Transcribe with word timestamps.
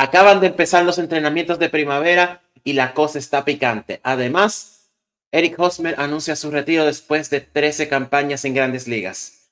Acaban 0.00 0.38
de 0.38 0.46
empezar 0.46 0.84
los 0.84 1.00
entrenamientos 1.00 1.58
de 1.58 1.70
primavera 1.70 2.40
y 2.62 2.74
la 2.74 2.94
cosa 2.94 3.18
está 3.18 3.44
picante. 3.44 3.98
Además, 4.04 4.92
Eric 5.32 5.58
Hosmer 5.58 5.96
anuncia 5.98 6.36
su 6.36 6.52
retiro 6.52 6.84
después 6.84 7.30
de 7.30 7.40
13 7.40 7.88
campañas 7.88 8.44
en 8.44 8.54
grandes 8.54 8.86
ligas. 8.86 9.50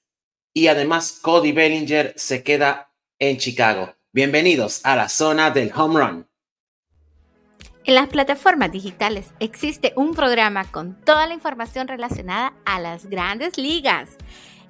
Y 0.54 0.68
además, 0.68 1.18
Cody 1.20 1.50
Bellinger 1.50 2.14
se 2.16 2.44
queda 2.44 2.92
en 3.18 3.38
Chicago. 3.38 3.96
Bienvenidos 4.12 4.82
a 4.84 4.94
la 4.94 5.08
zona 5.08 5.50
del 5.50 5.72
home 5.74 5.98
run. 5.98 6.28
En 7.84 7.96
las 7.96 8.06
plataformas 8.06 8.70
digitales 8.70 9.34
existe 9.40 9.94
un 9.96 10.14
programa 10.14 10.64
con 10.70 10.94
toda 11.04 11.26
la 11.26 11.34
información 11.34 11.88
relacionada 11.88 12.52
a 12.64 12.78
las 12.78 13.06
grandes 13.06 13.58
ligas. 13.58 14.10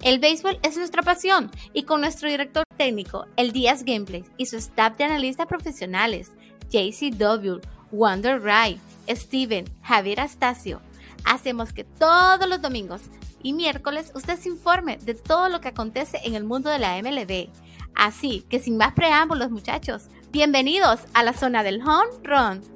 El 0.03 0.19
béisbol 0.19 0.59
es 0.63 0.77
nuestra 0.77 1.03
pasión 1.03 1.51
y 1.73 1.85
con 1.85 2.01
nuestro 2.01 2.29
director 2.29 2.65
técnico, 2.77 3.27
el 3.37 3.53
Díaz 3.53 3.83
Gameplay 3.85 4.25
y 4.37 4.47
su 4.47 4.57
staff 4.57 4.97
de 4.97 5.05
analistas 5.05 5.47
profesionales, 5.47 6.33
JCW, 6.71 7.61
Wonder 7.91 8.39
Wright, 8.41 8.79
Steven, 9.09 9.65
Javier 9.83 10.21
Astacio, 10.21 10.81
hacemos 11.25 11.73
que 11.73 11.85
todos 11.85 12.49
los 12.49 12.61
domingos 12.61 13.03
y 13.43 13.53
miércoles 13.53 14.13
usted 14.15 14.39
se 14.39 14.49
informe 14.49 14.99
de 14.99 15.15
todo 15.15 15.49
lo 15.49 15.61
que 15.61 15.69
acontece 15.69 16.21
en 16.25 16.35
el 16.35 16.45
mundo 16.45 16.71
de 16.71 16.79
la 16.79 17.01
MLB. 17.01 17.49
Así 17.95 18.45
que 18.49 18.61
sin 18.61 18.77
más 18.77 18.93
preámbulos 18.93 19.51
muchachos, 19.51 20.09
bienvenidos 20.31 21.01
a 21.15 21.23
la 21.23 21.33
zona 21.33 21.63
del 21.63 21.81
home 21.81 22.11
run. 22.23 22.76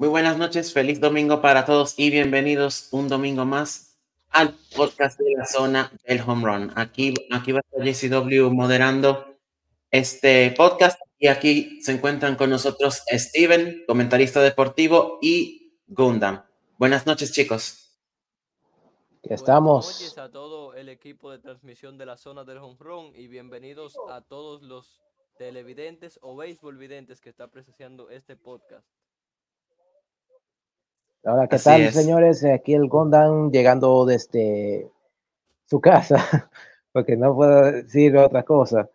Muy 0.00 0.08
buenas 0.08 0.38
noches, 0.38 0.72
feliz 0.72 1.00
domingo 1.00 1.40
para 1.40 1.64
todos 1.66 1.98
y 1.98 2.10
bienvenidos 2.10 2.86
un 2.92 3.08
domingo 3.08 3.44
más 3.44 3.98
al 4.30 4.54
podcast 4.76 5.18
de 5.18 5.32
la 5.36 5.44
zona 5.44 5.90
del 6.06 6.20
home 6.20 6.44
run. 6.46 6.72
Aquí, 6.76 7.14
aquí 7.32 7.50
va 7.50 7.58
a 7.58 7.62
estar 7.62 8.12
JCW 8.12 8.48
moderando 8.48 9.36
este 9.90 10.52
podcast 10.52 11.00
y 11.18 11.26
aquí 11.26 11.82
se 11.82 11.90
encuentran 11.90 12.36
con 12.36 12.48
nosotros 12.48 13.02
Steven, 13.10 13.82
comentarista 13.88 14.40
deportivo, 14.40 15.18
y 15.20 15.74
Gundam. 15.88 16.44
Buenas 16.78 17.04
noches, 17.04 17.32
chicos. 17.32 17.98
Estamos. 19.24 19.84
Buenas 19.84 20.00
noches 20.00 20.18
a 20.18 20.30
todo 20.30 20.74
el 20.74 20.90
equipo 20.90 21.32
de 21.32 21.40
transmisión 21.40 21.98
de 21.98 22.06
la 22.06 22.16
zona 22.16 22.44
del 22.44 22.58
home 22.58 22.76
run 22.78 23.16
y 23.16 23.26
bienvenidos 23.26 23.96
a 24.10 24.20
todos 24.20 24.62
los 24.62 25.02
televidentes 25.38 26.20
o 26.22 26.36
béisbol 26.36 26.76
videntes 26.76 27.20
que 27.20 27.30
está 27.30 27.48
presenciando 27.48 28.10
este 28.10 28.36
podcast. 28.36 28.86
Hola, 31.24 31.48
¿qué 31.48 31.58
tal, 31.58 31.90
señores? 31.90 32.44
Aquí 32.44 32.74
el 32.74 32.86
Gondan 32.86 33.50
llegando 33.50 34.06
desde 34.06 34.88
su 35.66 35.80
casa, 35.80 36.16
porque 36.92 37.16
no 37.16 37.34
puedo 37.34 37.72
decir 37.72 38.16
otra 38.16 38.44
cosa. 38.44 38.88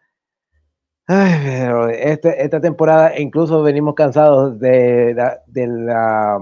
Ay, 1.06 1.34
pero 1.44 1.90
este, 1.90 2.42
esta 2.42 2.62
temporada 2.62 3.20
incluso 3.20 3.62
venimos 3.62 3.94
cansados 3.94 4.58
de, 4.58 5.14
de, 5.48 5.68
la, 5.68 6.40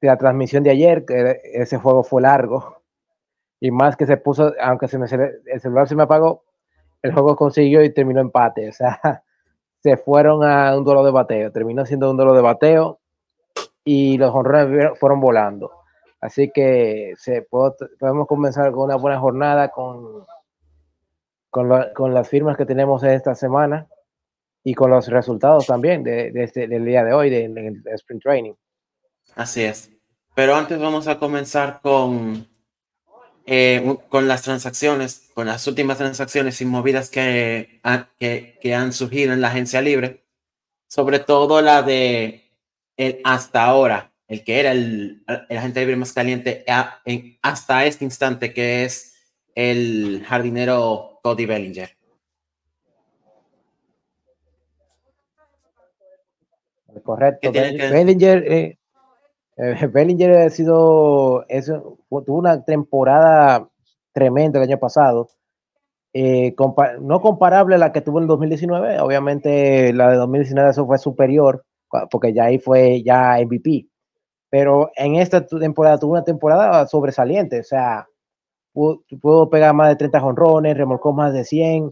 de 0.00 0.06
la 0.06 0.18
transmisión 0.18 0.62
de 0.62 0.70
ayer, 0.70 1.06
que 1.06 1.40
ese 1.54 1.78
juego 1.78 2.04
fue 2.04 2.20
largo. 2.20 2.82
Y 3.58 3.70
más 3.70 3.96
que 3.96 4.04
se 4.04 4.18
puso, 4.18 4.52
aunque 4.60 4.86
se 4.86 4.98
me, 4.98 5.06
el 5.46 5.60
celular 5.62 5.88
se 5.88 5.96
me 5.96 6.02
apagó, 6.02 6.44
el 7.00 7.14
juego 7.14 7.36
consiguió 7.36 7.82
y 7.82 7.92
terminó 7.92 8.20
empate. 8.20 8.68
O 8.68 8.72
sea, 8.72 9.00
se 9.82 9.96
fueron 9.96 10.44
a 10.44 10.76
un 10.76 10.84
duelo 10.84 11.02
de 11.04 11.10
bateo. 11.10 11.50
Terminó 11.52 11.86
siendo 11.86 12.10
un 12.10 12.18
duelo 12.18 12.34
de 12.34 12.42
bateo 12.42 13.00
y 13.86 14.18
los 14.18 14.34
honrones 14.34 14.98
fueron 14.98 15.20
volando. 15.20 15.70
Así 16.20 16.50
que 16.52 17.14
se, 17.16 17.42
podemos 17.42 18.26
comenzar 18.26 18.72
con 18.72 18.86
una 18.86 18.96
buena 18.96 19.20
jornada 19.20 19.68
con, 19.68 20.26
con, 21.50 22.12
las 22.12 22.28
firmas 22.28 22.56
que 22.56 22.66
tenemos 22.66 23.04
esta 23.04 23.36
semana 23.36 23.86
y 24.64 24.74
con 24.74 24.90
los 24.90 25.06
resultados 25.06 25.66
también 25.66 26.02
de, 26.02 26.32
este, 26.34 26.66
del 26.66 26.84
día 26.84 27.04
de 27.04 27.12
hoy 27.12 27.30
del 27.30 27.80
Sprint 27.86 28.22
Training. 28.22 28.54
Así 29.36 29.62
es. 29.62 29.90
Pero 30.34 30.56
antes 30.56 30.80
vamos 30.80 31.06
a 31.06 31.20
comenzar 31.20 31.80
con, 31.80 32.48
eh, 33.46 33.96
con 34.08 34.26
las 34.26 34.42
transacciones, 34.42 35.30
con 35.32 35.46
las 35.46 35.64
últimas 35.68 35.98
transacciones 35.98 36.60
y 36.60 36.64
movidas 36.64 37.08
que, 37.08 37.80
que, 38.18 38.58
que 38.60 38.74
han 38.74 38.92
surgido 38.92 39.32
en 39.32 39.40
la 39.40 39.48
agencia 39.48 39.80
libre. 39.80 40.24
Sobre 40.88 41.20
todo 41.20 41.62
la 41.62 41.82
de 41.82 42.45
el 42.96 43.20
hasta 43.24 43.64
ahora, 43.64 44.12
el 44.28 44.44
que 44.44 44.60
era 44.60 44.72
el, 44.72 45.24
el 45.48 45.58
agente 45.58 45.80
libre 45.80 45.96
más 45.96 46.12
caliente 46.12 46.64
hasta 47.42 47.84
este 47.84 48.04
instante, 48.04 48.52
que 48.52 48.84
es 48.84 49.14
el 49.54 50.22
jardinero 50.26 51.20
Cody 51.22 51.46
Bellinger. 51.46 51.96
Correcto. 57.02 57.52
Bellinger, 57.52 58.52
eh, 58.52 58.78
eh, 59.56 59.86
Bellinger 59.86 60.32
ha 60.38 60.50
sido, 60.50 61.44
tuvo 61.46 62.38
una 62.38 62.64
temporada 62.64 63.68
tremenda 64.12 64.58
el 64.58 64.68
año 64.68 64.78
pasado. 64.78 65.28
Eh, 66.12 66.54
no 67.00 67.20
comparable 67.20 67.74
a 67.74 67.78
la 67.78 67.92
que 67.92 68.00
tuvo 68.00 68.18
en 68.18 68.22
el 68.22 68.28
2019, 68.28 69.00
obviamente 69.00 69.92
la 69.92 70.10
de 70.10 70.16
2019 70.16 70.70
eso 70.70 70.86
fue 70.86 70.98
superior, 70.98 71.64
porque 72.10 72.32
ya 72.32 72.44
ahí 72.44 72.58
fue 72.58 73.02
ya 73.02 73.38
MVP. 73.44 73.88
Pero 74.50 74.90
en 74.96 75.16
esta 75.16 75.44
temporada 75.46 75.98
tuvo 75.98 76.12
una 76.12 76.24
temporada 76.24 76.86
sobresaliente, 76.86 77.60
o 77.60 77.64
sea, 77.64 78.06
pudo, 78.72 79.50
pegar 79.50 79.74
más 79.74 79.88
de 79.88 79.96
30 79.96 80.20
jonrones, 80.20 80.76
remolcó 80.76 81.12
más 81.12 81.32
de 81.32 81.44
100. 81.44 81.90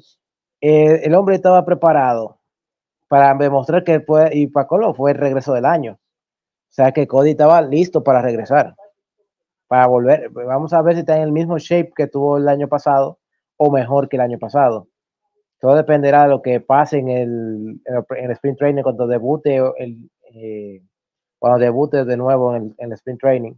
Eh, 0.60 1.00
el 1.04 1.14
hombre 1.14 1.36
estaba 1.36 1.64
preparado 1.64 2.38
para 3.08 3.34
demostrar 3.34 3.84
que 3.84 4.00
puede, 4.00 4.36
y 4.36 4.46
Paco 4.46 4.94
fue 4.94 5.12
el 5.12 5.18
regreso 5.18 5.52
del 5.54 5.64
año. 5.64 5.92
O 5.94 6.72
sea 6.74 6.92
que 6.92 7.06
Cody 7.06 7.30
estaba 7.30 7.62
listo 7.62 8.02
para 8.02 8.20
regresar, 8.20 8.74
para 9.68 9.86
volver. 9.86 10.30
Vamos 10.30 10.72
a 10.72 10.82
ver 10.82 10.94
si 10.94 11.00
está 11.00 11.16
en 11.16 11.22
el 11.22 11.32
mismo 11.32 11.58
shape 11.58 11.92
que 11.94 12.08
tuvo 12.08 12.38
el 12.38 12.48
año 12.48 12.68
pasado 12.68 13.18
o 13.56 13.70
mejor 13.70 14.08
que 14.08 14.16
el 14.16 14.22
año 14.22 14.38
pasado. 14.38 14.88
Todo 15.64 15.76
dependerá 15.76 16.24
de 16.24 16.28
lo 16.28 16.42
que 16.42 16.60
pase 16.60 16.98
en 16.98 17.08
el, 17.08 17.80
en 17.86 18.24
el 18.26 18.30
sprint 18.32 18.58
training 18.58 18.82
cuando 18.82 19.06
debute 19.06 19.56
el, 19.78 20.10
eh, 20.34 20.82
cuando 21.38 21.58
debute 21.58 22.04
de 22.04 22.18
nuevo 22.18 22.54
en 22.54 22.74
el, 22.76 22.92
sprint 22.92 23.18
training 23.18 23.54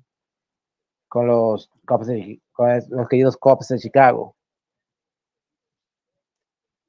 con 1.08 1.26
los 1.26 1.68
Cubs 1.84 2.06
con 2.52 2.68
los 2.90 3.08
queridos 3.08 3.36
Cubs 3.36 3.66
de 3.66 3.80
Chicago. 3.80 4.36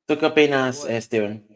¿Tú 0.06 0.20
qué 0.20 0.28
opinas, 0.28 0.88
Steven? 0.88 1.48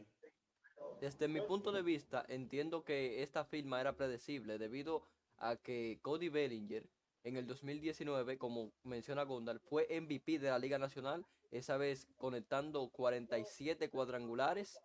Desde 0.99 1.27
mi 1.27 1.41
punto 1.41 1.71
de 1.71 1.83
vista, 1.83 2.25
entiendo 2.29 2.83
que 2.83 3.21
esta 3.21 3.45
firma 3.45 3.79
era 3.79 3.95
predecible 3.95 4.57
debido 4.57 5.03
a 5.37 5.55
que 5.55 5.99
Cody 6.01 6.29
Bellinger 6.29 6.89
en 7.23 7.37
el 7.37 7.45
2019, 7.45 8.39
como 8.39 8.71
menciona 8.83 9.21
Gondal, 9.21 9.59
fue 9.59 9.87
MVP 10.01 10.39
de 10.39 10.49
la 10.49 10.57
Liga 10.57 10.79
Nacional, 10.79 11.23
esa 11.51 11.77
vez 11.77 12.07
conectando 12.17 12.89
47 12.89 13.89
cuadrangulares, 13.89 14.79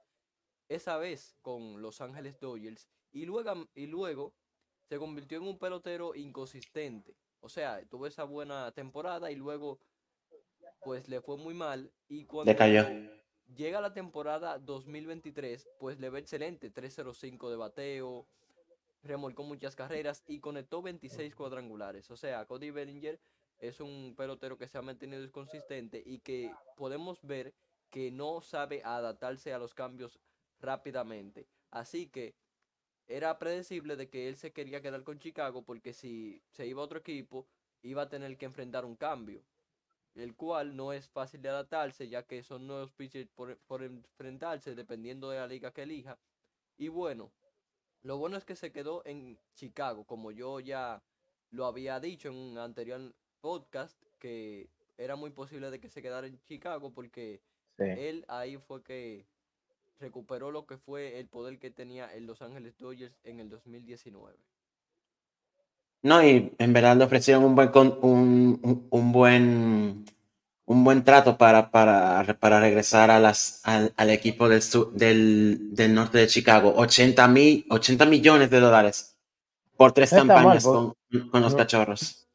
esa 0.69 0.97
vez 0.99 1.37
con 1.43 1.81
Los 1.81 2.00
Ángeles 2.00 2.38
Dodgers, 2.41 2.88
y 3.12 3.25
luego, 3.25 3.69
y 3.75 3.87
luego 3.87 4.34
se 4.88 4.99
convirtió 4.99 5.38
en 5.38 5.44
un 5.44 5.59
pelotero 5.59 6.15
inconsistente. 6.15 7.16
O 7.41 7.49
sea, 7.49 7.84
tuvo 7.88 8.06
esa 8.06 8.25
buena 8.25 8.72
temporada 8.72 9.31
y 9.31 9.37
luego 9.37 9.78
pues 10.82 11.09
le 11.09 11.21
fue 11.21 11.37
muy 11.37 11.54
mal 11.54 11.93
y 12.09 12.25
cuando 12.25 12.53
llega 13.54 13.81
la 13.81 13.93
temporada 13.93 14.59
2023, 14.59 15.69
pues 15.78 15.98
le 16.00 16.10
ve 16.10 16.19
excelente, 16.19 16.71
305 16.71 17.50
de 17.50 17.56
bateo, 17.56 18.27
remolcó 19.03 19.44
muchas 19.44 19.77
carreras 19.77 20.25
y 20.27 20.41
conectó 20.41 20.83
26 20.83 21.34
cuadrangulares. 21.34 22.10
O 22.10 22.16
sea, 22.16 22.44
Cody 22.47 22.71
Bellinger 22.71 23.21
es 23.59 23.81
un 23.81 24.15
pelotero 24.17 24.59
que 24.59 24.69
se 24.69 24.78
ha 24.78 24.83
mantenido 24.83 25.22
inconsistente 25.22 26.03
y 26.04 26.21
que 26.21 26.53
podemos 26.77 27.19
ver 27.22 27.54
que 27.91 28.10
no 28.10 28.41
sabe 28.41 28.83
adaptarse 28.84 29.53
a 29.53 29.59
los 29.59 29.75
cambios 29.75 30.19
rápidamente. 30.60 31.47
Así 31.71 32.09
que 32.09 32.34
era 33.07 33.39
predecible 33.39 33.97
de 33.97 34.09
que 34.09 34.28
él 34.28 34.36
se 34.36 34.53
quería 34.53 34.83
quedar 34.83 35.04
con 35.04 35.19
Chicago 35.19 35.63
porque 35.63 35.92
si 35.92 36.42
se 36.51 36.66
iba 36.66 36.83
a 36.83 36.84
otro 36.84 36.98
equipo 36.98 37.47
iba 37.83 38.03
a 38.03 38.09
tener 38.09 38.36
que 38.36 38.47
enfrentar 38.47 38.84
un 38.84 38.97
cambio, 38.97 39.45
el 40.15 40.34
cual 40.34 40.75
no 40.75 40.92
es 40.92 41.09
fácil 41.09 41.41
de 41.42 41.51
adaptarse 41.51 42.09
ya 42.09 42.25
que 42.25 42.42
son 42.42 42.66
nuevos 42.66 42.92
pitchers 42.92 43.31
por, 43.31 43.57
por 43.66 43.83
enfrentarse 43.83 44.75
dependiendo 44.75 45.31
de 45.31 45.39
la 45.39 45.47
liga 45.47 45.72
que 45.72 45.83
elija. 45.83 46.19
Y 46.77 46.89
bueno, 46.89 47.33
lo 48.03 48.19
bueno 48.19 48.36
es 48.36 48.45
que 48.45 48.57
se 48.57 48.72
quedó 48.72 49.03
en 49.07 49.39
Chicago, 49.54 50.04
como 50.04 50.33
yo 50.33 50.60
ya 50.60 51.03
lo 51.51 51.66
había 51.66 52.01
dicho 52.01 52.28
en 52.28 52.34
un 52.34 52.59
anterior 52.59 53.15
podcast, 53.47 53.97
que 54.19 54.69
era 54.98 55.15
muy 55.15 55.31
posible 55.31 55.71
de 55.71 55.78
que 55.78 55.89
se 55.89 56.03
quedara 56.03 56.27
en 56.27 56.37
Chicago 56.48 56.91
porque 56.93 57.41
él 57.78 58.25
ahí 58.27 58.57
fue 58.57 58.83
que 58.83 59.25
recuperó 60.01 60.51
lo 60.51 60.66
que 60.66 60.78
fue 60.78 61.21
el 61.21 61.28
poder 61.28 61.60
que 61.60 61.71
tenía 61.71 62.13
en 62.13 62.27
Los 62.27 62.43
Ángeles 62.43 62.77
Dodgers 62.77 63.15
en 63.22 63.39
el 63.39 63.48
2019. 63.48 64.34
No, 66.03 66.25
y 66.27 66.53
en 66.59 66.72
verdad 66.72 66.97
le 66.97 67.04
ofrecieron 67.04 67.45
un 67.45 67.54
buen, 67.54 67.71
un, 68.03 68.89
un 68.91 69.13
buen 69.13 70.04
un 70.65 70.83
buen 70.83 71.04
trato 71.04 71.39
para, 71.39 71.71
para, 71.71 72.25
para 72.41 72.59
regresar 72.59 73.13
a 73.13 73.21
las, 73.21 73.60
al, 73.63 74.10
equipo 74.10 74.48
del, 74.48 74.60
del, 74.95 75.69
del, 75.71 75.95
norte 75.95 76.19
de 76.19 76.27
Chicago. 76.27 76.75
80, 76.77 77.28
mil, 77.28 77.65
80 77.71 78.07
millones 78.07 78.51
de 78.51 78.59
dólares 78.59 79.16
por 79.77 79.93
tres 79.93 80.10
campañas 80.10 80.65
con, 80.65 80.97
con, 81.31 81.43
los 81.43 81.54
cachorros. 81.54 82.26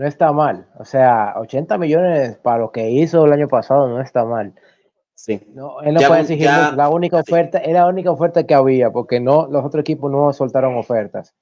No 0.00 0.06
está 0.06 0.32
mal. 0.32 0.66
O 0.78 0.86
sea, 0.86 1.34
80 1.36 1.76
millones 1.76 2.38
para 2.38 2.56
lo 2.56 2.72
que 2.72 2.88
hizo 2.90 3.26
el 3.26 3.34
año 3.34 3.48
pasado 3.48 3.86
no 3.86 4.00
está 4.00 4.24
mal. 4.24 4.54
Sí. 5.14 5.46
No, 5.52 5.82
él 5.82 5.92
no 5.92 6.00
puede 6.00 6.22
exigir 6.22 6.48
la 6.48 6.88
única 6.88 7.18
oferta, 7.18 7.58
era 7.58 7.80
la 7.80 7.88
única 7.88 8.10
oferta 8.10 8.44
que 8.44 8.54
había, 8.54 8.90
porque 8.90 9.20
no, 9.20 9.46
los 9.48 9.62
otros 9.62 9.82
equipos 9.82 10.10
no 10.10 10.32
soltaron 10.32 10.78
ofertas. 10.78 11.34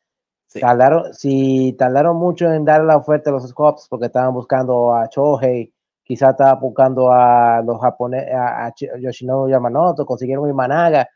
Tardaron, 0.60 1.14
si 1.14 1.76
tardaron 1.78 2.16
mucho 2.16 2.52
en 2.52 2.64
dar 2.64 2.82
la 2.82 2.96
oferta 2.96 3.30
a 3.30 3.34
los 3.34 3.46
Scops 3.46 3.86
porque 3.88 4.06
estaban 4.06 4.34
buscando 4.34 4.92
a 4.92 5.08
Chohei 5.08 5.72
quizá 6.02 6.30
estaba 6.30 6.54
buscando 6.54 7.12
a 7.12 7.62
los 7.64 7.80
japoneses, 7.80 8.34
a, 8.34 8.72
Yoshinobu 8.98 9.48
Yamanoto, 9.48 10.04
consiguieron 10.04 10.50
a 10.50 10.52
Managa, 10.52 11.08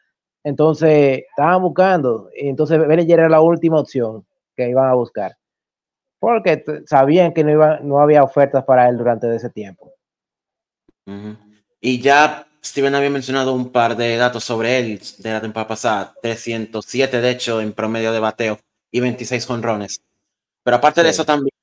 entonces 0.44 1.24
estaban 1.28 1.60
buscando, 1.60 2.28
entonces 2.36 2.78
Bellinger 2.78 3.18
era 3.18 3.28
la 3.28 3.40
última 3.40 3.80
opción 3.80 4.24
que 4.54 4.68
iban 4.68 4.88
a 4.88 4.94
buscar, 4.94 5.32
porque 6.22 6.62
sabían 6.86 7.34
que 7.34 7.42
no, 7.42 7.50
iba, 7.50 7.80
no 7.80 7.98
había 7.98 8.22
ofertas 8.22 8.62
para 8.62 8.88
él 8.88 8.96
durante 8.96 9.34
ese 9.34 9.50
tiempo. 9.50 9.92
Y 11.80 12.00
ya 12.00 12.46
Steven 12.64 12.94
había 12.94 13.10
mencionado 13.10 13.52
un 13.52 13.72
par 13.72 13.96
de 13.96 14.16
datos 14.16 14.44
sobre 14.44 14.78
él 14.78 15.00
de 15.18 15.32
la 15.32 15.40
temporada 15.40 15.66
pasada, 15.66 16.14
307 16.22 17.20
de 17.20 17.28
hecho 17.28 17.60
en 17.60 17.72
promedio 17.72 18.12
de 18.12 18.20
bateo 18.20 18.60
y 18.92 19.00
26 19.00 19.44
jonrones. 19.46 20.00
Pero 20.62 20.76
aparte 20.76 21.02
de 21.02 21.08
eso 21.08 21.24
también 21.24 21.56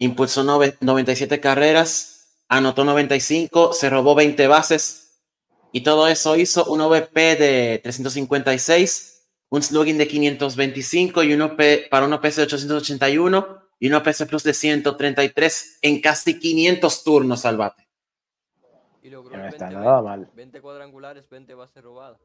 impulsó 0.00 0.42
97 0.42 1.38
carreras 1.38 2.42
anotó 2.48 2.84
95, 2.84 3.72
se 3.72 3.88
robó 3.88 4.16
20 4.16 4.48
bases 4.48 5.20
y 5.70 5.82
todo 5.82 6.08
eso 6.08 6.34
hizo 6.34 6.64
un 6.64 6.80
OVP 6.80 7.36
de 7.36 7.80
356, 7.84 9.22
un 9.50 9.62
slugging 9.62 9.98
de 9.98 10.08
525 10.08 11.22
y 11.22 11.34
un 11.34 11.42
OP, 11.42 11.88
para 11.88 12.06
un 12.06 12.12
OPS 12.14 12.34
de 12.34 12.42
881 12.42 13.65
y 13.78 13.88
un 13.88 13.94
OPS 13.94 14.24
plus 14.26 14.42
de 14.42 14.54
133 14.54 15.78
en 15.82 16.00
casi 16.00 16.38
500 16.38 17.04
turnos 17.04 17.44
al 17.44 17.56
bate. 17.56 17.86
Y 19.02 19.10
logró 19.10 19.40
20, 19.40 19.58
nada 19.70 20.02
mal. 20.02 20.30
20 20.34 20.60
cuadrangulares, 20.60 21.28
20 21.28 21.54
bases 21.54 21.82
robadas. 21.82 22.20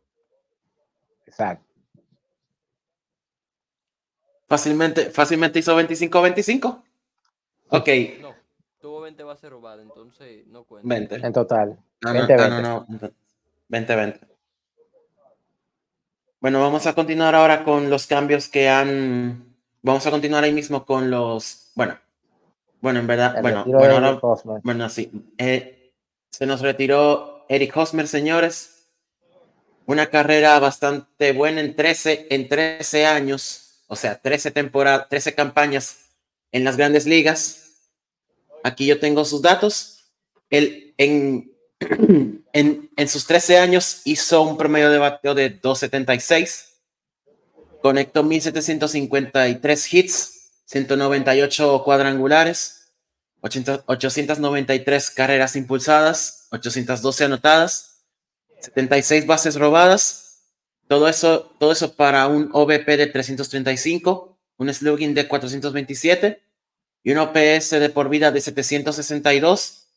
Exacto. 1.25 1.65
Fácilmente, 4.47 5.11
fácilmente 5.11 5.59
hizo 5.59 5.79
25-25. 5.79 6.83
Ok. 7.69 7.87
No. 8.19 8.35
Tuvo 8.81 9.01
20 9.01 9.23
bases 9.23 9.49
robadas, 9.49 9.83
entonces 9.83 10.45
no 10.47 10.63
cuenta. 10.63 10.87
20. 10.87 11.15
En 11.15 11.33
total. 11.33 11.79
20, 12.01 12.33
ah, 12.33 12.49
no, 12.49 12.61
no, 12.61 12.87
20, 13.69 13.95
20. 13.95 14.27
Bueno, 16.39 16.59
vamos 16.59 16.87
a 16.87 16.95
continuar 16.95 17.35
ahora 17.35 17.63
con 17.63 17.89
los 17.91 18.07
cambios 18.07 18.49
que 18.49 18.67
han. 18.67 19.50
Vamos 19.81 20.05
a 20.05 20.11
continuar 20.11 20.43
ahí 20.43 20.51
mismo 20.51 20.85
con 20.85 21.09
los. 21.09 21.71
Bueno, 21.75 21.97
bueno, 22.81 22.99
en 22.99 23.07
verdad. 23.07 23.41
bueno, 23.41 23.63
bueno, 23.65 23.95
ahora, 23.95 24.19
bueno, 24.63 24.89
sí. 24.89 25.11
Eh, 25.37 25.93
se 26.29 26.45
nos 26.45 26.61
retiró 26.61 27.45
Eric 27.49 27.75
Hosmer, 27.75 28.07
señores. 28.07 28.87
Una 29.85 30.07
carrera 30.07 30.59
bastante 30.59 31.33
buena 31.33 31.61
en 31.61 31.75
13, 31.75 32.27
en 32.29 32.47
13 32.47 33.07
años, 33.07 33.83
o 33.87 33.95
sea, 33.95 34.21
13 34.21 34.51
temporadas, 34.51 35.09
13 35.09 35.33
campañas 35.33 36.11
en 36.51 36.63
las 36.63 36.77
grandes 36.77 37.05
ligas 37.05 37.61
Aquí 38.63 38.85
yo 38.85 38.99
tengo 38.99 39.25
sus 39.25 39.41
datos. 39.41 40.11
Él 40.49 40.93
en, 40.97 41.51
en, 42.53 43.07
sus 43.07 43.25
13 43.25 43.57
años 43.57 44.01
hizo 44.05 44.41
un 44.41 44.57
promedio 44.57 44.89
de 44.89 44.97
bateo 44.97 45.33
de 45.33 45.49
276. 45.49 46.70
Conectó 47.81 48.23
1753 48.23 49.93
hits, 49.93 50.51
198 50.65 51.81
cuadrangulares, 51.83 52.93
893 53.41 55.11
carreras 55.11 55.55
impulsadas, 55.55 56.47
812 56.51 57.23
anotadas, 57.25 58.03
76 58.59 59.25
bases 59.25 59.55
robadas. 59.55 60.43
Todo 60.87 61.07
eso, 61.07 61.55
todo 61.59 61.71
eso 61.71 61.95
para 61.95 62.27
un 62.27 62.49
OVP 62.53 62.97
de 62.97 63.07
335, 63.07 64.37
un 64.57 64.73
slugging 64.73 65.13
de 65.13 65.27
427 65.27 66.41
y 67.03 67.11
un 67.11 67.17
OPS 67.17 67.71
de 67.71 67.89
por 67.89 68.09
vida 68.09 68.31
de 68.31 68.41
762 68.41 69.87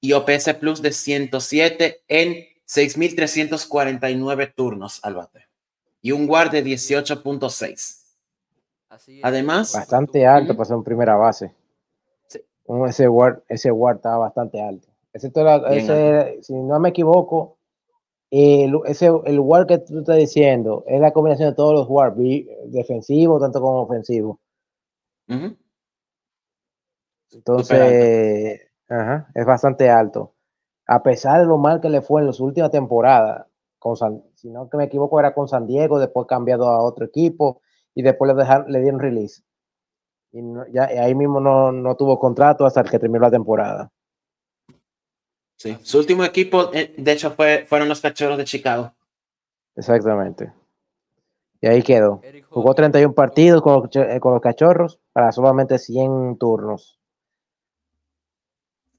y 0.00 0.12
OPS 0.12 0.54
Plus 0.58 0.82
de 0.82 0.92
107 0.92 2.02
en 2.08 2.46
6.349 2.66 4.54
turnos 4.54 5.00
al 5.02 5.14
bate. 5.14 5.47
Y 6.00 6.12
un 6.12 6.28
WAR 6.28 6.50
de 6.50 6.64
18.6. 6.64 7.98
Además... 9.22 9.72
Bastante 9.72 10.26
alto 10.26 10.54
para 10.56 10.66
ser 10.66 10.76
un 10.76 10.84
primera 10.84 11.16
base. 11.16 11.54
Ese 12.86 13.08
WAR, 13.08 13.42
ese 13.48 13.70
WAR 13.70 13.96
estaba 13.96 14.18
bastante 14.18 14.60
alto. 14.60 14.88
ese, 15.12 16.38
si 16.42 16.54
no 16.54 16.78
me 16.78 16.90
equivoco, 16.90 17.58
el, 18.30 18.78
ese, 18.86 19.10
el 19.24 19.40
WAR 19.40 19.66
que 19.66 19.78
tú 19.78 20.00
estás 20.00 20.16
diciendo 20.16 20.84
es 20.86 21.00
la 21.00 21.12
combinación 21.12 21.50
de 21.50 21.56
todos 21.56 21.72
los 21.72 21.88
WAR, 21.88 22.14
defensivo 22.14 23.40
tanto 23.40 23.60
como 23.60 23.82
ofensivo. 23.82 24.38
Entonces, 27.30 28.60
es 29.34 29.46
bastante 29.46 29.90
alto. 29.90 30.34
A 30.86 31.02
pesar 31.02 31.40
de 31.40 31.46
lo 31.46 31.58
mal 31.58 31.80
que 31.80 31.90
le 31.90 32.00
fue 32.00 32.20
en 32.20 32.26
las 32.26 32.40
últimas 32.40 32.70
temporadas, 32.70 33.46
con 33.78 33.96
si 34.38 34.50
no 34.50 34.70
que 34.70 34.76
me 34.76 34.84
equivoco, 34.84 35.18
era 35.18 35.34
con 35.34 35.48
San 35.48 35.66
Diego, 35.66 35.98
después 35.98 36.26
cambiado 36.28 36.68
a 36.68 36.82
otro 36.82 37.04
equipo 37.04 37.60
y 37.94 38.02
después 38.02 38.32
le, 38.32 38.40
dejaron, 38.40 38.70
le 38.70 38.80
dieron 38.80 39.00
release. 39.00 39.42
Y 40.30 40.40
ya, 40.72 40.84
ahí 40.84 41.14
mismo 41.14 41.40
no, 41.40 41.96
tuvo 41.96 42.20
contrato 42.20 42.64
hasta 42.64 42.84
que 42.84 42.98
terminó 42.98 43.22
la 43.22 43.30
temporada. 43.30 43.90
Sí, 45.56 45.76
su 45.82 45.98
último 45.98 46.22
equipo, 46.24 46.70
eh, 46.72 46.94
de 46.96 47.12
hecho, 47.12 47.32
fue, 47.32 47.66
fueron 47.68 47.88
los 47.88 48.00
Cachorros 48.00 48.38
de 48.38 48.44
Chicago. 48.44 48.92
Exactamente. 49.74 50.52
Y 51.60 51.66
ahí 51.66 51.82
quedó. 51.82 52.20
Jugó 52.48 52.74
31 52.74 53.14
partidos 53.14 53.60
con, 53.60 53.88
con 54.20 54.32
los 54.32 54.40
Cachorros 54.40 55.00
para 55.12 55.32
solamente 55.32 55.78
100 55.78 56.38
turnos. 56.38 57.00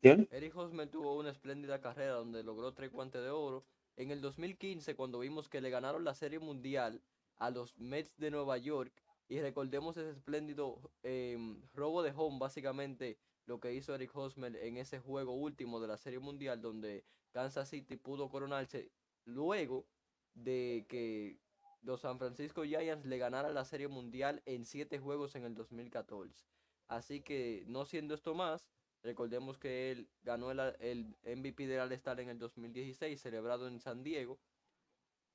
Eric 0.01 0.56
Hosmer 0.56 0.89
tuvo 0.89 1.18
una 1.18 1.30
espléndida 1.30 1.80
carrera 1.80 2.13
donde 2.13 2.44
logró 2.44 2.73
tres 2.73 2.92
guantes 2.92 3.21
de 3.21 3.30
oro. 3.30 3.63
En 3.99 4.11
el 4.11 4.21
2015, 4.21 4.95
cuando 4.95 5.19
vimos 5.19 5.49
que 5.49 5.59
le 5.59 5.69
ganaron 5.69 6.06
la 6.06 6.15
Serie 6.15 6.39
Mundial 6.39 7.01
a 7.35 7.49
los 7.49 7.77
Mets 7.77 8.18
de 8.18 8.31
Nueva 8.31 8.57
York, 8.57 8.94
y 9.27 9.41
recordemos 9.41 9.97
ese 9.97 10.11
espléndido 10.11 10.79
em, 11.03 11.61
robo 11.73 12.01
de 12.01 12.13
home, 12.15 12.39
básicamente 12.39 13.19
lo 13.45 13.59
que 13.59 13.73
hizo 13.73 13.94
Eric 13.94 14.15
Hosmer 14.15 14.56
en 14.56 14.77
ese 14.77 14.99
juego 14.99 15.33
último 15.33 15.81
de 15.81 15.89
la 15.89 15.97
Serie 15.97 16.19
Mundial, 16.19 16.61
donde 16.61 17.03
Kansas 17.33 17.68
City 17.68 17.97
pudo 17.97 18.29
coronarse 18.29 18.89
luego 19.25 19.85
de 20.33 20.85
que 20.87 21.37
los 21.81 21.99
San 21.99 22.19
Francisco 22.19 22.63
Giants 22.63 23.06
le 23.06 23.18
ganaran 23.18 23.53
la 23.53 23.65
Serie 23.65 23.89
Mundial 23.89 24.41
en 24.45 24.63
siete 24.63 24.99
juegos 24.99 25.35
en 25.35 25.44
el 25.44 25.56
2014. 25.56 26.47
Así 26.87 27.19
que, 27.19 27.65
no 27.68 27.83
siendo 27.83 28.15
esto 28.15 28.33
más, 28.33 28.65
Recordemos 29.03 29.57
que 29.57 29.91
él 29.91 30.07
ganó 30.23 30.51
el, 30.51 30.59
el 30.79 31.15
MVP 31.37 31.68
del 31.68 31.79
All-Star 31.79 32.19
en 32.19 32.29
el 32.29 32.37
2016, 32.37 33.19
celebrado 33.19 33.68
en 33.68 33.79
San 33.79 34.03
Diego. 34.03 34.39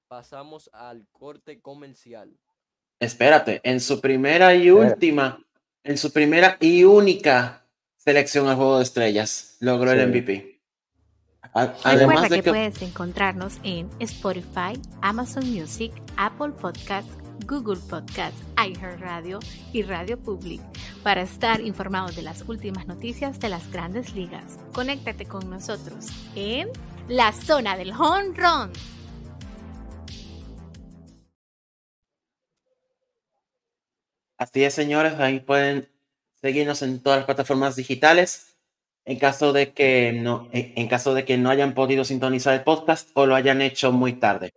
Pasamos 0.07 0.69
al 0.73 1.07
corte 1.13 1.61
comercial. 1.61 2.37
Espérate, 3.01 3.61
en 3.65 3.81
su 3.81 4.01
primera 4.01 4.55
y 4.55 4.71
última, 4.71 5.45
en 5.83 5.99
su 5.99 6.13
primera 6.13 6.57
y 6.61 6.85
única 6.85 7.67
selección 7.97 8.49
al 8.49 8.57
Juego 8.57 8.79
de 8.79 8.85
Estrellas, 8.85 9.57
logró 9.61 9.93
el 9.93 10.09
MVP. 10.09 10.61
Además 11.53 12.29
de 12.29 12.37
que, 12.37 12.43
que 12.43 12.51
puedes 12.51 12.83
encontrarnos 12.83 13.59
en 13.63 13.89
Spotify, 14.01 14.81
Amazon 15.01 15.51
Music, 15.51 15.93
Apple 16.17 16.51
Podcasts, 16.61 17.24
Google 17.47 17.81
Podcast, 17.89 18.37
iHeartRadio 18.57 19.41
y 19.73 19.83
Radio 19.83 20.19
Public 20.19 20.61
para 21.03 21.23
estar 21.23 21.61
informado 21.61 22.09
de 22.13 22.23
las 22.23 22.43
últimas 22.49 22.87
noticias 22.87 23.39
de 23.41 23.49
las 23.49 23.71
grandes 23.71 24.15
ligas. 24.15 24.59
Conéctate 24.73 25.27
con 25.27 25.49
nosotros 25.51 26.07
en 26.35 26.69
la 27.09 27.33
zona 27.33 27.77
del 27.77 27.93
home 27.93 28.31
run. 28.35 28.73
Así 34.37 34.65
es, 34.65 34.75
señores, 34.75 35.15
ahí 35.21 35.41
pueden 35.41 35.89
seguirnos 36.41 36.83
en 36.83 37.03
todas 37.03 37.19
las 37.19 37.27
plataformas 37.27 37.77
digitales. 37.77 38.57
En 39.07 39.19
caso 39.19 39.53
de 39.53 39.73
que 39.73 40.13
no, 40.13 40.49
en 40.53 40.89
caso 40.89 41.13
de 41.13 41.27
que 41.27 41.37
no 41.37 41.51
hayan 41.51 41.75
podido 41.75 42.05
sintonizar 42.05 42.55
el 42.55 42.63
podcast 42.63 43.11
o 43.15 43.27
lo 43.27 43.35
hayan 43.35 43.61
hecho 43.61 43.93
muy 43.93 44.15
tarde. 44.15 44.53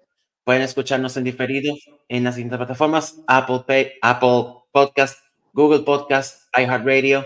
Pueden 0.48 0.62
escucharnos 0.62 1.18
en 1.18 1.26
diferido 1.26 1.76
en 2.08 2.24
las 2.24 2.36
siguientes 2.36 2.56
plataformas: 2.58 3.22
Apple 3.28 3.66
Pay, 3.68 3.96
Apple 4.02 4.64
Podcast, 4.72 5.20
Google 5.52 5.82
Podcast, 5.82 6.48
iHeartRadio, 6.58 7.26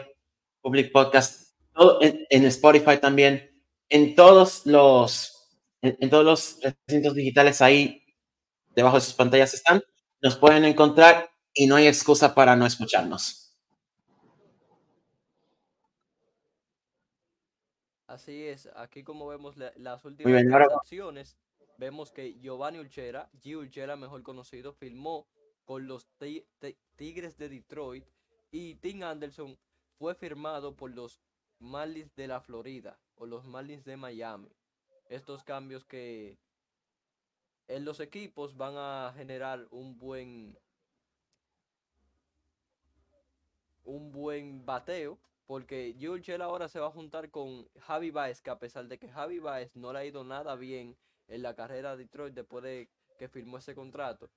Public 0.60 0.92
Podcast, 0.92 1.56
en, 2.02 2.46
Spotify 2.46 2.98
también, 3.00 3.64
en 3.90 4.16
todos 4.16 4.66
los, 4.66 5.52
en, 5.84 6.10
todos 6.10 6.26
los 6.26 6.76
recintos 6.88 7.14
digitales 7.14 7.62
ahí, 7.62 8.04
debajo 8.76 8.96
de 8.96 9.02
sus 9.02 9.14
pantallas 9.14 9.54
están, 9.54 9.84
nos 10.20 10.36
pueden 10.36 10.66
encontrar 10.66 11.30
y 11.54 11.68
no 11.68 11.76
hay 11.76 11.86
excusa 11.86 12.34
para 12.34 12.56
no 12.56 12.66
escucharnos. 12.66 13.56
Así 18.08 18.48
es, 18.48 18.68
aquí 18.76 19.04
como 19.04 19.28
vemos 19.28 19.58
las 19.58 20.04
últimas 20.06 20.42
transacciones, 20.42 21.38
vemos 21.82 22.12
que 22.12 22.40
Giovanni 22.40 22.78
Ulchera, 22.78 23.28
G. 23.42 23.58
Ulchera 23.58 23.96
mejor 23.96 24.22
conocido, 24.22 24.72
filmó 24.72 25.28
con 25.66 25.88
los 25.88 26.08
Tigres 26.96 27.38
de 27.38 27.50
Detroit 27.50 28.06
y 28.52 28.76
Tim 28.76 29.02
Anderson 29.02 29.58
fue 29.98 30.14
firmado 30.14 30.76
por 30.76 30.92
los 30.92 31.20
Marlins 31.58 32.14
de 32.16 32.28
la 32.28 32.40
Florida 32.40 33.00
o 33.16 33.26
los 33.26 33.48
Marlins 33.48 33.84
de 33.84 33.98
Miami. 33.98 34.52
Estos 35.10 35.44
cambios 35.44 35.84
que 35.84 36.38
en 37.68 37.84
los 37.84 38.00
equipos 38.00 38.56
van 38.56 38.76
a 38.78 39.12
generar 39.18 39.68
un 39.72 39.98
buen 39.98 40.56
un 43.84 44.12
buen 44.12 44.64
bateo 44.68 45.18
porque 45.48 45.96
Chell 46.22 46.44
ahora 46.44 46.68
se 46.68 46.80
va 46.80 46.88
a 46.88 46.92
juntar 46.92 47.32
con 47.32 47.68
Javi 47.80 48.12
Baez 48.12 48.40
que 48.40 48.52
a 48.52 48.60
pesar 48.60 48.88
de 48.88 49.00
que 49.00 49.10
Javi 49.10 49.40
Baez 49.40 49.76
no 49.76 49.92
le 49.92 50.00
ha 50.00 50.06
ido 50.06 50.24
nada 50.24 50.56
bien 50.56 50.96
en 51.32 51.42
la 51.42 51.56
carrera 51.56 51.96
de 51.96 52.04
Detroit 52.04 52.34
después 52.34 52.64
de 52.64 52.90
que 53.18 53.28
firmó 53.28 53.58
ese 53.58 53.76
contrato 53.76 54.30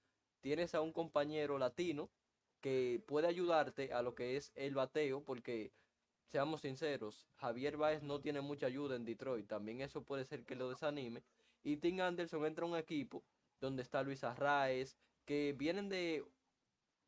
tienes 0.45 0.75
a 0.75 0.83
un 0.83 0.93
compañero 0.93 1.59
latino 1.59 2.11
que 2.61 3.03
puede 3.07 3.27
ayudarte 3.27 3.95
a 3.95 4.03
lo 4.03 4.15
que 4.15 4.37
es 4.37 4.53
el 4.55 4.75
bateo 4.75 5.25
porque 5.25 5.73
seamos 6.27 6.61
sinceros, 6.61 7.27
Javier 7.37 7.77
Baez 7.79 8.03
no 8.03 8.21
tiene 8.21 8.43
mucha 8.43 8.67
ayuda 8.67 8.97
en 8.97 9.05
Detroit. 9.05 9.47
También 9.47 9.81
eso 9.81 10.03
puede 10.03 10.25
ser 10.25 10.45
que 10.45 10.55
lo 10.55 10.69
desanime. 10.69 11.23
Y 11.63 11.79
Tim 11.79 12.01
Anderson 12.01 12.45
entra 12.45 12.67
a 12.67 12.69
un 12.69 12.77
equipo 12.77 13.25
donde 13.61 13.83
está 13.83 14.03
Luis 14.03 14.23
Arraez, 14.23 14.99
que 15.25 15.55
vienen 15.57 15.89
de 15.89 16.25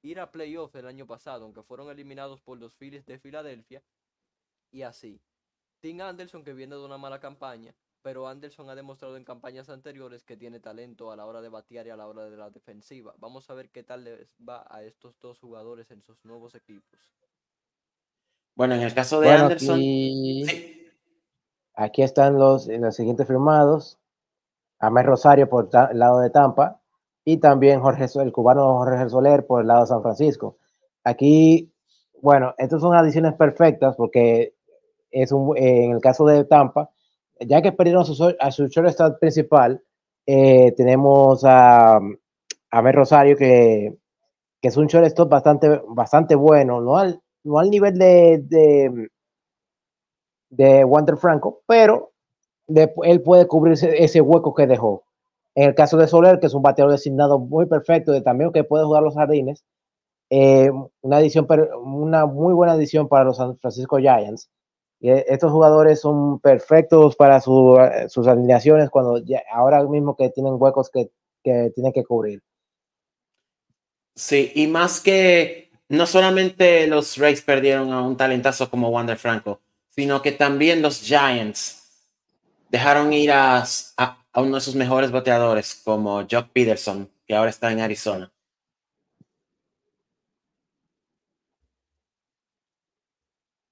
ir 0.00 0.20
a 0.20 0.30
playoffs 0.30 0.76
el 0.76 0.86
año 0.86 1.06
pasado, 1.06 1.44
aunque 1.44 1.62
fueron 1.62 1.90
eliminados 1.90 2.40
por 2.40 2.58
los 2.58 2.74
Phillies 2.74 3.04
de 3.04 3.18
Filadelfia. 3.18 3.82
Y 4.70 4.82
así. 4.82 5.20
Tim 5.80 6.00
Anderson, 6.00 6.42
que 6.42 6.54
viene 6.54 6.74
de 6.76 6.84
una 6.84 6.96
mala 6.96 7.20
campaña, 7.20 7.74
pero 8.06 8.28
Anderson 8.28 8.70
ha 8.70 8.76
demostrado 8.76 9.16
en 9.16 9.24
campañas 9.24 9.68
anteriores 9.68 10.22
que 10.22 10.36
tiene 10.36 10.60
talento 10.60 11.10
a 11.10 11.16
la 11.16 11.26
hora 11.26 11.42
de 11.42 11.48
batear 11.48 11.88
y 11.88 11.90
a 11.90 11.96
la 11.96 12.06
hora 12.06 12.30
de 12.30 12.36
la 12.36 12.50
defensiva. 12.50 13.12
Vamos 13.18 13.50
a 13.50 13.54
ver 13.54 13.68
qué 13.70 13.82
tal 13.82 14.04
les 14.04 14.32
va 14.48 14.64
a 14.70 14.84
estos 14.84 15.18
dos 15.20 15.40
jugadores 15.40 15.90
en 15.90 16.04
sus 16.04 16.24
nuevos 16.24 16.54
equipos. 16.54 17.00
Bueno, 18.54 18.76
en 18.76 18.82
el 18.82 18.94
caso 18.94 19.18
de 19.18 19.30
Anderson. 19.32 19.80
Aquí, 21.74 22.02
están 22.02 22.38
los, 22.38 22.68
los 22.68 22.94
siguientes 22.94 23.26
firmados: 23.26 23.98
Amé 24.78 25.02
Rosario 25.02 25.48
por 25.48 25.68
el 25.90 25.98
lado 25.98 26.20
de 26.20 26.30
Tampa 26.30 26.80
y 27.24 27.38
también 27.38 27.80
Jorge, 27.80 28.06
el 28.22 28.30
cubano 28.30 28.78
Jorge 28.78 29.10
Soler 29.10 29.44
por 29.48 29.62
el 29.62 29.66
lado 29.66 29.80
de 29.80 29.86
San 29.88 30.02
Francisco. 30.02 30.58
Aquí, 31.02 31.74
bueno, 32.22 32.54
estas 32.56 32.80
son 32.80 32.94
adiciones 32.94 33.34
perfectas 33.34 33.96
porque 33.96 34.54
es 35.10 35.32
un, 35.32 35.58
en 35.58 35.90
el 35.90 36.00
caso 36.00 36.24
de 36.24 36.44
Tampa, 36.44 36.92
ya 37.40 37.62
que 37.62 37.72
perdieron 37.72 38.02
a 38.02 38.04
su, 38.06 38.36
a 38.38 38.50
su 38.50 38.66
shortstop 38.68 39.18
principal, 39.18 39.82
eh, 40.26 40.72
tenemos 40.76 41.44
a, 41.44 42.00
a 42.70 42.92
Rosario 42.92 43.36
que, 43.36 43.96
que 44.60 44.68
es 44.68 44.76
un 44.76 44.86
shortstop 44.86 45.28
bastante, 45.28 45.80
bastante 45.88 46.34
bueno, 46.34 46.80
no 46.80 46.96
al, 46.96 47.20
no 47.44 47.58
al 47.58 47.70
nivel 47.70 47.98
de, 47.98 48.42
de, 48.44 49.08
de 50.50 50.84
Wander 50.84 51.16
Franco, 51.16 51.62
pero 51.66 52.12
él 52.68 53.22
puede 53.22 53.46
cubrir 53.46 53.74
ese, 53.74 54.20
hueco 54.20 54.54
que 54.54 54.66
dejó. 54.66 55.04
En 55.54 55.68
el 55.68 55.74
caso 55.74 55.96
de 55.96 56.06
Soler, 56.06 56.38
que 56.38 56.46
es 56.46 56.54
un 56.54 56.62
bateador 56.62 56.92
designado 56.92 57.38
muy 57.38 57.66
perfecto, 57.66 58.12
de 58.12 58.20
también 58.20 58.52
que 58.52 58.64
puede 58.64 58.84
jugar 58.84 59.02
los 59.02 59.14
jardines, 59.14 59.64
eh, 60.28 60.70
una, 61.00 61.20
edición, 61.20 61.46
una 61.82 62.26
muy 62.26 62.52
buena 62.52 62.74
edición 62.74 63.08
para 63.08 63.24
los 63.24 63.36
San 63.36 63.56
Francisco 63.58 63.98
Giants. 63.98 64.50
Y 64.98 65.10
estos 65.10 65.52
jugadores 65.52 66.00
son 66.00 66.40
perfectos 66.40 67.16
para 67.16 67.40
sus 67.40 68.26
alineaciones 68.26 68.90
cuando 68.90 69.20
ahora 69.52 69.82
mismo 69.84 70.16
que 70.16 70.30
tienen 70.30 70.54
huecos 70.58 70.90
que, 70.90 71.10
que 71.44 71.70
tienen 71.74 71.92
que 71.92 72.04
cubrir. 72.04 72.42
Sí, 74.14 74.50
y 74.54 74.66
más 74.66 75.00
que 75.00 75.70
no 75.88 76.06
solamente 76.06 76.86
los 76.86 77.18
Rays 77.18 77.42
perdieron 77.42 77.92
a 77.92 78.02
un 78.02 78.16
talentazo 78.16 78.70
como 78.70 78.88
Wander 78.88 79.18
Franco, 79.18 79.60
sino 79.88 80.22
que 80.22 80.32
también 80.32 80.82
los 80.82 81.00
Giants 81.00 81.86
dejaron 82.70 83.12
ir 83.12 83.30
a, 83.32 83.64
uno 84.34 84.56
de 84.56 84.60
sus 84.60 84.74
mejores 84.74 85.10
bateadores 85.10 85.80
como 85.84 86.26
Jock 86.30 86.48
Peterson, 86.52 87.10
que 87.26 87.34
ahora 87.34 87.50
está 87.50 87.70
en 87.72 87.80
Arizona. 87.80 88.32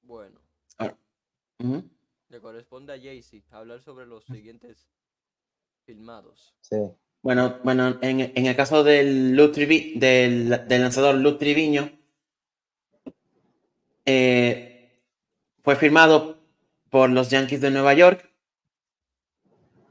Bueno. 0.02 0.40
Le 2.28 2.40
corresponde 2.40 2.92
a 2.92 2.97
Jaycee 2.97 3.44
hablar 3.50 3.80
sobre 3.80 4.06
los 4.06 4.25
siguientes 4.25 4.88
filmados. 5.85 6.54
Sí. 6.61 6.76
Bueno, 7.23 7.59
bueno 7.64 7.99
en, 8.02 8.21
el 8.21 8.56
caso 8.56 8.85
del, 8.85 9.35
del, 9.35 10.68
del 10.68 10.83
lanzador 10.83 11.14
Luke 11.14 11.38
Triviño, 11.38 11.90
eh, 14.04 15.00
fue 15.62 15.76
firmado 15.76 16.38
por 16.90 17.09
los 17.09 17.30
Yankees 17.30 17.62
de 17.62 17.71
Nueva 17.71 17.94
York 17.94 18.30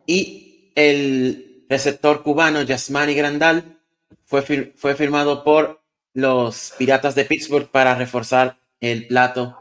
y 0.06 0.72
el 0.76 1.66
receptor 1.70 2.22
cubano 2.22 2.62
Yasmani 2.62 3.16
Grandal 3.16 3.80
fue, 4.26 4.44
fue 4.76 4.96
firmado 4.96 5.44
por 5.44 5.82
los 6.14 6.74
Piratas 6.78 7.16
de 7.16 7.26
Pittsburgh 7.26 7.68
para 7.70 7.96
reforzar 7.96 8.58
el 8.80 9.08
plato 9.08 9.58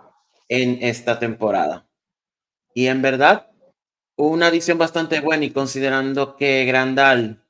en 0.48 0.78
esta 0.82 1.18
temporada. 1.18 1.86
Y 2.74 2.86
en 2.86 3.02
verdad, 3.02 3.50
una 4.16 4.48
adición 4.48 4.78
bastante 4.78 5.20
buena 5.20 5.44
y 5.44 5.50
considerando 5.50 6.36
que 6.36 6.64
Grandal 6.64 7.44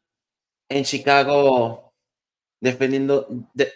en 0.69 0.85
Chicago 0.85 1.93
defendiendo, 2.63 3.27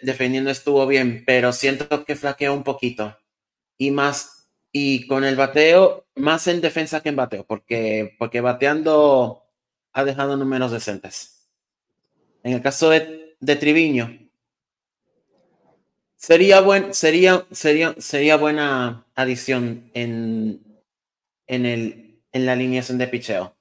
defendiendo 0.01 0.49
estuvo 0.49 0.87
bien, 0.87 1.23
pero 1.25 1.51
siento 1.51 2.05
que 2.05 2.15
flaqueó 2.15 2.53
un 2.53 2.63
poquito. 2.63 3.17
Y 3.77 3.91
más, 3.91 4.49
y 4.71 5.07
con 5.07 5.25
el 5.25 5.35
bateo, 5.35 6.05
más 6.15 6.47
en 6.47 6.61
defensa 6.61 7.01
que 7.01 7.09
en 7.09 7.17
bateo, 7.17 7.45
porque, 7.45 8.15
porque 8.17 8.39
bateando 8.39 9.43
ha 9.91 10.05
dejado 10.05 10.37
números 10.37 10.71
decentes. 10.71 11.49
En 12.43 12.53
el 12.53 12.61
caso 12.61 12.89
de, 12.89 13.35
de 13.41 13.55
Triviño, 13.57 14.17
sería, 16.15 16.61
buen, 16.61 16.93
sería, 16.93 17.45
sería, 17.51 17.93
sería 17.97 18.37
buena 18.37 19.05
adición 19.15 19.91
en, 19.93 20.61
en, 21.47 21.65
el, 21.65 22.21
en 22.31 22.45
la 22.45 22.53
alineación 22.53 22.97
de 22.97 23.07
picheo. 23.07 23.57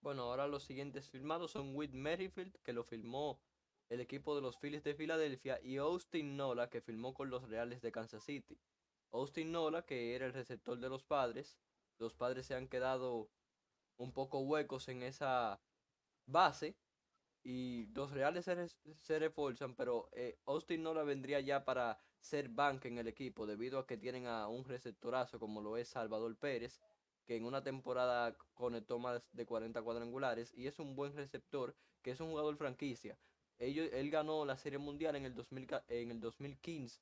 Bueno, 0.00 0.22
ahora 0.24 0.48
los 0.48 0.64
siguientes 0.64 1.08
firmados 1.08 1.52
son 1.52 1.76
Whit 1.76 1.92
Merrifield, 1.92 2.56
que 2.64 2.72
lo 2.72 2.82
firmó 2.82 3.40
el 3.90 4.00
equipo 4.00 4.34
de 4.34 4.42
los 4.42 4.58
Phillies 4.58 4.82
de 4.82 4.94
Filadelfia, 4.94 5.60
y 5.62 5.76
Austin 5.76 6.36
Nola, 6.36 6.68
que 6.70 6.80
firmó 6.80 7.14
con 7.14 7.30
los 7.30 7.48
Reales 7.48 7.80
de 7.80 7.92
Kansas 7.92 8.24
City. 8.24 8.58
Austin 9.12 9.52
Nola, 9.52 9.84
que 9.84 10.14
era 10.14 10.26
el 10.26 10.32
receptor 10.32 10.78
de 10.78 10.88
los 10.88 11.04
padres, 11.04 11.58
los 11.98 12.14
padres 12.14 12.46
se 12.46 12.54
han 12.54 12.68
quedado 12.68 13.30
un 13.98 14.12
poco 14.12 14.40
huecos 14.40 14.88
en 14.88 15.02
esa 15.02 15.60
base 16.26 16.76
y 17.42 17.86
los 17.94 18.10
Reales 18.10 18.46
se, 18.46 19.18
refuerzan, 19.18 19.74
pero 19.74 20.08
eh, 20.12 20.38
Austin 20.46 20.82
Nola 20.82 21.02
vendría 21.02 21.40
ya 21.40 21.64
para 21.64 22.00
ser 22.20 22.48
banca 22.48 22.88
en 22.88 22.98
el 22.98 23.08
equipo 23.08 23.46
debido 23.46 23.78
a 23.78 23.86
que 23.86 23.96
tienen 23.96 24.26
a 24.26 24.48
un 24.48 24.64
receptorazo 24.64 25.38
como 25.38 25.60
lo 25.60 25.76
es 25.76 25.88
Salvador 25.88 26.36
Pérez 26.36 26.80
que 27.30 27.36
en 27.36 27.44
una 27.44 27.62
temporada 27.62 28.36
conectó 28.54 28.98
más 28.98 29.22
de 29.32 29.46
40 29.46 29.80
cuadrangulares 29.82 30.52
y 30.52 30.66
es 30.66 30.80
un 30.80 30.96
buen 30.96 31.14
receptor, 31.14 31.76
que 32.02 32.10
es 32.10 32.20
un 32.20 32.30
jugador 32.30 32.56
franquicia. 32.56 33.16
él 33.58 34.10
ganó 34.10 34.44
la 34.44 34.56
Serie 34.56 34.80
Mundial 34.80 35.14
en 35.14 35.26
el, 35.26 35.34
2000, 35.36 35.68
en 35.86 36.10
el 36.10 36.18
2015, 36.18 37.00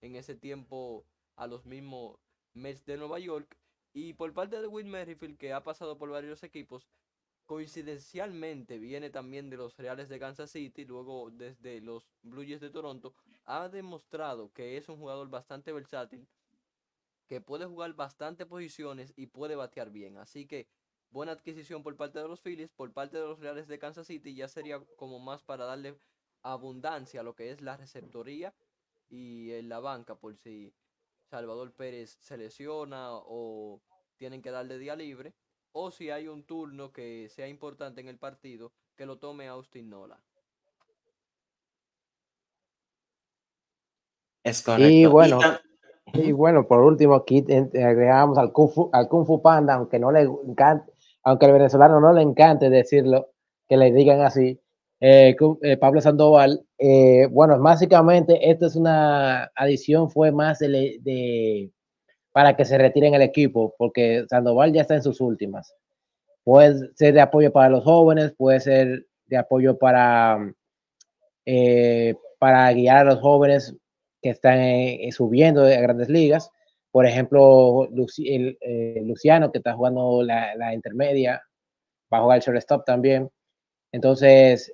en 0.00 0.16
ese 0.16 0.34
tiempo 0.34 1.06
a 1.36 1.46
los 1.46 1.66
mismos 1.66 2.18
Mets 2.52 2.84
de 2.84 2.96
Nueva 2.96 3.20
York. 3.20 3.56
Y 3.92 4.14
por 4.14 4.32
parte 4.34 4.60
de 4.60 4.66
Will 4.66 4.86
Merrifield, 4.86 5.38
que 5.38 5.52
ha 5.52 5.62
pasado 5.62 5.96
por 5.98 6.10
varios 6.10 6.42
equipos, 6.42 6.88
coincidencialmente 7.50 8.78
viene 8.78 9.10
también 9.10 9.50
de 9.50 9.56
los 9.56 9.76
Reales 9.76 10.08
de 10.08 10.20
Kansas 10.20 10.52
City, 10.52 10.84
luego 10.84 11.32
desde 11.32 11.80
los 11.80 12.08
Blue 12.22 12.44
Jays 12.44 12.60
de 12.60 12.70
Toronto, 12.70 13.12
ha 13.44 13.68
demostrado 13.68 14.52
que 14.52 14.76
es 14.76 14.88
un 14.88 14.98
jugador 14.98 15.28
bastante 15.30 15.72
versátil 15.72 16.28
que 17.26 17.40
puede 17.40 17.66
jugar 17.66 17.94
bastante 17.94 18.46
posiciones 18.46 19.12
y 19.16 19.26
puede 19.26 19.56
batear 19.56 19.90
bien. 19.90 20.16
Así 20.16 20.46
que 20.46 20.68
buena 21.10 21.32
adquisición 21.32 21.82
por 21.82 21.96
parte 21.96 22.20
de 22.20 22.28
los 22.28 22.40
Phillies, 22.40 22.70
por 22.70 22.92
parte 22.92 23.18
de 23.18 23.24
los 23.24 23.40
Reales 23.40 23.66
de 23.66 23.80
Kansas 23.80 24.06
City, 24.06 24.32
ya 24.36 24.46
sería 24.46 24.78
como 24.96 25.18
más 25.18 25.42
para 25.42 25.64
darle 25.64 25.98
abundancia 26.42 27.22
a 27.22 27.24
lo 27.24 27.34
que 27.34 27.50
es 27.50 27.60
la 27.62 27.76
receptoría 27.76 28.54
y 29.08 29.50
en 29.54 29.68
la 29.68 29.80
banca, 29.80 30.14
por 30.14 30.36
si 30.36 30.72
Salvador 31.24 31.72
Pérez 31.72 32.16
se 32.20 32.36
lesiona 32.36 33.08
o 33.10 33.82
tienen 34.18 34.40
que 34.40 34.52
darle 34.52 34.78
día 34.78 34.94
libre, 34.94 35.34
o 35.72 35.90
si 35.90 36.10
hay 36.10 36.28
un 36.28 36.44
turno 36.44 36.92
que 36.92 37.28
sea 37.28 37.48
importante 37.48 38.00
en 38.00 38.08
el 38.08 38.18
partido, 38.18 38.72
que 38.96 39.06
lo 39.06 39.18
tome 39.18 39.48
Austin 39.48 39.88
Nola. 39.88 40.20
Es 44.42 44.62
correcto. 44.62 44.90
Y 44.90 45.06
bueno, 45.06 45.38
y, 46.12 46.32
bueno, 46.32 46.66
por 46.66 46.80
último, 46.80 47.14
aquí 47.14 47.44
agregamos 47.74 48.38
al 48.38 48.52
Kung 48.52 48.70
Fu, 48.70 48.90
al 48.92 49.08
Kung 49.08 49.26
Fu 49.26 49.42
Panda, 49.42 49.74
aunque 49.74 49.98
no 49.98 50.10
le 50.10 50.22
encante, 50.22 50.92
aunque 51.22 51.46
al 51.46 51.52
venezolano 51.52 52.00
no 52.00 52.12
le 52.12 52.22
encante 52.22 52.70
decirlo, 52.70 53.30
que 53.68 53.76
le 53.76 53.92
digan 53.92 54.20
así, 54.20 54.60
eh, 55.00 55.36
eh, 55.62 55.76
Pablo 55.76 56.00
Sandoval. 56.00 56.66
Eh, 56.78 57.26
bueno, 57.30 57.58
básicamente 57.60 58.50
esto 58.50 58.66
es 58.66 58.76
una 58.76 59.44
adición, 59.54 60.10
fue 60.10 60.32
más 60.32 60.58
de, 60.58 61.70
para 62.40 62.56
que 62.56 62.64
se 62.64 62.78
retire 62.78 63.06
en 63.06 63.14
el 63.14 63.20
equipo, 63.20 63.74
porque 63.76 64.24
Sandoval 64.30 64.72
ya 64.72 64.80
está 64.80 64.94
en 64.94 65.02
sus 65.02 65.20
últimas. 65.20 65.74
Puede 66.42 66.90
ser 66.94 67.12
de 67.12 67.20
apoyo 67.20 67.52
para 67.52 67.68
los 67.68 67.84
jóvenes, 67.84 68.32
puede 68.34 68.60
ser 68.60 69.04
de 69.26 69.36
apoyo 69.36 69.76
para, 69.76 70.38
para 72.38 72.72
guiar 72.72 72.96
a 72.96 73.04
los 73.04 73.20
jóvenes 73.20 73.76
que 74.22 74.30
están 74.30 74.58
subiendo 75.12 75.64
a 75.66 75.68
grandes 75.68 76.08
ligas. 76.08 76.50
Por 76.90 77.04
ejemplo, 77.04 77.90
Luciano, 77.92 79.52
que 79.52 79.58
está 79.58 79.74
jugando 79.74 80.22
la, 80.22 80.56
la 80.56 80.72
intermedia, 80.72 81.42
va 82.10 82.18
a 82.18 82.22
jugar 82.22 82.38
el 82.38 82.42
shortstop 82.42 82.86
también. 82.86 83.30
Entonces, 83.92 84.72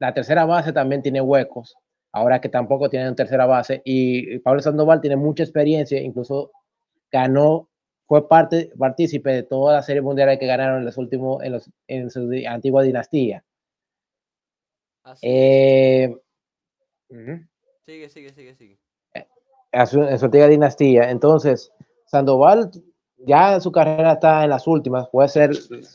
la 0.00 0.12
tercera 0.12 0.46
base 0.46 0.72
también 0.72 1.00
tiene 1.00 1.20
huecos, 1.20 1.76
ahora 2.10 2.40
que 2.40 2.48
tampoco 2.48 2.90
tienen 2.90 3.14
tercera 3.14 3.46
base. 3.46 3.82
Y 3.84 4.40
Pablo 4.40 4.60
Sandoval 4.60 5.00
tiene 5.00 5.14
mucha 5.14 5.44
experiencia, 5.44 6.00
incluso 6.00 6.50
ganó, 7.10 7.68
fue 8.06 8.28
parte, 8.28 8.72
partícipe 8.78 9.30
de 9.30 9.42
todas 9.42 9.76
las 9.76 9.86
series 9.86 10.02
mundiales 10.02 10.38
que 10.38 10.46
ganaron 10.46 10.78
en 10.78 10.84
los 10.84 10.96
últimos, 10.96 11.42
en, 11.42 11.52
los, 11.52 11.70
en 11.86 12.10
su 12.10 12.30
antigua 12.48 12.82
dinastía. 12.82 13.44
Eh, 15.22 16.14
sigue, 17.86 18.08
sigue, 18.08 18.32
sigue, 18.32 18.54
sigue. 18.54 18.78
En 19.72 19.86
su, 19.86 20.02
en 20.02 20.18
su 20.18 20.24
antigua 20.24 20.48
dinastía. 20.48 21.10
Entonces, 21.10 21.72
Sandoval 22.06 22.70
ya 23.18 23.60
su 23.60 23.72
carrera 23.72 24.12
está 24.12 24.44
en 24.44 24.50
las 24.50 24.66
últimas. 24.66 25.08
Puede 25.10 25.28
ser, 25.28 25.50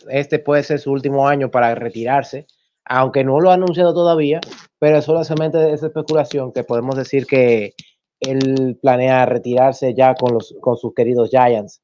este 0.09 0.39
puede 0.39 0.63
ser 0.63 0.79
su 0.79 0.91
último 0.91 1.27
año 1.27 1.49
para 1.49 1.73
retirarse 1.75 2.47
aunque 2.85 3.23
no 3.23 3.39
lo 3.39 3.49
ha 3.51 3.55
anunciado 3.55 3.93
todavía, 3.93 4.41
pero 4.79 4.97
es 4.97 5.05
solamente 5.05 5.71
esa 5.71 5.87
especulación 5.87 6.51
que 6.51 6.63
podemos 6.63 6.95
decir 6.95 7.25
que 7.25 7.75
él 8.27 8.77
planea 8.81 9.25
retirarse 9.25 9.93
ya 9.93 10.15
con, 10.15 10.33
los, 10.33 10.55
con 10.61 10.77
sus 10.77 10.93
queridos 10.93 11.29
Giants, 11.29 11.81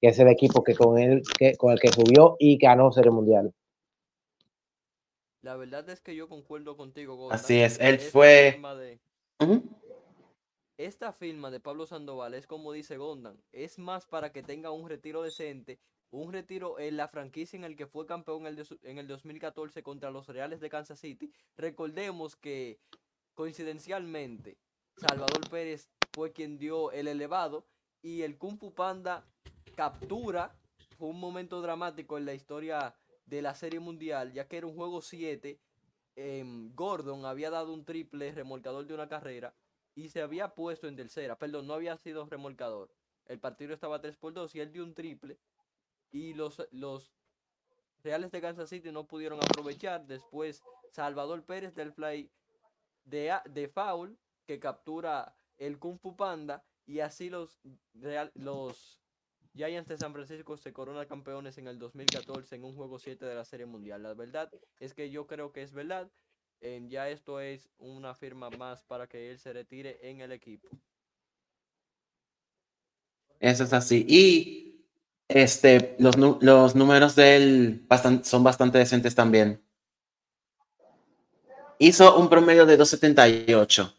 que 0.00 0.08
es 0.08 0.18
el 0.18 0.28
equipo 0.28 0.62
que 0.62 0.74
con, 0.74 0.98
él, 0.98 1.22
que, 1.38 1.56
con 1.56 1.72
el 1.72 1.80
que 1.80 1.88
subió 1.88 2.36
y 2.38 2.56
ganó 2.58 2.92
Serie 2.92 3.10
Mundial. 3.10 3.52
La 5.42 5.56
verdad 5.56 5.88
es 5.90 6.00
que 6.00 6.14
yo 6.14 6.28
concuerdo 6.28 6.76
contigo. 6.76 7.32
Así 7.32 7.60
es, 7.60 7.80
él 7.80 7.98
fue... 7.98 8.60
Esta 10.78 11.12
firma 11.12 11.50
de 11.50 11.60
Pablo 11.60 11.86
Sandoval 11.86 12.34
es 12.34 12.46
como 12.46 12.72
dice 12.72 12.96
Gondan, 12.96 13.36
es 13.52 13.78
más 13.78 14.06
para 14.06 14.32
que 14.32 14.42
tenga 14.42 14.70
un 14.70 14.88
retiro 14.88 15.22
decente 15.22 15.78
un 16.12 16.32
retiro 16.32 16.78
en 16.78 16.96
la 16.96 17.08
franquicia 17.08 17.56
en 17.56 17.64
el 17.64 17.74
que 17.74 17.86
fue 17.86 18.06
campeón 18.06 18.46
en 18.46 18.98
el, 18.98 19.06
2014 19.06 19.82
contra 19.82 20.10
los 20.10 20.28
Reales 20.28 20.60
de 20.60 20.68
Kansas 20.68 21.00
City. 21.00 21.32
Recordemos 21.56 22.36
que 22.36 22.78
coincidencialmente 23.34 24.58
Salvador 24.96 25.48
Pérez 25.50 25.88
fue 26.12 26.32
quien 26.32 26.58
dio 26.58 26.92
el 26.92 27.08
elevado 27.08 27.66
y 28.02 28.22
el 28.22 28.38
Kung 28.38 28.58
Fu 28.58 28.72
Panda 28.74 29.24
captura. 29.74 30.54
Fue 30.98 31.08
un 31.08 31.18
momento 31.18 31.60
dramático 31.62 32.18
en 32.18 32.26
la 32.26 32.34
historia 32.34 32.94
de 33.26 33.42
la 33.42 33.54
Serie 33.54 33.80
Mundial, 33.80 34.32
ya 34.32 34.46
que 34.46 34.58
era 34.58 34.66
un 34.66 34.76
juego 34.76 35.02
7. 35.02 35.58
Em, 36.14 36.74
Gordon 36.74 37.24
había 37.24 37.50
dado 37.50 37.72
un 37.72 37.84
triple 37.84 38.32
remolcador 38.32 38.86
de 38.86 38.94
una 38.94 39.08
carrera 39.08 39.54
y 39.94 40.10
se 40.10 40.20
había 40.20 40.54
puesto 40.54 40.86
en 40.86 40.96
tercera. 40.96 41.36
Perdón, 41.36 41.66
no 41.66 41.74
había 41.74 41.96
sido 41.96 42.26
remolcador. 42.26 42.90
El 43.26 43.40
partido 43.40 43.72
estaba 43.72 44.00
3 44.00 44.16
por 44.16 44.32
2 44.32 44.54
y 44.54 44.60
él 44.60 44.72
dio 44.72 44.84
un 44.84 44.94
triple 44.94 45.38
y 46.10 46.34
los, 46.34 46.62
los 46.70 47.12
Reales 48.02 48.32
de 48.32 48.40
Kansas 48.40 48.68
City 48.68 48.90
no 48.90 49.06
pudieron 49.06 49.38
aprovechar. 49.38 50.06
Después 50.06 50.62
Salvador 50.90 51.44
Pérez 51.44 51.74
del 51.74 51.92
fly 51.92 52.30
de, 53.04 53.32
de 53.46 53.68
foul 53.68 54.18
que 54.46 54.58
captura 54.58 55.34
el 55.58 55.78
Kung 55.78 55.98
Fu 55.98 56.16
Panda 56.16 56.64
y 56.86 57.00
así 57.00 57.30
los, 57.30 57.60
Real, 57.94 58.30
los 58.34 59.00
Giants 59.54 59.88
de 59.88 59.98
San 59.98 60.12
Francisco 60.12 60.56
se 60.56 60.72
coronan 60.72 61.06
campeones 61.06 61.58
en 61.58 61.68
el 61.68 61.78
2014 61.78 62.56
en 62.56 62.64
un 62.64 62.74
juego 62.74 62.98
7 62.98 63.24
de 63.24 63.34
la 63.34 63.44
Serie 63.44 63.66
Mundial. 63.66 64.02
La 64.02 64.14
verdad 64.14 64.50
es 64.80 64.94
que 64.94 65.10
yo 65.10 65.26
creo 65.26 65.52
que 65.52 65.62
es 65.62 65.72
verdad. 65.72 66.10
ya 66.88 67.08
esto 67.08 67.40
es 67.40 67.68
una 67.78 68.14
firma 68.14 68.50
más 68.50 68.82
para 68.84 69.06
que 69.06 69.30
él 69.30 69.38
se 69.38 69.52
retire 69.52 69.98
en 70.02 70.20
el 70.20 70.32
equipo. 70.32 70.68
Eso 73.38 73.64
es 73.64 73.72
así. 73.72 74.06
Y 74.08 74.86
este, 75.28 75.96
los, 75.98 76.16
los 76.16 76.74
números 76.74 77.16
de 77.16 77.36
él 77.36 77.86
son 78.22 78.44
bastante 78.44 78.78
decentes 78.78 79.14
también. 79.14 79.60
Hizo 81.78 82.16
un 82.16 82.28
promedio 82.28 82.64
de 82.64 82.76
278, 82.76 83.92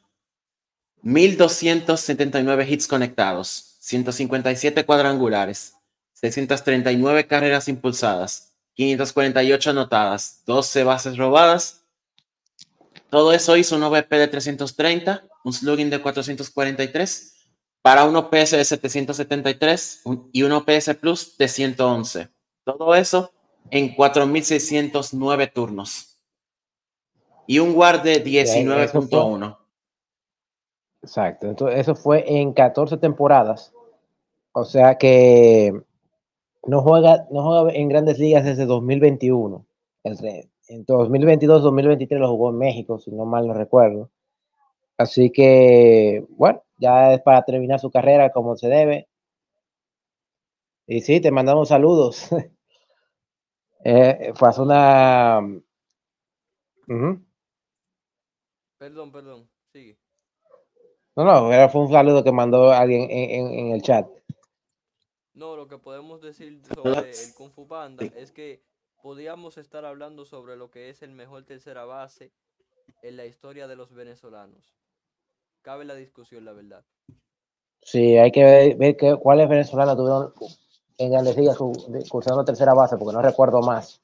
1279 1.03 2.65
hits 2.67 2.87
conectados, 2.87 3.75
157 3.79 4.85
cuadrangulares, 4.85 5.75
639 6.13 7.27
carreras 7.27 7.67
impulsadas, 7.67 8.53
548 8.75 9.69
anotadas, 9.69 10.41
12 10.45 10.83
bases 10.85 11.17
robadas. 11.17 11.83
Todo 13.09 13.33
eso 13.33 13.57
hizo 13.57 13.75
un 13.75 13.83
OVP 13.83 14.17
de 14.17 14.27
330, 14.29 15.23
un 15.43 15.53
slugging 15.53 15.89
de 15.89 16.01
443 16.01 17.33
para 17.81 18.05
un 18.05 18.15
OPS 18.15 18.51
de 18.51 18.63
773 18.63 20.03
y 20.31 20.43
un 20.43 20.53
OPS 20.53 20.95
Plus 21.01 21.37
de 21.37 21.49
111. 21.49 22.29
Todo 22.63 22.95
eso 22.95 23.33
en 23.69 23.93
4.609 23.93 25.51
turnos. 25.51 26.17
Y 27.45 27.59
un 27.59 27.75
WAR 27.75 28.01
de 28.01 28.23
19.1. 28.23 29.62
Exacto. 31.03 31.47
Entonces, 31.47 31.79
eso 31.79 31.95
fue 31.95 32.23
en 32.27 32.53
14 32.53 32.97
temporadas. 32.97 33.73
O 34.53 34.65
sea 34.65 34.97
que 34.97 35.73
no 36.65 36.81
juega, 36.81 37.27
no 37.29 37.43
juega 37.43 37.73
en 37.73 37.89
grandes 37.89 38.19
ligas 38.19 38.45
desde 38.45 38.65
2021. 38.65 39.65
En 40.03 40.85
2022-2023 40.85 42.19
lo 42.19 42.29
jugó 42.29 42.49
en 42.51 42.57
México, 42.57 42.99
si 42.99 43.11
no 43.11 43.25
mal 43.25 43.47
no 43.47 43.53
recuerdo. 43.53 44.09
Así 44.97 45.31
que, 45.31 46.25
bueno, 46.29 46.63
ya 46.77 47.13
es 47.13 47.21
para 47.21 47.43
terminar 47.43 47.79
su 47.79 47.91
carrera 47.91 48.31
como 48.31 48.55
se 48.55 48.69
debe. 48.69 49.07
Y 50.87 51.01
sí, 51.01 51.19
te 51.19 51.31
mandamos 51.31 51.69
saludos. 51.69 52.29
eh, 53.83 54.31
fue 54.35 54.49
una... 54.59 55.41
Perdón, 58.77 59.11
perdón. 59.11 59.52
No, 61.15 61.23
no, 61.23 61.69
fue 61.69 61.81
un 61.81 61.91
saludo 61.91 62.23
que 62.23 62.31
mandó 62.31 62.71
alguien 62.71 63.07
en, 63.09 63.71
el 63.71 63.81
chat. 63.81 64.07
No, 65.33 65.55
lo 65.55 65.67
que 65.67 65.77
podemos 65.77 66.21
decir 66.21 66.61
sobre 66.73 67.11
el 67.11 67.33
Kung 67.35 67.51
Fu 67.51 67.67
Panda 67.67 68.05
es 68.15 68.31
que 68.31 68.61
podíamos 69.01 69.57
estar 69.57 69.85
hablando 69.85 70.25
sobre 70.25 70.55
lo 70.55 70.71
que 70.71 70.89
es 70.89 71.01
el 71.01 71.11
mejor 71.11 71.43
tercera 71.43 71.85
base 71.85 72.31
en 73.01 73.17
la 73.17 73.25
historia 73.25 73.67
de 73.67 73.75
los 73.75 73.93
venezolanos 73.93 74.73
cabe 75.63 75.85
la 75.85 75.95
discusión, 75.95 76.45
la 76.45 76.51
verdad. 76.51 76.83
Sí, 77.81 78.17
hay 78.17 78.31
que 78.31 78.77
ver, 78.77 79.19
cuáles 79.19 79.49
venezolanos 79.49 79.97
tuvieron 79.97 80.33
en 80.97 81.11
Grandes 81.11 81.35
Ligas 81.35 81.57
cursando 82.09 82.45
tercera 82.45 82.73
base, 82.73 82.97
porque 82.97 83.15
no 83.15 83.21
recuerdo 83.21 83.61
más. 83.61 83.99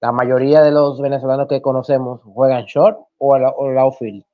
La 0.00 0.12
mayoría 0.12 0.62
de 0.62 0.72
los 0.72 1.00
venezolanos 1.00 1.46
que 1.46 1.62
conocemos 1.62 2.20
juegan 2.22 2.64
short 2.64 2.98
o 3.18 3.36
el, 3.36 3.44
o 3.44 3.80
outfield 3.80 4.24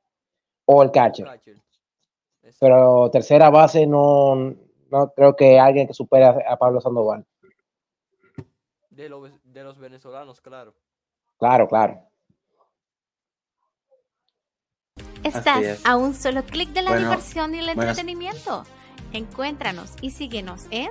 o 0.64 0.82
el 0.82 0.90
catcher. 0.90 1.28
Pero 2.58 3.10
tercera 3.10 3.50
base 3.50 3.86
no, 3.86 4.54
no 4.90 5.12
creo 5.14 5.36
que 5.36 5.58
alguien 5.58 5.86
que 5.86 5.94
supere 5.94 6.24
a, 6.24 6.56
Pablo 6.56 6.80
Sandoval. 6.80 7.24
De, 8.90 9.08
de 9.44 9.64
los 9.64 9.78
venezolanos, 9.78 10.40
claro. 10.40 10.74
Claro, 11.38 11.68
claro. 11.68 12.10
Estás 15.22 15.84
a 15.84 15.96
un 15.96 16.14
solo 16.14 16.42
clic 16.44 16.70
de 16.70 16.82
la 16.82 16.96
diversión 16.96 17.54
y 17.54 17.58
el 17.58 17.68
entretenimiento. 17.68 18.64
Encuéntranos 19.12 19.94
y 20.00 20.10
síguenos 20.10 20.66
en 20.70 20.90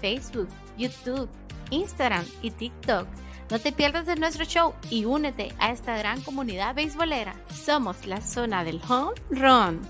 Facebook, 0.00 0.48
YouTube, 0.76 1.28
Instagram 1.70 2.24
y 2.42 2.50
TikTok. 2.50 3.06
No 3.50 3.58
te 3.58 3.72
pierdas 3.72 4.06
de 4.06 4.16
nuestro 4.16 4.44
show 4.44 4.74
y 4.90 5.04
únete 5.04 5.52
a 5.58 5.72
esta 5.72 5.96
gran 5.96 6.20
comunidad 6.22 6.74
beisbolera. 6.74 7.34
Somos 7.50 8.06
la 8.06 8.20
zona 8.20 8.64
del 8.64 8.80
home 8.88 9.14
run. 9.30 9.80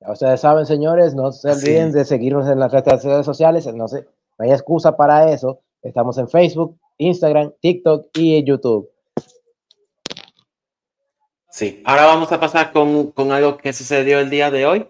Ustedes 0.00 0.40
saben, 0.40 0.66
señores, 0.66 1.14
no 1.14 1.32
se 1.32 1.50
olviden 1.50 1.92
de 1.92 2.04
seguirnos 2.04 2.48
en 2.48 2.58
las 2.58 2.72
redes 2.72 3.02
sociales. 3.24 3.66
No, 3.74 3.88
sé, 3.88 4.06
no 4.38 4.44
hay 4.44 4.52
excusa 4.52 4.96
para 4.96 5.32
eso. 5.32 5.60
Estamos 5.82 6.18
en 6.18 6.28
Facebook, 6.28 6.78
Instagram, 6.98 7.52
TikTok 7.60 8.08
y 8.14 8.44
YouTube. 8.44 8.90
Sí, 11.50 11.82
ahora 11.84 12.06
vamos 12.06 12.30
a 12.30 12.38
pasar 12.38 12.72
con, 12.72 13.10
con 13.12 13.32
algo 13.32 13.56
que 13.56 13.72
sucedió 13.72 14.20
el 14.20 14.30
día 14.30 14.50
de 14.50 14.66
hoy. 14.66 14.88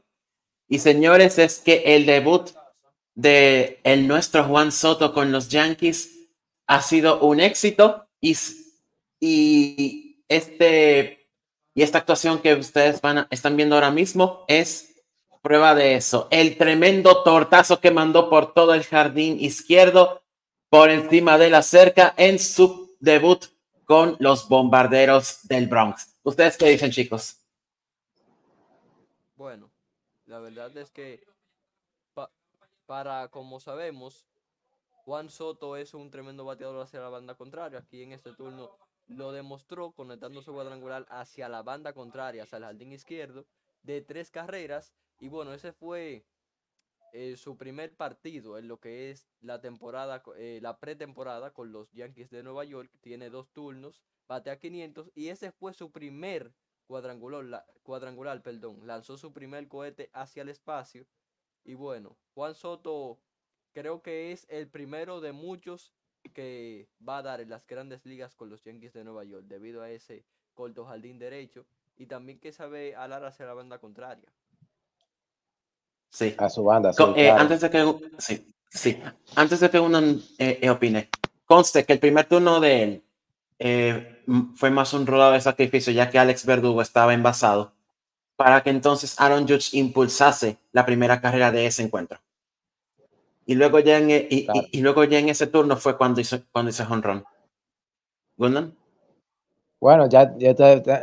Y 0.69 0.81
señores, 0.81 1.39
es 1.39 1.61
que 1.61 1.83
el 1.97 2.05
debut 2.05 2.51
de 3.15 3.81
el 3.85 4.07
nuestro 4.07 4.45
Juan 4.45 4.71
Soto 4.71 5.13
con 5.15 5.33
los 5.33 5.49
Yankees 5.49 6.29
ha 6.67 6.83
sido 6.83 7.21
un 7.21 7.41
éxito 7.41 8.07
y, 8.21 8.37
y 9.19 10.23
este 10.29 11.27
y 11.75 11.83
esta 11.83 11.99
actuación 11.99 12.41
que 12.41 12.55
ustedes 12.55 13.01
van 13.01 13.27
están 13.31 13.57
viendo 13.57 13.77
ahora 13.77 13.91
mismo 13.91 14.45
es 14.47 14.88
prueba 15.43 15.75
de 15.75 15.95
eso. 15.95 16.29
El 16.31 16.57
tremendo 16.57 17.23
tortazo 17.23 17.81
que 17.81 17.91
mandó 17.91 18.29
por 18.29 18.53
todo 18.53 18.75
el 18.75 18.85
jardín 18.85 19.39
izquierdo 19.41 20.23
por 20.69 20.91
encima 20.91 21.39
de 21.39 21.51
la 21.51 21.63
cerca 21.63 22.15
en 22.17 22.39
su 22.39 22.97
debut 23.01 23.47
con 23.85 24.17
los 24.19 24.49
bombarderos 24.49 25.41
del 25.45 25.67
Bronx. 25.67 26.19
¿Ustedes 26.23 26.57
qué 26.57 26.69
dicen, 26.69 26.91
chicos? 26.91 27.39
Bueno, 29.37 29.71
la 30.27 30.41
verdad 30.41 30.77
es 30.77 30.91
que 30.91 31.23
para, 32.89 33.29
como 33.29 33.61
sabemos, 33.61 34.27
Juan 35.05 35.31
Soto 35.31 35.77
es 35.77 35.95
un 35.95 36.11
tremendo 36.11 36.45
bateador 36.45 36.83
hacia 36.83 37.01
la 37.01 37.09
banda 37.09 37.35
contraria. 37.35 37.79
Aquí 37.79 38.03
en 38.03 38.13
este 38.13 38.33
turno 38.33 38.71
lo 39.07 39.33
demostró 39.33 39.93
conectando 39.93 40.43
su 40.43 40.53
cuadrangular 40.53 41.07
hacia 41.09 41.49
la 41.49 41.63
banda 41.63 41.93
contraria, 41.93 42.43
hacia 42.43 42.59
el 42.59 42.65
jardín 42.65 42.93
izquierdo, 42.93 43.47
de 43.83 44.01
tres 44.01 44.31
carreras. 44.31 44.93
Y 45.19 45.29
bueno, 45.29 45.53
ese 45.53 45.73
fue 45.73 46.25
eh, 47.13 47.37
su 47.37 47.57
primer 47.57 47.95
partido 47.97 48.59
en 48.59 48.69
lo 48.69 48.81
que 48.81 49.11
es 49.11 49.29
la 49.41 49.61
temporada, 49.61 50.23
eh, 50.37 50.61
la 50.63 50.79
pretemporada 50.79 51.53
con 51.53 51.73
los 51.73 51.91
Yankees 51.93 52.31
de 52.31 52.43
Nueva 52.43 52.65
York. 52.65 52.91
Tiene 53.01 53.31
dos 53.31 53.51
turnos, 53.53 54.03
batea 54.29 54.59
500 54.59 55.11
y 55.15 55.29
ese 55.29 55.51
fue 55.53 55.75
su 55.75 55.91
primer 55.91 56.55
cuadrangular, 56.87 57.67
cuadrangular, 57.83 58.43
perdón. 58.43 58.87
Lanzó 58.87 59.17
su 59.19 59.33
primer 59.33 59.69
cohete 59.69 60.11
hacia 60.13 60.43
el 60.43 60.51
espacio 60.51 61.07
y 61.65 61.75
bueno, 61.75 62.17
Juan 62.35 62.55
Soto 62.55 63.21
creo 63.73 64.03
que 64.03 64.33
es 64.33 64.47
el 64.49 64.69
primero 64.69 65.21
de 65.21 65.33
muchos 65.33 65.93
que 66.35 66.89
va 67.07 67.19
a 67.19 67.23
dar 67.23 67.41
en 67.41 67.51
las 67.51 67.67
grandes 67.67 68.05
ligas 68.05 68.35
con 68.35 68.51
los 68.51 68.63
Yankees 68.65 68.93
de 68.93 69.05
Nueva 69.05 69.25
York 69.25 69.47
debido 69.47 69.83
a 69.83 69.91
ese 69.91 70.25
corto 70.55 70.85
jardín 70.85 71.19
derecho 71.19 71.67
y 71.97 72.07
también 72.07 72.39
que 72.39 72.53
sabe 72.53 72.95
alar 72.95 73.25
hacia 73.25 73.47
la 73.47 73.55
banda 73.55 73.79
contraria. 73.79 74.33
Sí. 76.11 76.35
A 76.39 76.49
su 76.49 76.65
banda. 76.65 76.93
Eh, 77.17 77.31
antes 77.31 77.61
de 77.61 77.71
que 77.71 77.95
sí, 78.19 78.53
sí. 78.69 79.01
Antes 79.35 79.61
de 79.61 79.71
que 79.71 79.79
uno 79.79 80.01
eh, 80.01 80.59
eh, 80.63 80.71
opine, 80.71 81.09
conste 81.45 81.85
que 81.85 81.93
el 81.93 81.99
primer 81.99 82.27
turno 82.27 82.61
de 82.61 82.83
él 82.83 83.03
fue 84.55 84.71
más 84.71 84.93
un 84.93 85.07
rodado 85.07 85.33
de 85.33 85.41
sacrificio 85.41 85.93
ya 85.93 86.11
que 86.11 86.19
Alex 86.19 86.47
Verdugo 86.47 86.81
estaba 86.81 87.13
envasado 87.13 87.73
para 88.37 88.63
que 88.63 88.71
entonces 88.71 89.21
Aaron 89.21 89.49
Judge 89.49 89.71
impulsase 89.73 90.59
la 90.71 90.87
primera 90.87 91.21
carrera 91.21 91.51
de 91.51 91.67
ese 91.67 91.83
encuentro. 91.83 92.21
Y 93.47 93.57
luego 93.57 93.81
ya 93.81 93.99
en, 93.99 94.11
y, 94.11 94.81
luego 94.81 95.03
ya 95.05 95.19
en 95.19 95.29
ese 95.29 95.49
turno 95.49 95.77
fue 95.77 95.97
cuando 95.97 96.21
hizo, 96.21 96.39
cuando 96.53 96.71
hizo 96.71 96.85
home 96.85 97.03
run. 97.03 97.25
Bueno, 99.81 100.09
ya, 100.09 100.33